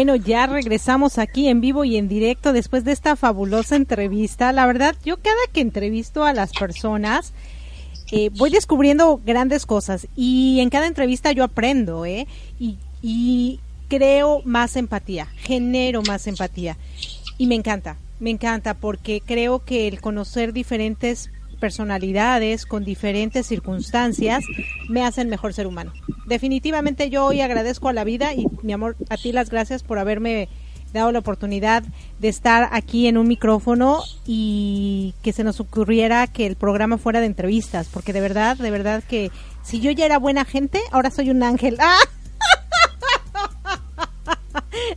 Bueno, 0.00 0.16
ya 0.16 0.46
regresamos 0.46 1.18
aquí 1.18 1.48
en 1.48 1.60
vivo 1.60 1.84
y 1.84 1.98
en 1.98 2.08
directo 2.08 2.54
después 2.54 2.84
de 2.84 2.92
esta 2.92 3.16
fabulosa 3.16 3.76
entrevista. 3.76 4.50
La 4.50 4.64
verdad, 4.64 4.96
yo 5.04 5.18
cada 5.18 5.36
que 5.52 5.60
entrevisto 5.60 6.24
a 6.24 6.32
las 6.32 6.52
personas, 6.52 7.34
eh, 8.10 8.30
voy 8.30 8.48
descubriendo 8.48 9.20
grandes 9.22 9.66
cosas 9.66 10.08
y 10.16 10.60
en 10.60 10.70
cada 10.70 10.86
entrevista 10.86 11.32
yo 11.32 11.44
aprendo, 11.44 12.06
¿eh? 12.06 12.26
Y, 12.58 12.78
y 13.02 13.60
creo 13.88 14.40
más 14.46 14.76
empatía, 14.76 15.26
genero 15.36 16.00
más 16.00 16.26
empatía. 16.26 16.78
Y 17.36 17.46
me 17.46 17.56
encanta, 17.56 17.98
me 18.20 18.30
encanta 18.30 18.72
porque 18.72 19.20
creo 19.20 19.66
que 19.66 19.86
el 19.86 20.00
conocer 20.00 20.54
diferentes 20.54 21.30
personalidades, 21.60 22.66
con 22.66 22.84
diferentes 22.84 23.46
circunstancias, 23.46 24.42
me 24.88 25.04
hacen 25.04 25.28
mejor 25.28 25.54
ser 25.54 25.68
humano. 25.68 25.92
Definitivamente 26.26 27.10
yo 27.10 27.26
hoy 27.26 27.40
agradezco 27.40 27.88
a 27.88 27.92
la 27.92 28.02
vida 28.02 28.34
y 28.34 28.46
mi 28.62 28.72
amor, 28.72 28.96
a 29.08 29.16
ti 29.16 29.30
las 29.30 29.50
gracias 29.50 29.84
por 29.84 29.98
haberme 29.98 30.48
dado 30.92 31.12
la 31.12 31.20
oportunidad 31.20 31.84
de 32.18 32.28
estar 32.28 32.68
aquí 32.72 33.06
en 33.06 33.16
un 33.16 33.28
micrófono 33.28 34.02
y 34.26 35.14
que 35.22 35.32
se 35.32 35.44
nos 35.44 35.60
ocurriera 35.60 36.26
que 36.26 36.46
el 36.46 36.56
programa 36.56 36.98
fuera 36.98 37.20
de 37.20 37.26
entrevistas, 37.26 37.88
porque 37.92 38.12
de 38.12 38.20
verdad, 38.20 38.56
de 38.56 38.70
verdad 38.70 39.04
que 39.08 39.30
si 39.62 39.80
yo 39.80 39.90
ya 39.92 40.06
era 40.06 40.18
buena 40.18 40.44
gente, 40.44 40.80
ahora 40.90 41.10
soy 41.10 41.30
un 41.30 41.42
ángel. 41.42 41.78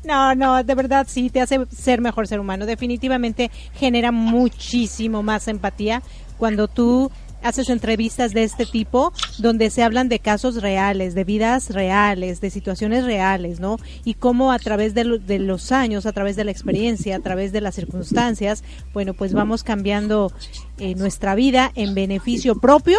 No, 0.03 0.35
no, 0.35 0.63
de 0.63 0.75
verdad 0.75 1.07
sí, 1.09 1.29
te 1.29 1.41
hace 1.41 1.65
ser 1.67 2.01
mejor 2.01 2.27
ser 2.27 2.39
humano. 2.39 2.65
Definitivamente 2.65 3.51
genera 3.73 4.11
muchísimo 4.11 5.23
más 5.23 5.47
empatía 5.47 6.01
cuando 6.43 6.67
tú 6.67 7.09
haces 7.41 7.69
entrevistas 7.69 8.33
de 8.33 8.43
este 8.43 8.65
tipo 8.65 9.13
donde 9.37 9.69
se 9.69 9.81
hablan 9.81 10.09
de 10.09 10.19
casos 10.19 10.61
reales, 10.61 11.15
de 11.15 11.23
vidas 11.23 11.69
reales, 11.69 12.41
de 12.41 12.49
situaciones 12.49 13.05
reales, 13.05 13.61
¿no? 13.61 13.77
Y 14.03 14.15
cómo 14.15 14.51
a 14.51 14.59
través 14.59 14.93
de, 14.93 15.05
los 15.05 15.71
años, 15.71 16.05
a 16.05 16.11
través 16.11 16.35
de 16.35 16.43
la 16.43 16.51
experiencia, 16.51 17.15
a 17.15 17.21
través 17.21 17.53
de 17.53 17.61
las 17.61 17.75
circunstancias, 17.75 18.65
bueno, 18.93 19.13
pues 19.13 19.31
vamos 19.31 19.63
cambiando 19.63 20.33
eh, 20.79 20.95
nuestra 20.95 21.33
vida 21.33 21.71
en 21.75 21.95
beneficio 21.95 22.55
propio 22.55 22.97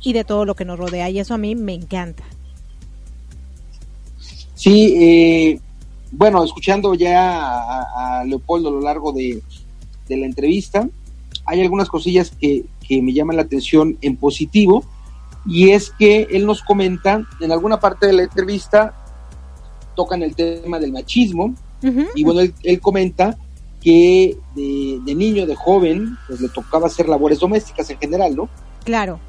y 0.00 0.14
de 0.14 0.24
todo 0.24 0.46
lo 0.46 0.54
que 0.54 0.64
nos 0.64 0.78
rodea. 0.78 1.10
Y 1.10 1.18
eso 1.18 1.34
a 1.34 1.38
mí 1.38 1.54
me 1.54 1.74
encanta. 1.74 2.24
Sí, 4.54 4.96
eh, 4.98 5.60
bueno, 6.12 6.42
escuchando 6.42 6.94
ya 6.94 7.42
a, 7.42 8.24
Leopoldo 8.24 8.70
a 8.70 8.72
lo 8.72 8.80
largo 8.80 9.12
de, 9.12 9.42
de 10.08 10.16
la 10.16 10.24
entrevista, 10.24 10.88
hay 11.46 11.60
algunas 11.60 11.88
cosillas 11.88 12.30
que, 12.30 12.64
que 12.86 13.02
me 13.02 13.12
llama 13.12 13.32
la 13.32 13.42
atención 13.42 13.98
en 14.00 14.16
positivo 14.16 14.84
y 15.46 15.70
es 15.70 15.90
que 15.90 16.28
él 16.30 16.46
nos 16.46 16.62
comenta 16.62 17.22
en 17.40 17.52
alguna 17.52 17.78
parte 17.78 18.06
de 18.06 18.12
la 18.12 18.22
entrevista 18.22 18.94
tocan 19.94 20.22
el 20.22 20.34
tema 20.34 20.78
del 20.78 20.92
machismo 20.92 21.54
y 22.14 22.24
bueno 22.24 22.40
él, 22.40 22.80
comenta 22.80 23.36
que 23.80 24.36
de, 24.54 25.14
niño 25.14 25.46
de 25.46 25.54
joven 25.54 26.16
pues 26.26 26.40
le 26.40 26.48
tocaba 26.48 26.86
hacer 26.86 27.08
labores 27.08 27.38
domésticas 27.38 27.88
en 27.90 27.98
general 27.98 28.34
no 28.34 28.48
claro. 28.84 29.20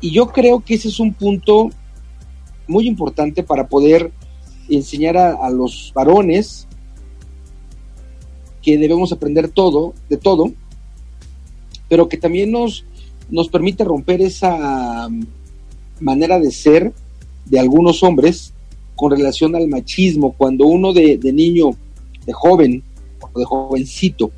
Y 0.00 0.10
yo 0.10 0.28
creo 0.28 0.60
que 0.60 0.74
ese 0.74 0.88
es 0.88 1.00
un 1.00 1.14
punto 1.14 1.70
muy 2.68 2.86
importante 2.86 3.42
para 3.42 3.66
poder 3.66 4.12
enseñar 4.68 5.16
a, 5.16 5.32
a 5.32 5.48
los 5.48 5.90
varones 5.94 6.68
que 8.60 8.76
debemos 8.76 9.12
aprender 9.12 9.48
todo 9.48 9.94
de 10.10 10.16
todo 10.18 10.52
pero 11.88 12.08
que 12.08 12.16
también 12.16 12.50
nos, 12.50 12.84
nos 13.30 13.48
permite 13.48 13.84
romper 13.84 14.20
esa 14.20 15.06
um, 15.06 15.24
manera 16.00 16.38
de 16.38 16.50
ser 16.50 16.92
de 17.44 17.58
algunos 17.58 18.02
hombres 18.02 18.52
con 18.94 19.10
relación 19.10 19.54
al 19.54 19.68
machismo, 19.68 20.32
cuando 20.32 20.66
uno 20.66 20.92
de, 20.92 21.18
niño, 21.32 21.70
de 22.24 22.32
joven 22.32 22.82
o 23.20 23.38
de 23.38 23.44
jovencito, 23.44 24.30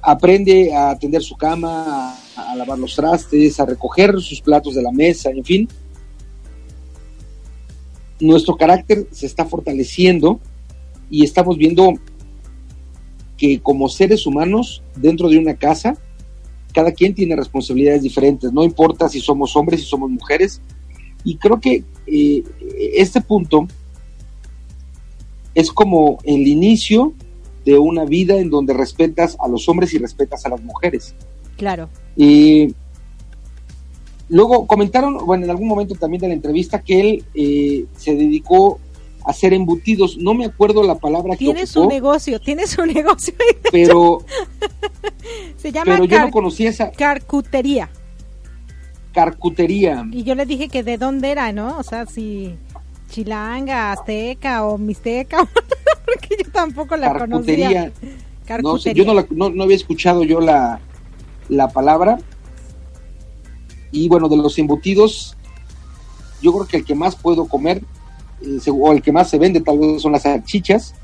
aprende 0.00 0.74
a 0.74 0.90
atender 0.90 1.22
su 1.22 1.36
cama, 1.36 2.16
a, 2.36 2.56
lavar 2.56 2.78
los 2.78 2.96
trastes, 2.96 3.60
a 3.60 3.66
recoger 3.66 4.18
sus 4.20 4.40
platos 4.40 4.74
de 4.74 4.82
la 4.82 4.92
mesa, 4.92 5.30
en 5.30 5.44
fin, 5.44 5.68
nuestro 8.20 8.56
carácter 8.56 9.06
se 9.10 9.26
está 9.26 9.44
fortaleciendo 9.44 10.40
y 11.10 11.22
estamos 11.24 11.58
viendo 11.58 11.92
que 13.36 13.60
como 13.60 13.88
seres 13.88 14.26
humanos 14.26 14.82
dentro 14.96 15.28
de 15.28 15.38
una 15.38 15.54
casa 15.54 15.98
cada 16.74 16.92
quien 16.92 17.14
tiene 17.14 17.36
responsabilidades 17.36 18.02
diferentes, 18.02 18.52
no 18.52 18.64
importa 18.64 19.08
si 19.08 19.20
somos 19.20 19.56
hombres, 19.56 19.80
si 19.80 19.86
somos 19.86 20.10
mujeres. 20.10 20.60
Y 21.22 21.36
creo 21.36 21.60
que 21.60 21.84
eh, 22.06 22.42
este 22.94 23.20
punto 23.20 23.66
es 25.54 25.70
como 25.70 26.18
el 26.24 26.46
inicio 26.46 27.14
de 27.64 27.78
una 27.78 28.04
vida 28.04 28.36
en 28.38 28.50
donde 28.50 28.74
respetas 28.74 29.36
a 29.40 29.48
los 29.48 29.68
hombres 29.68 29.94
y 29.94 29.98
respetas 29.98 30.44
a 30.44 30.50
las 30.50 30.62
mujeres. 30.62 31.14
Claro. 31.56 31.88
Y 32.16 32.74
luego 34.28 34.66
comentaron, 34.66 35.24
bueno, 35.24 35.44
en 35.44 35.50
algún 35.50 35.68
momento 35.68 35.94
también 35.94 36.22
de 36.22 36.28
la 36.28 36.34
entrevista 36.34 36.82
que 36.82 37.00
él 37.00 37.24
eh, 37.34 37.86
se 37.96 38.16
dedicó 38.16 38.80
hacer 39.24 39.54
embutidos. 39.54 40.16
No 40.18 40.34
me 40.34 40.44
acuerdo 40.44 40.82
la 40.82 40.96
palabra 40.96 41.32
que 41.32 41.38
Tiene 41.38 41.66
su 41.66 41.86
negocio, 41.86 42.40
tiene 42.40 42.66
su 42.66 42.84
negocio. 42.86 43.34
Pero 43.72 44.18
se 45.56 45.72
llama 45.72 45.94
pero 45.94 46.04
yo 46.04 46.20
no 46.20 46.30
conocía 46.30 46.70
esa 46.70 46.90
carcutería. 46.92 47.90
Carcutería. 49.12 50.06
Y 50.10 50.24
yo 50.24 50.34
le 50.34 50.44
dije 50.44 50.68
que 50.68 50.82
de 50.82 50.98
dónde 50.98 51.30
era, 51.30 51.52
¿no? 51.52 51.78
O 51.78 51.82
sea, 51.82 52.06
si 52.06 52.54
chilanga, 53.08 53.92
azteca 53.92 54.64
o 54.66 54.76
mixteca, 54.76 55.38
porque 56.04 56.36
yo 56.44 56.50
tampoco 56.50 56.96
la 56.96 57.16
conocía. 57.16 57.92
Carcutería. 58.44 58.62
No, 58.62 58.76
yo 58.76 59.04
no, 59.04 59.14
la, 59.14 59.26
no, 59.54 59.62
había 59.62 59.76
escuchado 59.76 60.24
yo 60.24 60.40
la, 60.40 60.80
la 61.48 61.68
palabra. 61.68 62.18
Y 63.90 64.08
bueno, 64.08 64.28
de 64.28 64.36
los 64.36 64.58
embutidos, 64.58 65.36
yo 66.42 66.52
creo 66.52 66.66
que 66.66 66.76
el 66.78 66.84
que 66.84 66.96
más 66.96 67.14
puedo 67.14 67.46
comer 67.46 67.82
o 68.70 68.92
el 68.92 69.02
que 69.02 69.12
más 69.12 69.30
se 69.30 69.38
vende 69.38 69.60
tal 69.60 69.78
vez 69.78 70.02
son 70.02 70.12
las 70.12 70.22
salchichas. 70.22 70.94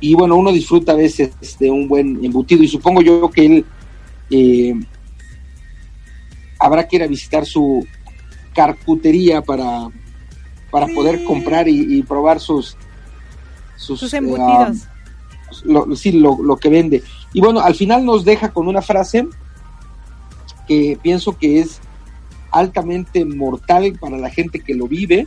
Y 0.00 0.14
bueno, 0.14 0.36
uno 0.36 0.52
disfruta 0.52 0.92
a 0.92 0.96
veces 0.96 1.32
de 1.58 1.70
un 1.70 1.88
buen 1.88 2.24
embutido 2.24 2.62
y 2.62 2.68
supongo 2.68 3.00
yo 3.00 3.30
que 3.30 3.46
él 3.46 3.64
eh, 4.30 4.74
habrá 6.58 6.86
que 6.86 6.96
ir 6.96 7.02
a 7.02 7.06
visitar 7.06 7.46
su 7.46 7.86
carcutería 8.54 9.42
para, 9.42 9.88
para 10.70 10.86
poder 10.88 11.24
comprar 11.24 11.68
y, 11.68 12.02
probar 12.02 12.40
sus, 12.40 12.76
sus, 13.76 14.12
embutidos. 14.12 14.86
lo, 15.64 15.96
sí, 15.96 16.12
lo, 16.12 16.42
lo 16.42 16.56
que 16.56 16.68
vende. 16.68 17.02
Y 17.32 17.40
bueno, 17.40 17.60
al 17.60 17.74
final 17.74 18.04
nos 18.04 18.24
deja 18.24 18.52
con 18.52 18.68
una 18.68 18.82
frase 18.82 19.26
que 20.66 20.98
pienso 21.02 21.36
que 21.36 21.60
es 21.60 21.80
altamente 22.58 23.24
mortal 23.24 23.96
para 24.00 24.16
la 24.16 24.30
gente 24.30 24.60
que 24.60 24.74
lo 24.74 24.88
vive, 24.88 25.26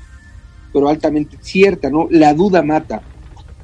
pero 0.73 0.89
altamente 0.89 1.37
cierta, 1.41 1.89
¿no? 1.89 2.07
La 2.09 2.33
duda 2.33 2.61
mata. 2.61 3.01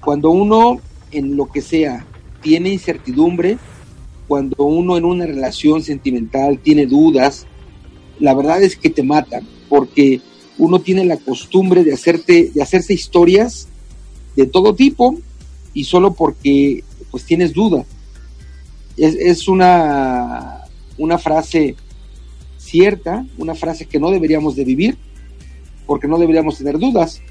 Cuando 0.02 0.30
uno 0.30 0.80
en 1.12 1.36
lo 1.36 1.48
que 1.48 1.62
sea 1.62 2.06
tiene 2.42 2.70
incertidumbre, 2.70 3.58
cuando 4.28 4.66
uno 4.66 4.98
en 4.98 5.06
una 5.06 5.26
relación 5.26 5.82
sentimental 5.82 6.60
tiene 6.60 6.86
dudas, 6.86 7.48
la 8.20 8.34
verdad 8.34 8.62
es 8.64 8.76
que 8.76 8.90
te 8.90 9.04
mata, 9.04 9.42
porque 9.70 10.22
uno 10.58 10.80
tiene 10.80 11.06
la 11.06 11.18
costumbre 11.18 11.84
de 11.84 11.94
hacerte, 11.94 12.52
de 12.54 12.62
hacerse 12.62 12.94
historias 12.94 13.68
de 14.36 14.46
todo 14.46 14.76
tipo 14.76 15.18
y 15.74 15.84
solo 15.84 16.14
porque 16.14 16.84
pues 17.12 17.26
tienes 17.26 17.54
duda. 17.54 17.86
Es, 18.98 19.48
una, 19.50 20.62
una 20.98 21.18
frase 21.18 21.76
una 23.38 23.56
frase 23.56 23.86
que 23.86 24.00
no 24.00 24.12
deberíamos 24.12 24.56
de 24.56 24.66
vivir, 24.66 24.98
porque 25.86 26.08
no 26.08 26.18
deberíamos 26.18 26.58
tener 26.58 26.78
dudas, 26.78 27.22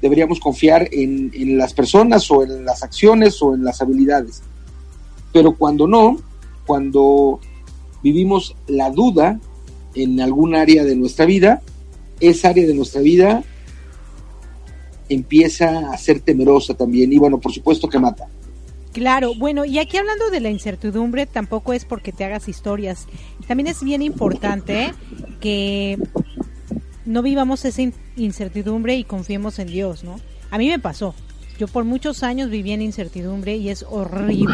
deberíamos 0.00 0.40
confiar 0.40 0.88
en, 0.92 1.30
las 1.56 1.72
personas 1.72 2.30
o 2.30 2.42
en 2.42 2.64
las 2.64 2.82
acciones 2.82 3.40
o 3.42 3.54
en 3.54 3.64
las 3.64 3.80
habilidades. 3.80 4.42
Pero 5.32 5.54
cuando 5.56 5.86
no, 5.86 6.18
cuando 6.66 7.40
vivimos 8.02 8.56
la 8.66 8.90
duda 8.90 9.40
en 9.94 10.20
algún 10.20 10.54
área 10.54 10.84
de 10.84 10.96
nuestra 10.96 11.24
vida, 11.24 11.62
esa 12.20 12.50
área 12.50 12.66
de 12.66 12.74
nuestra 12.74 13.00
vida 13.00 13.42
empieza 15.08 15.92
a 15.92 15.98
ser 15.98 16.20
temerosa 16.20 16.74
también 16.74 17.12
y 17.12 17.18
bueno, 17.18 17.38
por 17.38 17.52
supuesto 17.52 17.88
que 17.88 17.98
mata. 17.98 18.28
Claro, 18.92 19.34
bueno, 19.34 19.64
y 19.64 19.78
aquí 19.78 19.96
hablando 19.96 20.28
de 20.30 20.40
la 20.40 20.50
incertidumbre, 20.50 21.26
tampoco 21.26 21.72
es 21.72 21.86
porque 21.86 22.12
te 22.12 22.24
hagas 22.24 22.48
historias. 22.48 23.06
También 23.48 23.68
es 23.68 23.82
bien 23.82 24.02
importante 24.02 24.92
que 25.40 25.98
no 27.06 27.22
vivamos 27.22 27.64
esa 27.64 27.82
incertidumbre 28.16 28.96
y 28.96 29.04
confiemos 29.04 29.58
en 29.58 29.68
Dios, 29.68 30.04
¿no? 30.04 30.16
A 30.50 30.58
mí 30.58 30.68
me 30.68 30.78
pasó. 30.78 31.14
Yo 31.58 31.68
por 31.68 31.84
muchos 31.84 32.22
años 32.22 32.50
viví 32.50 32.72
en 32.72 32.82
incertidumbre 32.82 33.56
y 33.56 33.70
es 33.70 33.84
horrible. 33.88 34.52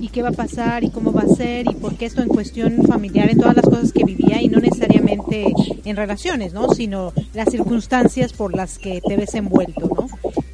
¿Y 0.00 0.08
qué 0.08 0.22
va 0.22 0.28
a 0.28 0.32
pasar? 0.32 0.84
¿Y 0.84 0.90
cómo 0.90 1.12
va 1.12 1.22
a 1.22 1.34
ser? 1.34 1.66
¿Y 1.68 1.74
por 1.74 1.96
qué 1.96 2.06
esto 2.06 2.22
en 2.22 2.28
cuestión 2.28 2.84
familiar, 2.86 3.28
en 3.28 3.38
todas 3.38 3.56
las 3.56 3.64
cosas 3.64 3.92
que 3.92 4.04
vivía 4.04 4.40
y 4.40 4.48
no 4.48 4.60
necesariamente 4.60 5.52
en 5.84 5.96
relaciones, 5.96 6.52
¿no? 6.52 6.72
Sino 6.72 7.12
las 7.34 7.50
circunstancias 7.50 8.32
por 8.32 8.54
las 8.54 8.78
que 8.78 9.00
te 9.00 9.16
ves 9.16 9.34
envuelto, 9.34 9.90
¿no? 9.96 10.06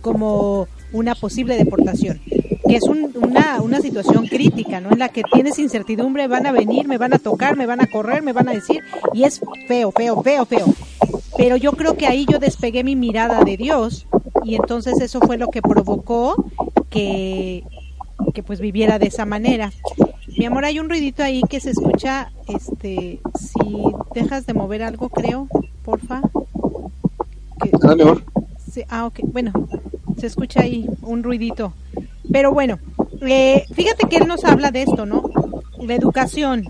como 0.04 0.68
una 0.92 1.14
posible 1.14 1.56
deportación, 1.56 2.20
que 2.66 2.76
es 2.76 2.84
una, 2.84 3.60
una 3.62 3.80
situación 3.80 4.26
crítica, 4.26 4.80
¿no? 4.80 4.90
En 4.90 4.98
la 4.98 5.08
que 5.08 5.22
tienes 5.22 5.58
incertidumbre, 5.58 6.28
van 6.28 6.46
a 6.46 6.52
venir, 6.52 6.88
me 6.88 6.98
van 6.98 7.12
a 7.12 7.18
tocar, 7.18 7.56
me 7.56 7.66
van 7.66 7.80
a 7.80 7.86
correr, 7.86 8.22
me 8.22 8.32
van 8.32 8.48
a 8.48 8.52
decir, 8.52 8.80
y 9.12 9.24
es 9.24 9.40
feo, 9.68 9.92
feo, 9.92 10.22
feo, 10.22 10.46
feo. 10.46 10.66
Pero 11.36 11.56
yo 11.56 11.72
creo 11.72 11.96
que 11.96 12.06
ahí 12.06 12.26
yo 12.30 12.38
despegué 12.38 12.84
mi 12.84 12.96
mirada 12.96 13.44
de 13.44 13.56
Dios 13.56 14.06
y 14.44 14.54
entonces 14.54 15.00
eso 15.00 15.20
fue 15.20 15.36
lo 15.36 15.48
que 15.48 15.62
provocó 15.62 16.44
que, 16.90 17.64
que 18.32 18.42
pues 18.42 18.60
viviera 18.60 18.98
de 18.98 19.08
esa 19.08 19.26
manera. 19.26 19.72
Mi 20.38 20.46
amor, 20.46 20.64
hay 20.64 20.78
un 20.78 20.88
ruidito 20.88 21.22
ahí 21.22 21.42
que 21.48 21.60
se 21.60 21.70
escucha, 21.70 22.32
este, 22.48 23.20
si 23.38 23.82
dejas 24.14 24.46
de 24.46 24.54
mover 24.54 24.82
algo, 24.82 25.08
creo, 25.08 25.48
porfa. 25.84 26.22
ah, 27.82 27.94
mejor. 27.94 28.24
Sí, 28.70 28.82
ah, 28.88 29.06
ok, 29.06 29.20
bueno, 29.32 29.52
se 30.18 30.26
escucha 30.26 30.62
ahí 30.62 30.88
un 31.02 31.22
ruidito. 31.22 31.72
Pero 32.30 32.52
bueno, 32.52 32.78
eh, 33.20 33.64
fíjate 33.74 34.08
que 34.08 34.16
él 34.16 34.26
nos 34.26 34.44
habla 34.44 34.70
de 34.70 34.82
esto, 34.82 35.06
¿no? 35.06 35.22
La 35.78 35.94
educación, 35.94 36.68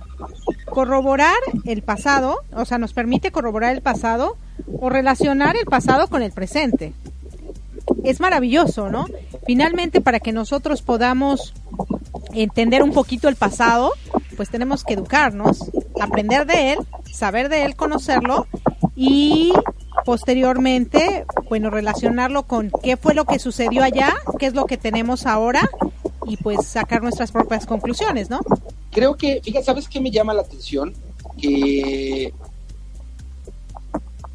corroborar 0.69 1.37
el 1.65 1.83
pasado, 1.83 2.41
o 2.53 2.65
sea, 2.65 2.79
nos 2.79 2.93
permite 2.93 3.31
corroborar 3.31 3.75
el 3.75 3.83
pasado 3.83 4.37
o 4.81 4.91
relacionar 4.91 5.57
el 5.57 5.67
pasado 5.67 6.09
con 6.09 6.23
el 6.23 6.33
presente. 6.33 6.93
Es 8.03 8.21
maravilloso, 8.21 8.89
¿no? 8.89 9.07
Finalmente, 9.47 10.01
para 10.01 10.21
que 10.21 10.33
nosotros 10.33 10.83
podamos 10.83 11.55
entender 12.33 12.83
un 12.83 12.93
poquito 12.93 13.29
el 13.29 13.37
pasado, 13.37 13.93
pues 14.37 14.51
tenemos 14.51 14.85
que 14.85 14.95
educarnos, 14.95 15.71
aprender 16.01 16.47
de 16.47 16.73
él, 16.73 16.79
saber 17.11 17.49
de 17.49 17.65
él, 17.65 17.77
conocerlo 17.77 18.47
y 18.97 19.53
posteriormente, 20.05 21.25
bueno, 21.49 21.71
relacionarlo 21.71 22.45
con 22.45 22.71
qué 22.83 22.97
fue 22.97 23.15
lo 23.15 23.25
que 23.25 23.39
sucedió 23.39 23.83
allá, 23.83 24.15
qué 24.39 24.47
es 24.47 24.55
lo 24.55 24.67
que 24.67 24.77
tenemos 24.77 25.27
ahora 25.27 25.69
y 26.27 26.37
pues 26.37 26.67
sacar 26.67 27.03
nuestras 27.03 27.33
propias 27.33 27.67
conclusiones, 27.67 28.31
¿no? 28.31 28.41
Creo 28.91 29.17
que, 29.17 29.41
fíjate, 29.43 29.65
¿sabes 29.65 29.89
qué 29.89 30.01
me 30.01 30.11
llama 30.11 30.35
la 30.35 30.43
atención? 30.43 30.95
Que 31.41 32.33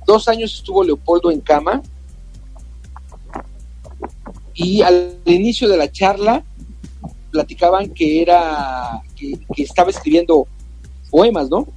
dos 0.06 0.28
años 0.28 0.54
estuvo 0.56 0.84
Leopoldo 0.84 1.32
en 1.32 1.42
cama 1.42 1.82
y 4.54 4.82
al 4.82 5.18
inicio 5.26 5.70
de 5.70 5.78
la 5.78 5.92
charla 5.92 6.44
platicaban 7.32 7.90
que 7.94 8.22
era 8.22 9.02
que, 9.16 9.40
estaba 9.58 9.90
escribiendo 9.90 10.48
poemas, 11.10 11.50
¿no? 11.50 11.68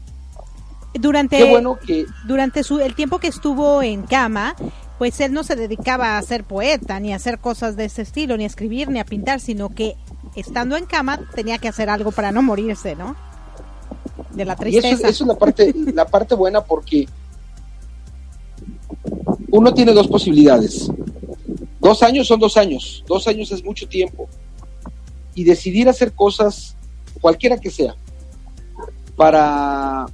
Durante, 0.94 1.42
bueno 1.44 1.78
que... 1.78 2.06
durante 2.26 2.62
su, 2.62 2.78
el 2.78 2.94
tiempo 2.94 3.18
que 3.18 3.28
estuvo 3.28 3.82
en 3.82 4.02
cama, 4.02 4.54
pues 4.98 5.20
él 5.20 5.32
no 5.32 5.42
se 5.42 5.56
dedicaba 5.56 6.18
a 6.18 6.22
ser 6.22 6.44
poeta, 6.44 7.00
ni 7.00 7.12
a 7.12 7.16
hacer 7.16 7.38
cosas 7.38 7.76
de 7.76 7.86
ese 7.86 8.02
estilo, 8.02 8.36
ni 8.36 8.44
a 8.44 8.46
escribir, 8.46 8.88
ni 8.88 9.00
a 9.00 9.04
pintar, 9.04 9.40
sino 9.40 9.70
que 9.70 9.96
estando 10.36 10.76
en 10.76 10.84
cama 10.84 11.20
tenía 11.34 11.58
que 11.58 11.68
hacer 11.68 11.88
algo 11.88 12.12
para 12.12 12.30
no 12.30 12.42
morirse, 12.42 12.94
¿no? 12.94 13.16
De 14.32 14.44
la 14.44 14.56
tristeza. 14.56 14.88
Y 14.88 14.92
eso, 14.92 15.06
eso 15.06 15.24
es 15.24 15.28
la 15.28 15.38
parte, 15.38 15.74
la 15.94 16.06
parte 16.06 16.34
buena 16.34 16.62
porque 16.62 17.08
uno 19.50 19.72
tiene 19.72 19.92
dos 19.92 20.08
posibilidades. 20.08 20.90
Dos 21.80 22.02
años 22.02 22.28
son 22.28 22.38
dos 22.38 22.56
años, 22.56 23.04
dos 23.08 23.26
años 23.26 23.50
es 23.50 23.64
mucho 23.64 23.88
tiempo 23.88 24.28
y 25.34 25.44
decidir 25.44 25.88
hacer 25.88 26.12
cosas, 26.12 26.76
cualquiera 27.20 27.58
que 27.58 27.70
sea, 27.70 27.94
para, 29.16 30.06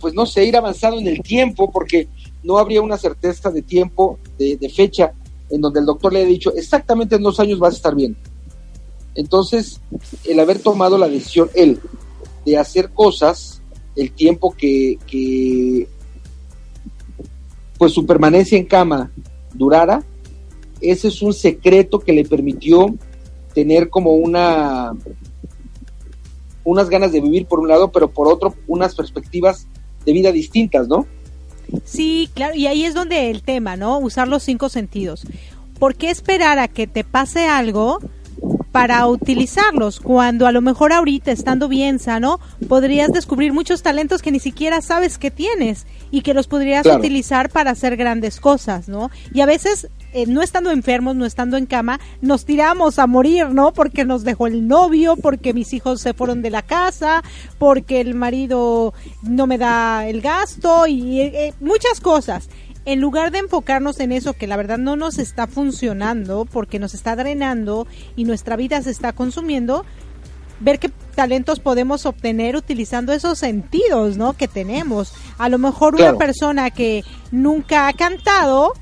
pues 0.00 0.14
no 0.14 0.26
sé, 0.26 0.44
ir 0.44 0.56
avanzando 0.56 0.98
en 0.98 1.06
el 1.06 1.22
tiempo, 1.22 1.70
porque 1.70 2.08
no 2.42 2.58
habría 2.58 2.82
una 2.82 2.96
certeza 2.96 3.50
de 3.50 3.62
tiempo, 3.62 4.18
de, 4.38 4.72
fecha, 4.74 5.12
en 5.50 5.60
donde 5.60 5.80
el 5.80 5.86
doctor 5.86 6.12
le 6.12 6.22
ha 6.22 6.26
dicho, 6.26 6.52
exactamente 6.54 7.16
en 7.16 7.22
dos 7.22 7.38
años 7.38 7.58
vas 7.58 7.74
a 7.74 7.76
estar 7.76 7.94
bien. 7.94 8.16
Entonces, 9.14 9.80
el 10.24 10.40
haber 10.40 10.60
tomado 10.60 10.96
la 10.96 11.08
decisión, 11.08 11.50
él, 11.54 11.80
de 12.46 12.56
hacer 12.56 12.90
cosas, 12.90 13.60
el 13.96 14.12
tiempo 14.12 14.54
que, 14.56 14.98
que 15.06 15.86
pues 17.76 17.92
su 17.92 18.06
permanencia 18.06 18.56
en 18.56 18.66
cama 18.66 19.10
durara, 19.52 20.02
ese 20.80 21.08
es 21.08 21.20
un 21.20 21.34
secreto 21.34 21.98
que 21.98 22.12
le 22.12 22.24
permitió 22.24 22.94
tener 23.54 23.90
como 23.90 24.14
una 24.14 24.92
unas 26.64 26.88
ganas 26.88 27.12
de 27.12 27.20
vivir 27.20 27.46
por 27.46 27.58
un 27.58 27.68
lado, 27.68 27.90
pero 27.90 28.10
por 28.10 28.28
otro 28.28 28.54
unas 28.66 28.94
perspectivas 28.94 29.66
de 30.04 30.12
vida 30.12 30.32
distintas, 30.32 30.88
¿no? 30.88 31.06
Sí, 31.84 32.28
claro, 32.34 32.54
y 32.54 32.66
ahí 32.66 32.84
es 32.84 32.94
donde 32.94 33.30
el 33.30 33.42
tema, 33.42 33.76
¿no? 33.76 33.98
Usar 33.98 34.28
los 34.28 34.42
cinco 34.42 34.68
sentidos. 34.68 35.24
¿Por 35.78 35.94
qué 35.94 36.10
esperar 36.10 36.58
a 36.58 36.68
que 36.68 36.86
te 36.86 37.04
pase 37.04 37.46
algo 37.46 38.00
para 38.72 39.06
utilizarlos 39.06 40.00
cuando 40.00 40.46
a 40.46 40.52
lo 40.52 40.60
mejor 40.60 40.92
ahorita 40.92 41.32
estando 41.32 41.68
bien 41.68 41.98
sano 41.98 42.40
podrías 42.68 43.12
descubrir 43.12 43.52
muchos 43.52 43.82
talentos 43.82 44.22
que 44.22 44.30
ni 44.30 44.38
siquiera 44.38 44.80
sabes 44.80 45.18
que 45.18 45.30
tienes 45.30 45.86
y 46.10 46.22
que 46.22 46.34
los 46.34 46.46
podrías 46.46 46.86
utilizar 46.86 47.50
para 47.50 47.72
hacer 47.72 47.96
grandes 47.96 48.40
cosas, 48.40 48.88
¿no? 48.88 49.10
Y 49.32 49.40
a 49.40 49.46
veces 49.46 49.88
eh, 50.12 50.26
no 50.26 50.42
estando 50.42 50.70
enfermos, 50.72 51.14
no 51.14 51.24
estando 51.24 51.56
en 51.56 51.66
cama, 51.66 52.00
nos 52.20 52.44
tiramos 52.44 52.98
a 52.98 53.06
morir, 53.06 53.50
¿no? 53.50 53.72
Porque 53.72 54.04
nos 54.04 54.24
dejó 54.24 54.48
el 54.48 54.66
novio, 54.66 55.16
porque 55.16 55.54
mis 55.54 55.72
hijos 55.72 56.00
se 56.00 56.14
fueron 56.14 56.42
de 56.42 56.50
la 56.50 56.62
casa, 56.62 57.22
porque 57.58 58.00
el 58.00 58.14
marido 58.14 58.92
no 59.22 59.46
me 59.46 59.56
da 59.56 60.08
el 60.08 60.20
gasto 60.20 60.86
y 60.86 61.20
eh, 61.20 61.32
eh, 61.34 61.54
muchas 61.60 62.00
cosas. 62.00 62.48
En 62.84 63.00
lugar 63.00 63.30
de 63.30 63.38
enfocarnos 63.38 64.00
en 64.00 64.12
eso 64.12 64.32
que 64.32 64.46
la 64.46 64.56
verdad 64.56 64.78
no 64.78 64.96
nos 64.96 65.18
está 65.18 65.46
funcionando 65.46 66.46
porque 66.46 66.78
nos 66.78 66.94
está 66.94 67.14
drenando 67.14 67.86
y 68.16 68.24
nuestra 68.24 68.56
vida 68.56 68.80
se 68.82 68.90
está 68.90 69.12
consumiendo, 69.12 69.84
ver 70.60 70.78
qué 70.78 70.90
talentos 71.14 71.60
podemos 71.60 72.06
obtener 72.06 72.56
utilizando 72.56 73.12
esos 73.12 73.38
sentidos, 73.38 74.16
¿no? 74.16 74.32
Que 74.32 74.48
tenemos. 74.48 75.12
A 75.38 75.48
lo 75.48 75.58
mejor 75.58 75.94
una 75.94 76.16
persona 76.16 76.70
que 76.70 77.04
nunca 77.30 77.88
ha 77.88 77.92
cantado, 77.92 78.72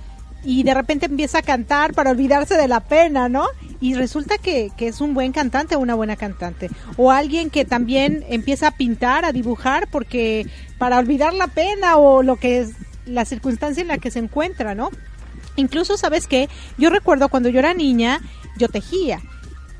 y 0.44 0.62
de 0.62 0.74
repente 0.74 1.06
empieza 1.06 1.38
a 1.38 1.42
cantar 1.42 1.94
para 1.94 2.10
olvidarse 2.10 2.56
de 2.56 2.68
la 2.68 2.80
pena, 2.80 3.28
¿no? 3.28 3.46
Y 3.80 3.94
resulta 3.94 4.38
que, 4.38 4.70
es 4.78 5.00
un 5.00 5.14
buen 5.14 5.32
cantante 5.32 5.76
o 5.76 5.80
una 5.80 5.94
buena 5.94 6.16
cantante. 6.16 6.70
O 6.96 7.10
alguien 7.10 7.50
que 7.50 7.64
también 7.64 8.24
empieza 8.28 8.68
a 8.68 8.70
pintar, 8.72 9.24
a 9.24 9.32
dibujar, 9.32 9.88
porque 9.90 10.46
para 10.78 10.98
olvidar 10.98 11.34
la 11.34 11.48
pena 11.48 11.96
o 11.96 12.22
lo 12.22 12.36
que 12.36 12.60
es 12.60 12.72
la 13.08 13.24
circunstancia 13.24 13.80
en 13.80 13.88
la 13.88 13.98
que 13.98 14.10
se 14.10 14.18
encuentra, 14.18 14.74
¿no? 14.74 14.90
Incluso, 15.56 15.96
¿sabes 15.96 16.26
qué? 16.26 16.48
Yo 16.76 16.90
recuerdo 16.90 17.28
cuando 17.28 17.48
yo 17.48 17.58
era 17.58 17.74
niña, 17.74 18.20
yo 18.56 18.68
tejía. 18.68 19.20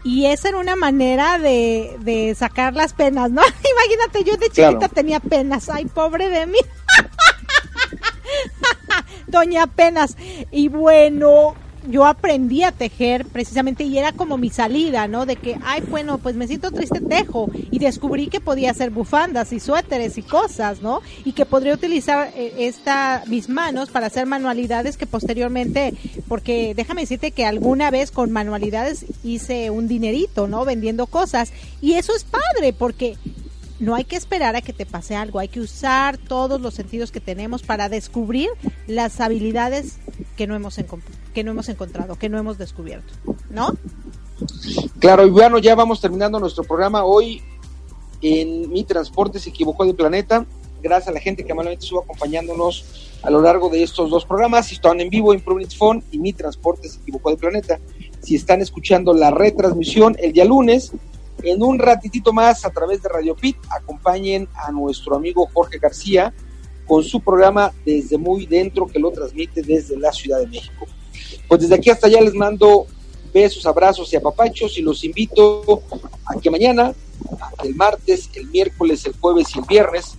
Y 0.05 0.27
esa 0.27 0.49
era 0.49 0.59
una 0.59 0.77
manera 0.77 1.39
de, 1.39 1.97
de 2.01 2.35
sacar 2.35 2.75
las 2.75 2.95
penas, 2.95 3.31
¿no? 3.31 3.43
Imagínate, 3.43 4.25
yo 4.25 4.37
de 4.37 4.49
chiquita 4.49 4.89
tenía 4.89 5.21
penas. 5.21 5.69
Ay, 5.69 5.87
pobre 5.87 6.31
de 6.31 6.47
mí. 6.47 6.59
Doña 9.27 9.67
Penas. 9.67 10.17
Y 10.51 10.69
bueno, 10.69 11.55
yo 11.89 12.07
aprendí 12.07 12.63
a 12.63 12.73
tejer 12.73 13.25
precisamente 13.27 13.85
y 13.85 13.99
era 13.99 14.13
como 14.13 14.37
mi 14.37 14.51
salida, 14.51 15.09
¿no? 15.09 15.27
De 15.27 15.37
que, 15.37 15.59
ay, 15.65 15.83
bueno, 15.89 16.19
pues 16.19 16.37
me 16.37 16.47
siento 16.47 16.71
triste, 16.71 17.01
tejo. 17.01 17.51
Y 17.71 17.79
descubrí 17.79 18.29
que 18.29 18.41
podía 18.41 18.71
hacer 18.71 18.91
bufandas 18.91 19.53
y 19.53 19.61
suéteres 19.61 20.19
y 20.19 20.23
cosas, 20.23 20.83
¿no? 20.83 21.01
Y 21.25 21.33
que 21.33 21.47
podría 21.47 21.75
utilizar 21.75 22.33
eh, 22.37 22.55
esta, 22.59 23.23
mis 23.27 23.49
manos 23.49 23.91
para 23.91 24.07
hacer 24.07 24.27
manualidades 24.27 24.97
que 24.97 25.07
posteriormente, 25.07 25.95
porque 26.29 26.75
déjame 26.75 27.03
decirte 27.03 27.31
que 27.31 27.47
alguna 27.47 27.91
vez 27.91 28.11
con 28.11 28.31
manualidades 28.31 29.07
hice 29.25 29.71
un 29.71 29.89
dinerito, 29.89 30.47
¿no? 30.47 30.65
Vendiendo 30.65 31.07
cosas. 31.07 31.53
Y 31.81 31.95
eso 31.95 32.15
es 32.15 32.25
padre 32.25 32.73
porque 32.73 33.17
no 33.81 33.95
hay 33.95 34.05
que 34.05 34.17
esperar 34.17 34.57
a 34.57 34.63
que 34.63 34.73
te 34.73 34.87
pase 34.87 35.15
algo, 35.15 35.39
hay 35.39 35.49
que 35.49 35.61
usar 35.61 36.19
todos 36.19 36.61
los 36.61 36.75
sentidos 36.75 37.13
que 37.13 37.21
tenemos 37.21 37.63
para 37.63 37.89
descubrir 37.89 38.49
las 38.87 39.21
habilidades 39.21 39.99
que 40.37 40.47
no 40.47 40.57
hemos, 40.57 40.79
que 41.39 41.45
no 41.45 41.53
hemos 41.53 41.69
encontrado, 41.69 42.17
que 42.17 42.29
no 42.29 42.37
hemos 42.37 42.59
descubierto, 42.59 43.15
¿no? 43.49 43.73
Claro, 44.99 45.25
y 45.25 45.31
bueno, 45.31 45.59
ya 45.59 45.77
vamos 45.77 46.01
terminando 46.01 46.41
nuestro 46.41 46.65
programa 46.65 47.05
hoy 47.05 47.41
en 48.23 48.69
Mi 48.73 48.83
Transporte 48.83 49.39
se 49.39 49.51
equivocó 49.51 49.85
de 49.85 49.95
planeta. 49.95 50.45
Gracias 50.83 51.07
a 51.07 51.13
la 51.13 51.21
gente 51.21 51.45
que 51.45 51.53
amablemente 51.53 51.85
estuvo 51.85 52.01
acompañándonos 52.01 53.21
a 53.23 53.31
lo 53.31 53.41
largo 53.41 53.69
de 53.69 53.85
estos 53.85 54.11
dos 54.11 54.25
programas. 54.25 54.67
Si 54.67 54.75
están 54.75 55.01
en 55.01 55.11
vivo, 55.11 55.33
Improvement 55.33 55.73
Phone 55.77 56.03
y 56.11 56.19
Mi 56.19 56.33
Transporte 56.33 56.89
se 56.89 56.99
equivocó 56.99 57.31
de 57.31 57.37
planeta. 57.37 57.79
Si 58.21 58.35
están 58.35 58.61
escuchando 58.61 59.15
la 59.15 59.31
retransmisión 59.31 60.17
el 60.19 60.33
día 60.33 60.45
lunes, 60.45 60.91
en 61.45 61.63
un 61.63 61.79
ratitito 61.79 62.33
más, 62.33 62.65
a 62.65 62.71
través 62.71 63.01
de 63.01 63.11
Radio 63.11 63.37
Pit, 63.37 63.59
acompañen 63.71 64.49
a 64.57 64.73
nuestro 64.73 65.15
amigo 65.15 65.49
Jorge 65.55 65.79
García 65.79 66.35
con 66.85 67.05
su 67.05 67.21
programa 67.21 67.73
Desde 67.85 68.19
Muy 68.19 68.47
Dentro, 68.47 68.89
que 68.89 68.99
lo 68.99 69.13
transmite 69.13 69.63
desde 69.63 69.97
la 69.97 70.11
Ciudad 70.11 70.41
de 70.41 70.49
México. 70.49 70.89
Pues 71.47 71.61
desde 71.63 71.75
aquí 71.75 71.91
hasta 71.91 72.07
allá 72.07 72.21
les 72.21 72.35
mando 72.35 72.87
besos, 73.33 73.67
abrazos 73.67 74.13
y 74.13 74.17
apapachos 74.17 74.79
y 74.79 74.83
los 74.83 75.05
invito 75.05 75.83
a 76.25 76.39
que 76.41 76.51
mañana, 76.51 76.95
el 77.65 77.75
martes, 77.75 78.31
el 78.35 78.47
miércoles, 78.49 79.05
el 79.07 79.15
jueves 79.19 79.49
y 79.55 79.59
el 79.59 79.65
viernes 79.67 80.17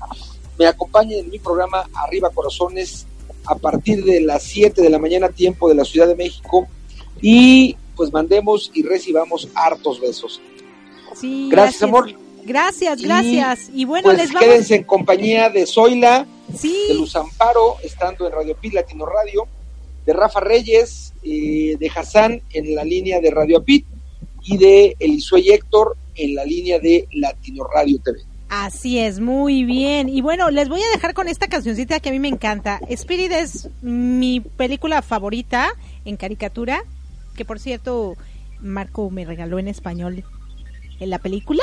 me 0.57 0.67
acompañen 0.67 1.19
en 1.19 1.29
mi 1.29 1.39
programa 1.39 1.89
Arriba 1.93 2.29
Corazones 2.29 3.05
a 3.45 3.55
partir 3.55 4.03
de 4.03 4.21
las 4.21 4.43
7 4.43 4.81
de 4.81 4.89
la 4.89 4.99
mañana 4.99 5.29
tiempo 5.29 5.69
de 5.69 5.75
la 5.75 5.85
Ciudad 5.85 6.07
de 6.07 6.15
México 6.15 6.67
y 7.21 7.77
pues 7.95 8.11
mandemos 8.11 8.71
y 8.73 8.83
recibamos 8.83 9.47
hartos 9.55 9.99
besos. 9.99 10.41
Sí, 11.15 11.49
gracias, 11.49 11.83
amor. 11.83 12.13
Gracias, 12.45 13.01
gracias. 13.01 13.69
Y, 13.73 13.85
bueno, 13.85 14.03
pues 14.05 14.17
les 14.17 14.33
vamos... 14.33 14.47
quédense 14.47 14.75
en 14.75 14.83
compañía 14.83 15.49
de 15.49 15.65
Zoila, 15.65 16.25
sí. 16.57 16.85
de 16.87 16.93
Luz 16.95 17.15
Amparo, 17.15 17.75
estando 17.83 18.25
en 18.27 18.33
Radio 18.33 18.55
Pit 18.55 18.73
Latino 18.73 19.05
Radio, 19.05 19.47
de 20.09 20.13
Rafa 20.13 20.39
Reyes, 20.39 21.13
de 21.21 21.91
Hassan 21.95 22.41
en 22.51 22.73
la 22.73 22.83
línea 22.83 23.19
de 23.21 23.29
Radio 23.29 23.59
Apit 23.59 23.85
y 24.43 24.57
de 24.57 24.95
Elisue 24.97 25.53
Héctor 25.53 25.97
en 26.15 26.33
la 26.33 26.43
línea 26.45 26.79
de 26.79 27.07
Latino 27.11 27.63
Radio 27.65 27.99
TV. 28.03 28.17
Así 28.49 28.97
es, 28.97 29.19
muy 29.19 29.65
bien. 29.65 30.09
Y 30.09 30.21
bueno, 30.21 30.49
les 30.49 30.67
voy 30.67 30.81
a 30.81 30.89
dejar 30.95 31.13
con 31.13 31.27
esta 31.27 31.47
cancioncita 31.47 31.99
que 31.99 32.09
a 32.09 32.11
mí 32.11 32.17
me 32.17 32.27
encanta. 32.27 32.79
Spirit 32.89 33.31
es 33.31 33.69
mi 33.83 34.39
película 34.39 35.03
favorita 35.03 35.69
en 36.05 36.17
caricatura, 36.17 36.83
que 37.35 37.45
por 37.45 37.59
cierto 37.59 38.15
Marco 38.61 39.11
me 39.11 39.25
regaló 39.25 39.59
en 39.59 39.67
español 39.67 40.23
en 40.99 41.09
la 41.11 41.19
película. 41.19 41.61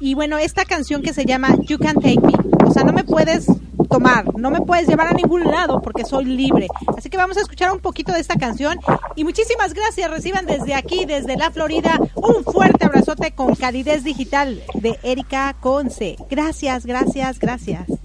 Y 0.00 0.14
bueno, 0.14 0.38
esta 0.38 0.64
canción 0.64 1.02
que 1.02 1.12
se 1.12 1.26
llama 1.26 1.58
You 1.66 1.76
Can 1.76 1.96
Take 1.96 2.20
Me. 2.20 2.32
O 2.66 2.70
sea, 2.72 2.84
no 2.84 2.94
me 2.94 3.04
puedes 3.04 3.48
tomar, 3.92 4.24
no 4.36 4.50
me 4.50 4.62
puedes 4.62 4.88
llevar 4.88 5.08
a 5.08 5.12
ningún 5.12 5.44
lado 5.44 5.80
porque 5.82 6.04
soy 6.04 6.24
libre. 6.24 6.66
Así 6.96 7.10
que 7.10 7.16
vamos 7.16 7.36
a 7.36 7.40
escuchar 7.40 7.70
un 7.70 7.78
poquito 7.78 8.12
de 8.12 8.20
esta 8.20 8.36
canción. 8.36 8.78
Y 9.14 9.24
muchísimas 9.24 9.74
gracias. 9.74 10.10
Reciban 10.10 10.46
desde 10.46 10.74
aquí, 10.74 11.04
desde 11.04 11.36
la 11.36 11.50
Florida, 11.50 12.00
un 12.14 12.42
fuerte 12.44 12.86
abrazote 12.86 13.32
con 13.32 13.54
calidez 13.54 14.02
digital 14.02 14.62
de 14.74 14.98
Erika 15.02 15.54
Conce. 15.60 16.16
Gracias, 16.30 16.86
gracias, 16.86 17.38
gracias. 17.38 18.01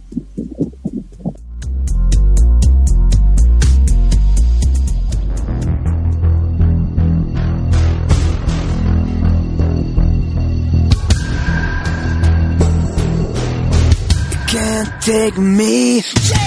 Can't 14.78 15.02
take 15.02 15.38
me. 15.40 16.47